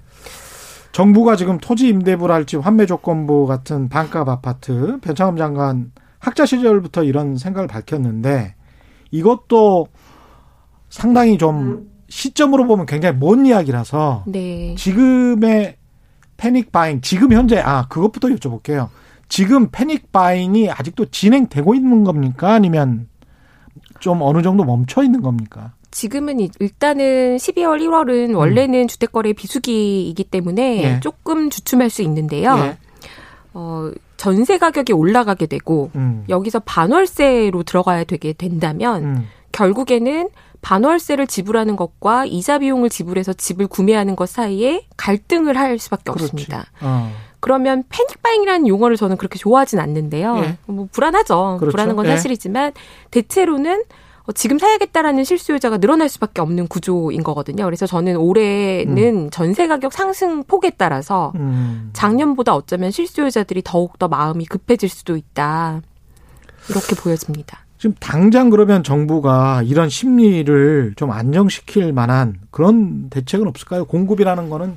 정부가 0.92 1.36
지금 1.36 1.58
토지 1.58 1.88
임대부랄지 1.88 2.56
환매 2.56 2.86
조건부 2.86 3.46
같은 3.46 3.90
반값 3.90 4.26
아파트 4.26 4.98
변창흠 5.02 5.36
장관 5.36 5.92
학자 6.18 6.46
시절부터 6.46 7.04
이런 7.04 7.36
생각을 7.36 7.68
밝혔는데 7.68 8.54
이것도 9.10 9.88
상당히 10.88 11.36
좀 11.36 11.90
시점으로 12.09 12.66
보면 12.66 12.86
굉장히 12.86 13.16
먼 13.18 13.46
이야기라서 13.46 14.24
네. 14.26 14.74
지금의 14.76 15.76
패닉 16.36 16.72
바잉 16.72 17.00
지금 17.00 17.32
현재 17.32 17.59
아 17.59 17.86
그것부터 17.88 18.28
여쭤볼게요. 18.28 18.88
지금 19.28 19.68
패닉 19.70 20.11
바잉이 20.11 20.70
아직도 20.70 21.06
진행되고 21.06 21.74
있는 21.74 22.04
겁니까? 22.04 22.54
아니면 22.54 23.09
좀 24.00 24.22
어느 24.22 24.42
정도 24.42 24.64
멈춰 24.64 25.02
있는 25.02 25.20
겁니까? 25.20 25.72
지금은 25.90 26.38
일단은 26.61 27.36
12월 27.36 27.80
1월은 27.80 28.36
원래는 28.36 28.82
음. 28.82 28.88
주택거래 28.88 29.32
비수기이기 29.32 30.24
때문에 30.24 30.82
예. 30.84 31.00
조금 31.00 31.50
주춤할 31.50 31.90
수 31.90 32.02
있는데요. 32.02 32.56
예. 32.59 32.78
어, 33.54 33.90
전세 34.16 34.59
가격이 34.59 34.92
올라가게 34.92 35.46
되고 35.46 35.90
음. 35.94 36.24
여기서 36.28 36.61
반월세로 36.61 37.62
들어가야 37.62 38.04
되게 38.04 38.32
된다면 38.32 39.04
음. 39.04 39.26
결국에는 39.52 40.28
반월세를 40.61 41.26
지불하는 41.26 41.76
것과 41.76 42.26
이자 42.26 42.59
비용을 42.59 42.90
지불해서 42.90 43.32
집을 43.32 43.66
구매하는 43.66 44.16
것 44.16 44.28
사이에 44.28 44.86
갈등을 44.96 45.56
할 45.56 45.78
수밖에 45.78 46.04
그렇지. 46.04 46.24
없습니다. 46.24 46.66
어. 46.80 47.12
그러면 47.40 47.84
패닉바잉이라는 47.88 48.66
용어를 48.66 48.96
저는 48.96 49.16
그렇게 49.16 49.38
좋아하진 49.38 49.78
않는데요. 49.78 50.38
예. 50.38 50.59
뭐 50.66 50.88
불안하죠. 50.90 51.59
그렇죠. 51.61 51.70
불안한 51.70 51.96
건 51.96 52.06
예. 52.06 52.11
사실이지만 52.11 52.72
대체로는 53.11 53.84
어, 54.24 54.32
지금 54.32 54.59
사야겠다라는 54.59 55.24
실수요자가 55.24 55.78
늘어날 55.78 56.09
수밖에 56.09 56.42
없는 56.42 56.66
구조인 56.68 57.22
거거든요. 57.22 57.64
그래서 57.64 57.86
저는 57.86 58.16
올해는 58.16 58.98
음. 58.98 59.30
전세 59.30 59.66
가격 59.68 59.92
상승 59.92 60.42
폭에 60.42 60.70
따라서 60.70 61.32
음. 61.36 61.90
작년보다 61.92 62.54
어쩌면 62.54 62.90
실수요자들이 62.90 63.62
더욱 63.64 63.98
더 63.98 64.09
마음이 64.09 64.44
급해질 64.44 64.88
수도 64.88 65.16
있다. 65.16 65.80
이렇게 66.68 66.94
보여집니다. 66.96 67.61
지금 67.78 67.94
당장 68.00 68.50
그러면 68.50 68.82
정부가 68.82 69.62
이런 69.62 69.88
심리를 69.88 70.94
좀 70.96 71.12
안정시킬 71.12 71.92
만한 71.92 72.34
그런 72.50 73.08
대책은 73.08 73.46
없을까요? 73.46 73.84
공급이라는 73.84 74.50
거는 74.50 74.76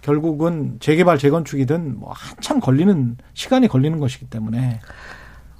결국은 0.00 0.78
재개발 0.80 1.18
재건축이든 1.18 1.98
뭐 1.98 2.12
한참 2.14 2.58
걸리는 2.60 3.18
시간이 3.34 3.68
걸리는 3.68 3.98
것이기 3.98 4.30
때문에 4.30 4.80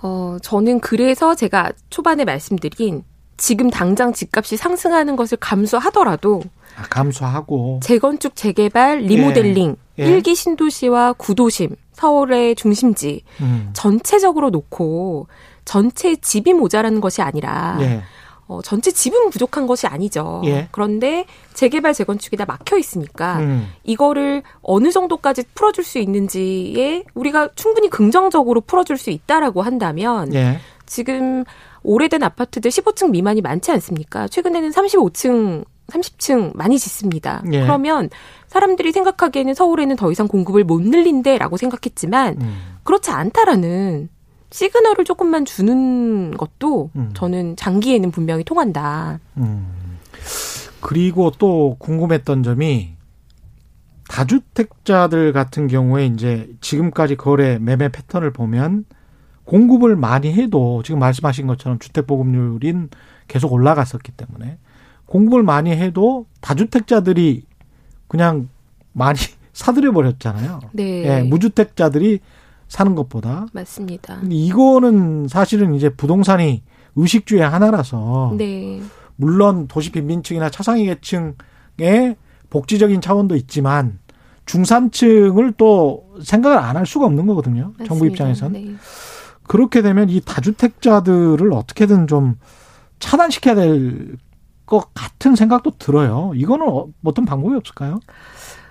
어 0.01 0.39
저는 0.43 0.81
그래서 0.81 1.35
제가 1.35 1.73
초반에 1.91 2.25
말씀드린 2.25 3.03
지금 3.37 3.69
당장 3.69 4.13
집값이 4.13 4.57
상승하는 4.57 5.17
것을 5.17 5.37
감수하더라도 5.39 6.43
아, 6.77 6.83
감수하고 6.89 7.81
재건축, 7.83 8.35
재개발, 8.35 9.01
리모델링, 9.01 9.77
예. 9.99 10.05
예. 10.05 10.21
1기 10.21 10.35
신도시와 10.37 11.15
구도심, 11.15 11.75
서울의 11.93 12.55
중심지 12.55 13.23
음. 13.41 13.71
전체적으로 13.73 14.51
놓고 14.51 15.27
전체 15.69 16.17
집이 16.17 16.55
모자라는 16.55 17.03
것이 17.03 17.21
아니라 17.21 17.77
예. 17.83 18.03
어, 18.47 18.63
전체 18.63 18.91
집은 18.91 19.29
부족한 19.29 19.67
것이 19.67 19.87
아니죠. 19.87 20.41
예. 20.47 20.69
그런데 20.71 21.27
재개발, 21.53 21.93
재건축이 21.93 22.39
다 22.39 22.47
막혀 22.47 22.79
있으니까 22.79 23.41
음. 23.41 23.69
이거를 23.85 24.43
어느 24.63 24.91
정도까지 24.91 25.45
풀어줄 25.55 25.85
수 25.85 25.99
있는지에 25.99 27.05
우리가 27.13 27.51
충분히 27.55 27.91
긍정적으로 27.91 28.63
풀어줄 28.63 28.97
수 28.97 29.11
있다라고 29.11 29.61
한다면 29.61 30.33
예. 30.33 30.59
지금 30.87 31.45
오래된 31.83 32.23
아파트들 32.23 32.71
15층 32.71 33.11
미만이 33.11 33.43
많지 33.43 33.71
않습니까? 33.71 34.27
최근에는 34.27 34.71
35층 34.71 35.67
30층 35.89 36.57
많이 36.57 36.79
짓습니다. 36.79 37.43
예. 37.53 37.61
그러면 37.61 38.09
사람들이 38.47 38.93
생각하기에는 38.93 39.53
서울에는 39.53 39.97
더 39.97 40.11
이상 40.11 40.29
공급을 40.29 40.65
못 40.65 40.81
늘린대라고 40.81 41.59
생각했지만 41.59 42.41
음. 42.41 42.57
그렇지 42.85 43.11
않다라는 43.11 44.09
시그널을 44.51 45.05
조금만 45.05 45.45
주는 45.45 46.37
것도 46.37 46.91
음. 46.97 47.11
저는 47.15 47.57
장기에는 47.57 48.11
분명히 48.11 48.45
통한다. 48.45 49.21
음. 49.37 49.99
그리고 50.81 51.31
또 51.39 51.77
궁금했던 51.79 52.43
점이 52.43 52.95
다주택자들 54.09 55.33
같은 55.33 55.69
경우에 55.69 56.07
이제 56.07 56.49
지금까지 56.61 57.17
거래 57.17 57.59
매매 57.59 57.89
패턴을 57.89 58.33
보면 58.33 58.85
공급을 59.45 59.97
많이 59.97 60.33
해도 60.33 60.83
지금 60.83 61.01
말씀하신 61.01 61.47
것처럼 61.47 61.79
주택 61.79 62.07
보급률인 62.07 62.91
계속 63.29 63.53
올라갔었기 63.53 64.13
때문에 64.13 64.59
공급을 65.07 65.43
많이 65.43 65.71
해도 65.71 66.27
다주택자들이 66.41 67.45
그냥 68.09 68.49
많이 68.93 69.19
사들여 69.53 69.93
버렸잖아요. 69.93 70.61
네. 70.73 71.05
예, 71.05 71.23
무주택자들이 71.23 72.21
사는 72.69 72.95
것보다 72.95 73.47
맞습니다. 73.53 74.21
이거는 74.31 75.29
사실은 75.29 75.75
이제 75.75 75.89
부동산이 75.89 76.63
의식주의 76.97 77.43
하나라서 77.43 78.35
네. 78.37 78.81
물론 79.17 79.67
도시 79.69 79.91
빈민층이나 79.91 80.51
차상위 80.51 80.87
계층의 80.87 82.17
복지적인 82.51 83.01
차원도 83.01 83.37
있지만 83.37 83.99
중산층을 84.47 85.55
또 85.57 86.05
생각을 86.23 86.59
안 86.59 86.77
할 86.77 86.87
수가 86.87 87.07
없는 87.07 87.27
거거든요. 87.27 87.63
맞습니다. 87.79 87.85
정부 87.85 88.07
입장에선. 88.07 88.53
네. 88.53 88.75
그렇게 89.47 89.83
되면 89.83 90.09
이 90.11 90.21
다주택자들을 90.21 91.53
어떻게든 91.53 92.07
좀 92.07 92.37
차단시켜야 92.99 93.55
될 93.55 94.17
것 94.69 94.93
같은 94.93 95.35
생각도 95.35 95.71
들어요. 95.79 96.33
이거는 96.35 96.69
어, 96.69 96.89
어떤 97.03 97.25
방법이 97.25 97.57
없을까요? 97.57 98.01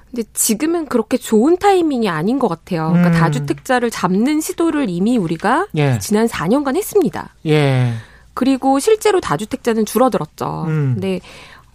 근데 0.10 0.24
지금은 0.34 0.86
그렇게 0.86 1.18
좋은 1.18 1.58
타이밍이 1.58 2.08
아닌 2.10 2.40
것 2.40 2.48
같아요. 2.48 2.90
그러니까 2.90 3.10
음. 3.10 3.20
다주택자를 3.20 3.90
잡는 3.92 4.42
시도를 4.42 4.90
이미 4.90 5.18
우리가 5.18 5.68
예. 5.76 6.00
지난 6.00 6.28
4년간 6.28 6.78
했습니다. 6.78 7.36
예. 7.46 7.94
그리고 8.34 8.80
실제로 8.80 9.20
다주택자는 9.20 9.86
줄어들었죠. 9.86 10.66
음. 10.68 10.92
근데 10.94 11.20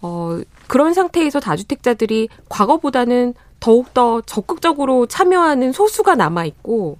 어 0.01 0.39
그런 0.67 0.93
상태에서 0.93 1.39
다주택자들이 1.39 2.29
과거보다는 2.49 3.33
더욱 3.59 3.93
더 3.93 4.21
적극적으로 4.21 5.05
참여하는 5.05 5.71
소수가 5.71 6.15
남아 6.15 6.45
있고 6.45 6.97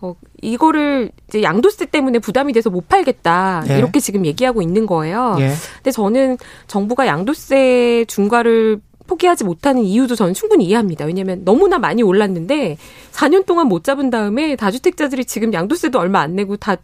어, 0.00 0.16
이거를 0.40 1.12
이제 1.28 1.42
양도세 1.42 1.86
때문에 1.86 2.18
부담이 2.18 2.52
돼서 2.52 2.70
못 2.70 2.88
팔겠다. 2.88 3.64
예. 3.68 3.78
이렇게 3.78 4.00
지금 4.00 4.26
얘기하고 4.26 4.60
있는 4.60 4.86
거예요. 4.86 5.36
예. 5.38 5.52
근데 5.76 5.92
저는 5.92 6.38
정부가 6.66 7.06
양도세 7.06 8.06
중과를 8.08 8.80
포기하지 9.12 9.44
못하는 9.44 9.82
이유도 9.82 10.14
저는 10.14 10.34
충분히 10.34 10.64
이해합니다. 10.66 11.04
왜냐하면 11.04 11.44
너무나 11.44 11.78
많이 11.78 12.02
올랐는데 12.02 12.78
4년 13.12 13.44
동안 13.44 13.66
못 13.68 13.84
잡은 13.84 14.10
다음에 14.10 14.56
다주택자들이 14.56 15.24
지금 15.24 15.52
양도세도 15.52 15.98
얼마 15.98 16.20
안 16.20 16.34
내고 16.34 16.56
다 16.56 16.76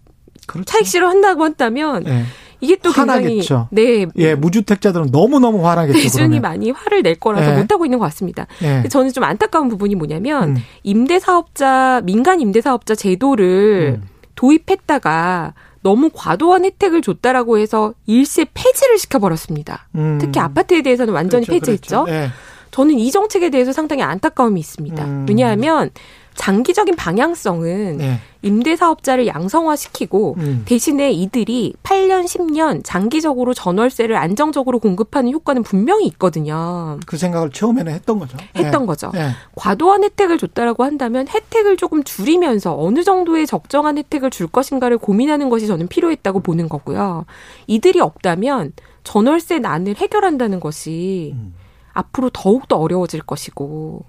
그렇죠. 0.46 0.64
차익 0.64 0.86
실현한다고 0.86 1.44
한다면 1.44 2.04
네. 2.04 2.24
이게 2.60 2.76
또 2.76 2.92
굉장히 2.92 3.24
화나겠죠. 3.24 3.68
네, 3.70 4.06
예, 4.16 4.34
무주택자들은 4.34 5.10
너무 5.10 5.38
너무 5.38 5.66
화나겠죠. 5.66 5.98
대중이 6.00 6.40
많이 6.40 6.70
화를 6.70 7.02
낼 7.02 7.14
거라서 7.14 7.52
네. 7.52 7.58
못 7.58 7.72
하고 7.72 7.86
있는 7.86 7.98
것 7.98 8.04
같습니다. 8.06 8.46
네. 8.60 8.86
저는 8.88 9.12
좀 9.12 9.24
안타까운 9.24 9.68
부분이 9.68 9.94
뭐냐면 9.94 10.50
음. 10.50 10.56
임대 10.82 11.18
사업자 11.18 12.00
민간 12.04 12.40
임대 12.40 12.60
사업자 12.60 12.94
제도를 12.94 14.00
음. 14.02 14.08
도입했다가 14.34 15.54
너무 15.82 16.10
과도한 16.12 16.64
혜택을 16.64 17.02
줬다라고 17.02 17.58
해서 17.58 17.94
일세 18.06 18.46
폐지를 18.52 18.98
시켜버렸습니다. 18.98 19.88
음. 19.94 20.18
특히 20.20 20.40
아파트에 20.40 20.82
대해서는 20.82 21.14
완전히 21.14 21.46
그렇죠, 21.46 21.60
폐지했죠. 21.60 22.04
그렇죠. 22.04 22.20
네. 22.20 22.28
저는 22.70 22.98
이 22.98 23.10
정책에 23.10 23.50
대해서 23.50 23.72
상당히 23.72 24.02
안타까움이 24.02 24.60
있습니다. 24.60 25.04
음. 25.04 25.26
왜냐하면 25.28 25.90
장기적인 26.38 26.94
방향성은 26.94 27.98
네. 27.98 28.20
임대사업자를 28.42 29.26
양성화시키고 29.26 30.36
음. 30.38 30.62
대신에 30.64 31.10
이들이 31.10 31.74
8년, 31.82 32.24
10년 32.24 32.82
장기적으로 32.84 33.52
전월세를 33.52 34.16
안정적으로 34.16 34.78
공급하는 34.78 35.32
효과는 35.32 35.64
분명히 35.64 36.06
있거든요. 36.06 37.00
그 37.06 37.16
생각을 37.16 37.50
처음에는 37.50 37.92
했던 37.92 38.20
거죠. 38.20 38.38
했던 38.56 38.82
네. 38.82 38.86
거죠. 38.86 39.10
네. 39.12 39.30
과도한 39.56 40.04
혜택을 40.04 40.38
줬다라고 40.38 40.84
한다면 40.84 41.26
혜택을 41.28 41.76
조금 41.76 42.04
줄이면서 42.04 42.80
어느 42.80 43.02
정도의 43.02 43.46
적정한 43.46 43.98
혜택을 43.98 44.30
줄 44.30 44.46
것인가를 44.46 44.98
고민하는 44.98 45.50
것이 45.50 45.66
저는 45.66 45.88
필요했다고 45.88 46.40
보는 46.40 46.68
거고요. 46.68 47.26
이들이 47.66 48.00
없다면 48.00 48.72
전월세 49.02 49.58
난을 49.58 49.96
해결한다는 49.96 50.60
것이 50.60 51.32
음. 51.34 51.54
앞으로 51.92 52.30
더욱더 52.32 52.76
어려워질 52.76 53.22
것이고 53.22 54.04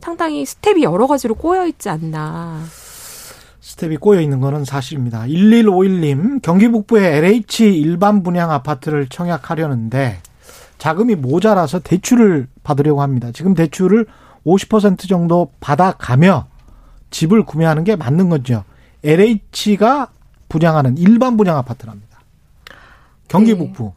상당히 0.00 0.44
스텝이 0.44 0.82
여러 0.82 1.06
가지로 1.06 1.34
꼬여 1.34 1.66
있지 1.66 1.88
않나. 1.88 2.62
스텝이 3.60 3.98
꼬여 3.98 4.20
있는 4.20 4.40
거는 4.40 4.64
사실입니다. 4.64 5.24
1151님, 5.26 6.40
경기 6.42 6.68
북부의 6.68 7.18
LH 7.18 7.78
일반 7.80 8.22
분양 8.22 8.50
아파트를 8.50 9.08
청약하려는데 9.08 10.20
자금이 10.78 11.16
모자라서 11.16 11.80
대출을 11.80 12.48
받으려고 12.62 13.02
합니다. 13.02 13.30
지금 13.32 13.54
대출을 13.54 14.06
50% 14.46 15.08
정도 15.08 15.52
받아가며 15.60 16.46
집을 17.10 17.44
구매하는 17.44 17.84
게 17.84 17.96
맞는 17.96 18.28
거죠. 18.30 18.64
LH가 19.04 20.08
분양하는 20.48 20.96
일반 20.96 21.36
분양 21.36 21.58
아파트랍니다. 21.58 22.20
경기 23.26 23.52
네. 23.52 23.58
북부. 23.58 23.92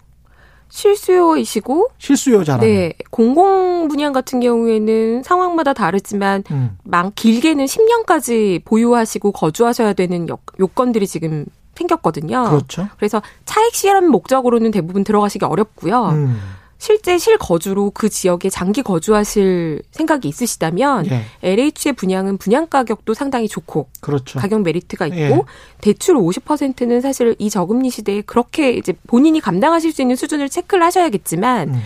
실수요이시고 0.72 1.92
실수요자라. 1.98 2.60
네. 2.62 2.94
공공 3.10 3.88
분양 3.88 4.14
같은 4.14 4.40
경우에는 4.40 5.24
상황마다 5.24 5.74
다르지만 5.74 6.44
음. 6.52 6.78
많 6.84 7.12
길게는 7.14 7.66
10년까지 7.66 8.64
보유하시고 8.64 9.32
거주하셔야 9.34 9.94
되는 9.94 10.28
요, 10.30 10.40
요건들이 10.60 11.06
지금 11.08 11.46
생겼거든요. 11.76 12.44
그렇죠. 12.50 12.88
그래서 12.98 13.22
차익 13.46 13.76
실현 13.76 14.10
목적으로는 14.10 14.72
대부분 14.72 15.04
들어가시기 15.04 15.46
어렵고요. 15.46 16.10
음. 16.10 16.40
실제 16.82 17.20
실거주로 17.20 17.92
그 17.92 18.10
지역에 18.10 18.50
장기 18.50 18.82
거주하실 18.82 19.84
생각이 19.92 20.28
있으시다면 20.28 21.06
예. 21.12 21.26
LH의 21.44 21.94
분양은 21.96 22.38
분양 22.40 22.66
가격도 22.68 23.14
상당히 23.14 23.48
좋고 23.48 23.88
그렇죠. 24.00 24.40
가격 24.40 24.64
메리트가 24.64 25.06
있고 25.06 25.20
예. 25.20 25.42
대출 25.80 26.16
50%는 26.16 27.02
사실 27.02 27.36
이 27.38 27.52
저금리 27.52 27.92
시대에 27.92 28.22
그렇게 28.22 28.72
이제 28.72 28.94
본인이 29.06 29.40
감당하실 29.40 29.92
수 29.92 30.02
있는 30.02 30.16
수준을 30.16 30.50
체크를 30.50 30.84
하셔야겠지만 30.84 31.70
음. 31.70 31.82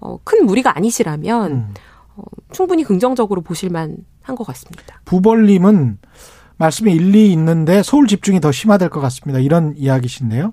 어, 0.00 0.18
큰 0.24 0.44
무리가 0.44 0.76
아니시라면 0.76 1.52
음. 1.52 1.74
어, 2.16 2.22
충분히 2.50 2.82
긍정적으로 2.82 3.42
보실만 3.42 3.98
한 4.22 4.34
것 4.34 4.44
같습니다. 4.48 5.00
부벌님은 5.04 5.98
말씀에 6.56 6.90
일리 6.90 7.30
있는데 7.32 7.84
서울 7.84 8.08
집중이 8.08 8.40
더 8.40 8.50
심화될 8.50 8.88
것 8.88 9.00
같습니다. 9.00 9.38
이런 9.38 9.74
이야기신데요. 9.76 10.52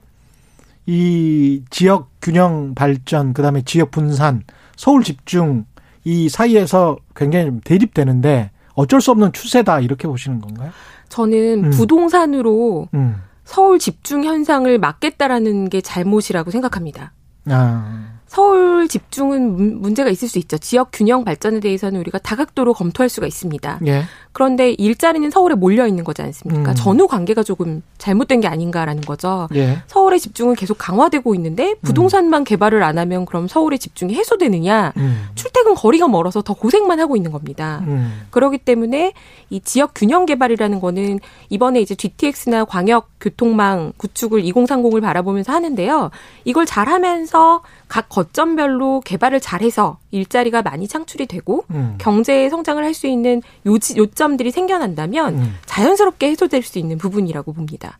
이 0.87 1.63
지역 1.69 2.09
균형 2.21 2.73
발전, 2.73 3.33
그 3.33 3.41
다음에 3.41 3.61
지역 3.61 3.91
분산, 3.91 4.43
서울 4.75 5.03
집중 5.03 5.65
이 6.03 6.29
사이에서 6.29 6.97
굉장히 7.15 7.59
대립되는데 7.63 8.51
어쩔 8.73 9.01
수 9.01 9.11
없는 9.11 9.33
추세다 9.33 9.81
이렇게 9.81 10.07
보시는 10.07 10.39
건가요? 10.39 10.71
저는 11.09 11.65
음. 11.65 11.69
부동산으로 11.71 12.87
음. 12.93 13.21
서울 13.43 13.79
집중 13.79 14.23
현상을 14.23 14.77
막겠다라는 14.77 15.69
게 15.69 15.81
잘못이라고 15.81 16.51
생각합니다. 16.51 17.11
아. 17.49 18.17
서울 18.27 18.87
집중은 18.87 19.81
문제가 19.81 20.09
있을 20.09 20.27
수 20.27 20.37
있죠. 20.39 20.57
지역 20.57 20.89
균형 20.91 21.23
발전에 21.23 21.59
대해서는 21.59 21.99
우리가 22.01 22.19
다각도로 22.19 22.73
검토할 22.73 23.09
수가 23.09 23.25
있습니다. 23.25 23.79
예. 23.87 24.03
그런데 24.37 24.69
일자리는 24.69 25.31
서울에 25.31 25.55
몰려 25.55 25.87
있는 25.87 26.03
거지 26.03 26.21
않습니까? 26.21 26.73
음. 26.73 26.75
전후 26.75 27.07
관계가 27.07 27.41
조금 27.41 27.81
잘못된 27.97 28.39
게 28.39 28.47
아닌가라는 28.47 29.01
거죠. 29.01 29.47
예. 29.55 29.79
서울의 29.87 30.19
집중은 30.19 30.53
계속 30.53 30.77
강화되고 30.77 31.33
있는데 31.33 31.73
부동산만 31.81 32.41
음. 32.41 32.43
개발을 32.43 32.83
안 32.83 32.99
하면 32.99 33.25
그럼 33.25 33.47
서울의 33.47 33.79
집중이 33.79 34.13
해소되느냐? 34.13 34.93
음. 34.97 35.29
출퇴근 35.33 35.73
거리가 35.73 36.07
멀어서 36.07 36.43
더 36.43 36.53
고생만 36.53 36.99
하고 36.99 37.15
있는 37.15 37.31
겁니다. 37.31 37.81
음. 37.87 38.27
그렇기 38.29 38.59
때문에 38.59 39.13
이 39.49 39.59
지역 39.61 39.93
균형 39.95 40.27
개발이라는 40.27 40.81
거는 40.81 41.19
이번에 41.49 41.81
이제 41.81 41.95
GTX나 41.95 42.65
광역 42.65 43.09
교통망 43.19 43.93
구축을 43.97 44.43
2030을 44.43 45.01
바라보면서 45.01 45.51
하는데요. 45.51 46.11
이걸 46.45 46.67
잘하면서 46.67 47.63
각 47.87 48.07
거점별로 48.09 49.01
개발을 49.03 49.39
잘해서 49.39 49.97
일자리가 50.11 50.61
많이 50.61 50.87
창출이 50.87 51.25
되고 51.27 51.65
음. 51.71 51.95
경제 51.97 52.49
성장을 52.49 52.83
할 52.83 52.93
수 52.93 53.05
있는 53.07 53.41
요지, 53.65 53.95
요점들이 53.97 54.49
생겨난다면 54.51 55.35
음. 55.35 55.55
자연스럽게 55.65 56.29
해소될 56.31 56.63
수 56.63 56.79
있는 56.79 56.97
부분이라고 56.97 57.53
봅니다. 57.53 57.99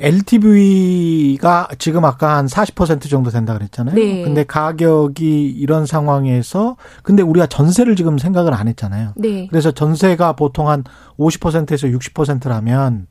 LTV가 0.00 1.68
지금 1.78 2.04
아까 2.04 2.36
한 2.36 2.46
40% 2.46 3.10
정도 3.10 3.30
된다 3.30 3.54
그랬잖아요. 3.54 3.94
네. 3.96 4.22
근데 4.22 4.44
가격이 4.44 5.46
이런 5.50 5.86
상황에서 5.86 6.76
근데 7.02 7.22
우리가 7.22 7.46
전세를 7.46 7.96
지금 7.96 8.18
생각을 8.18 8.54
안 8.54 8.68
했잖아요. 8.68 9.14
네. 9.16 9.48
그래서 9.48 9.72
전세가 9.72 10.34
보통 10.34 10.68
한 10.68 10.84
50%에서 11.18 11.88
60%라면 11.88 13.06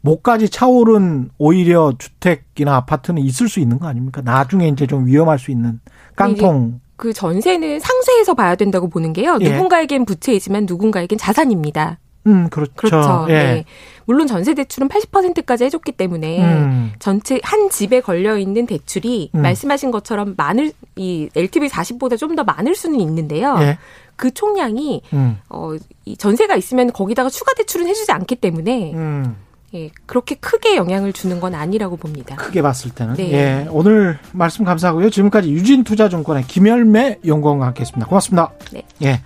목까지 0.00 0.48
차오른 0.48 1.30
오히려 1.38 1.92
주택이나 1.98 2.76
아파트는 2.76 3.22
있을 3.22 3.48
수 3.48 3.60
있는 3.60 3.78
거 3.78 3.86
아닙니까? 3.86 4.20
나중에 4.22 4.68
이제 4.68 4.86
좀 4.86 5.06
위험할 5.06 5.38
수 5.38 5.50
있는 5.50 5.80
깡통. 6.16 6.80
그 6.96 7.12
전세는 7.12 7.80
상세해서 7.80 8.34
봐야 8.34 8.54
된다고 8.54 8.88
보는 8.88 9.12
게요. 9.12 9.38
예. 9.40 9.50
누군가에겐 9.50 10.04
부채이지만 10.04 10.66
누군가에겐 10.66 11.18
자산입니다. 11.18 11.98
음, 12.26 12.48
그렇죠. 12.48 12.72
그렇죠. 12.74 13.26
예. 13.28 13.32
네. 13.32 13.64
물론 14.06 14.26
전세 14.26 14.54
대출은 14.54 14.88
80%까지 14.88 15.64
해줬기 15.64 15.92
때문에 15.92 16.42
음. 16.42 16.92
전체 16.98 17.38
한 17.42 17.68
집에 17.68 18.00
걸려 18.00 18.38
있는 18.38 18.66
대출이 18.66 19.30
음. 19.34 19.42
말씀하신 19.42 19.90
것처럼 19.90 20.34
많을 20.36 20.72
이 20.96 21.28
LTV 21.34 21.68
40보다 21.68 22.18
좀 22.18 22.34
더 22.36 22.44
많을 22.44 22.74
수는 22.74 23.00
있는데요. 23.00 23.56
예. 23.60 23.78
그 24.16 24.32
총량이 24.32 25.02
음. 25.12 25.38
어 25.48 25.74
이 26.06 26.16
전세가 26.16 26.54
있으면 26.56 26.92
거기다가 26.92 27.30
추가 27.30 27.54
대출은 27.54 27.86
해주지 27.86 28.12
않기 28.12 28.36
때문에 28.36 28.92
음. 28.94 29.36
예, 29.74 29.90
그렇게 30.06 30.36
크게 30.36 30.76
영향을 30.76 31.12
주는 31.12 31.40
건 31.40 31.54
아니라고 31.54 31.96
봅니다. 31.96 32.36
크게 32.36 32.62
봤을 32.62 32.90
때는. 32.92 33.14
네. 33.14 33.32
예, 33.32 33.66
오늘 33.70 34.18
말씀 34.32 34.64
감사하고요. 34.64 35.10
지금까지 35.10 35.50
유진투자증권의 35.50 36.44
김열매 36.46 37.18
연구원과 37.26 37.66
함께했습니다. 37.66 38.06
고맙습니다. 38.06 38.52
네. 38.72 38.82
예, 39.02 39.20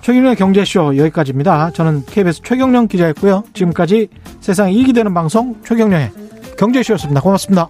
최경련의 0.00 0.36
경제쇼 0.36 0.96
여기까지입니다. 0.96 1.70
저는 1.70 2.04
KBS 2.06 2.42
최경련 2.42 2.88
기자였고요. 2.88 3.44
지금까지 3.54 4.08
세상 4.40 4.72
이익이 4.72 4.92
되는 4.92 5.14
방송 5.14 5.62
최경련의 5.64 6.10
경제쇼였습니다. 6.58 7.20
고맙습니다. 7.20 7.68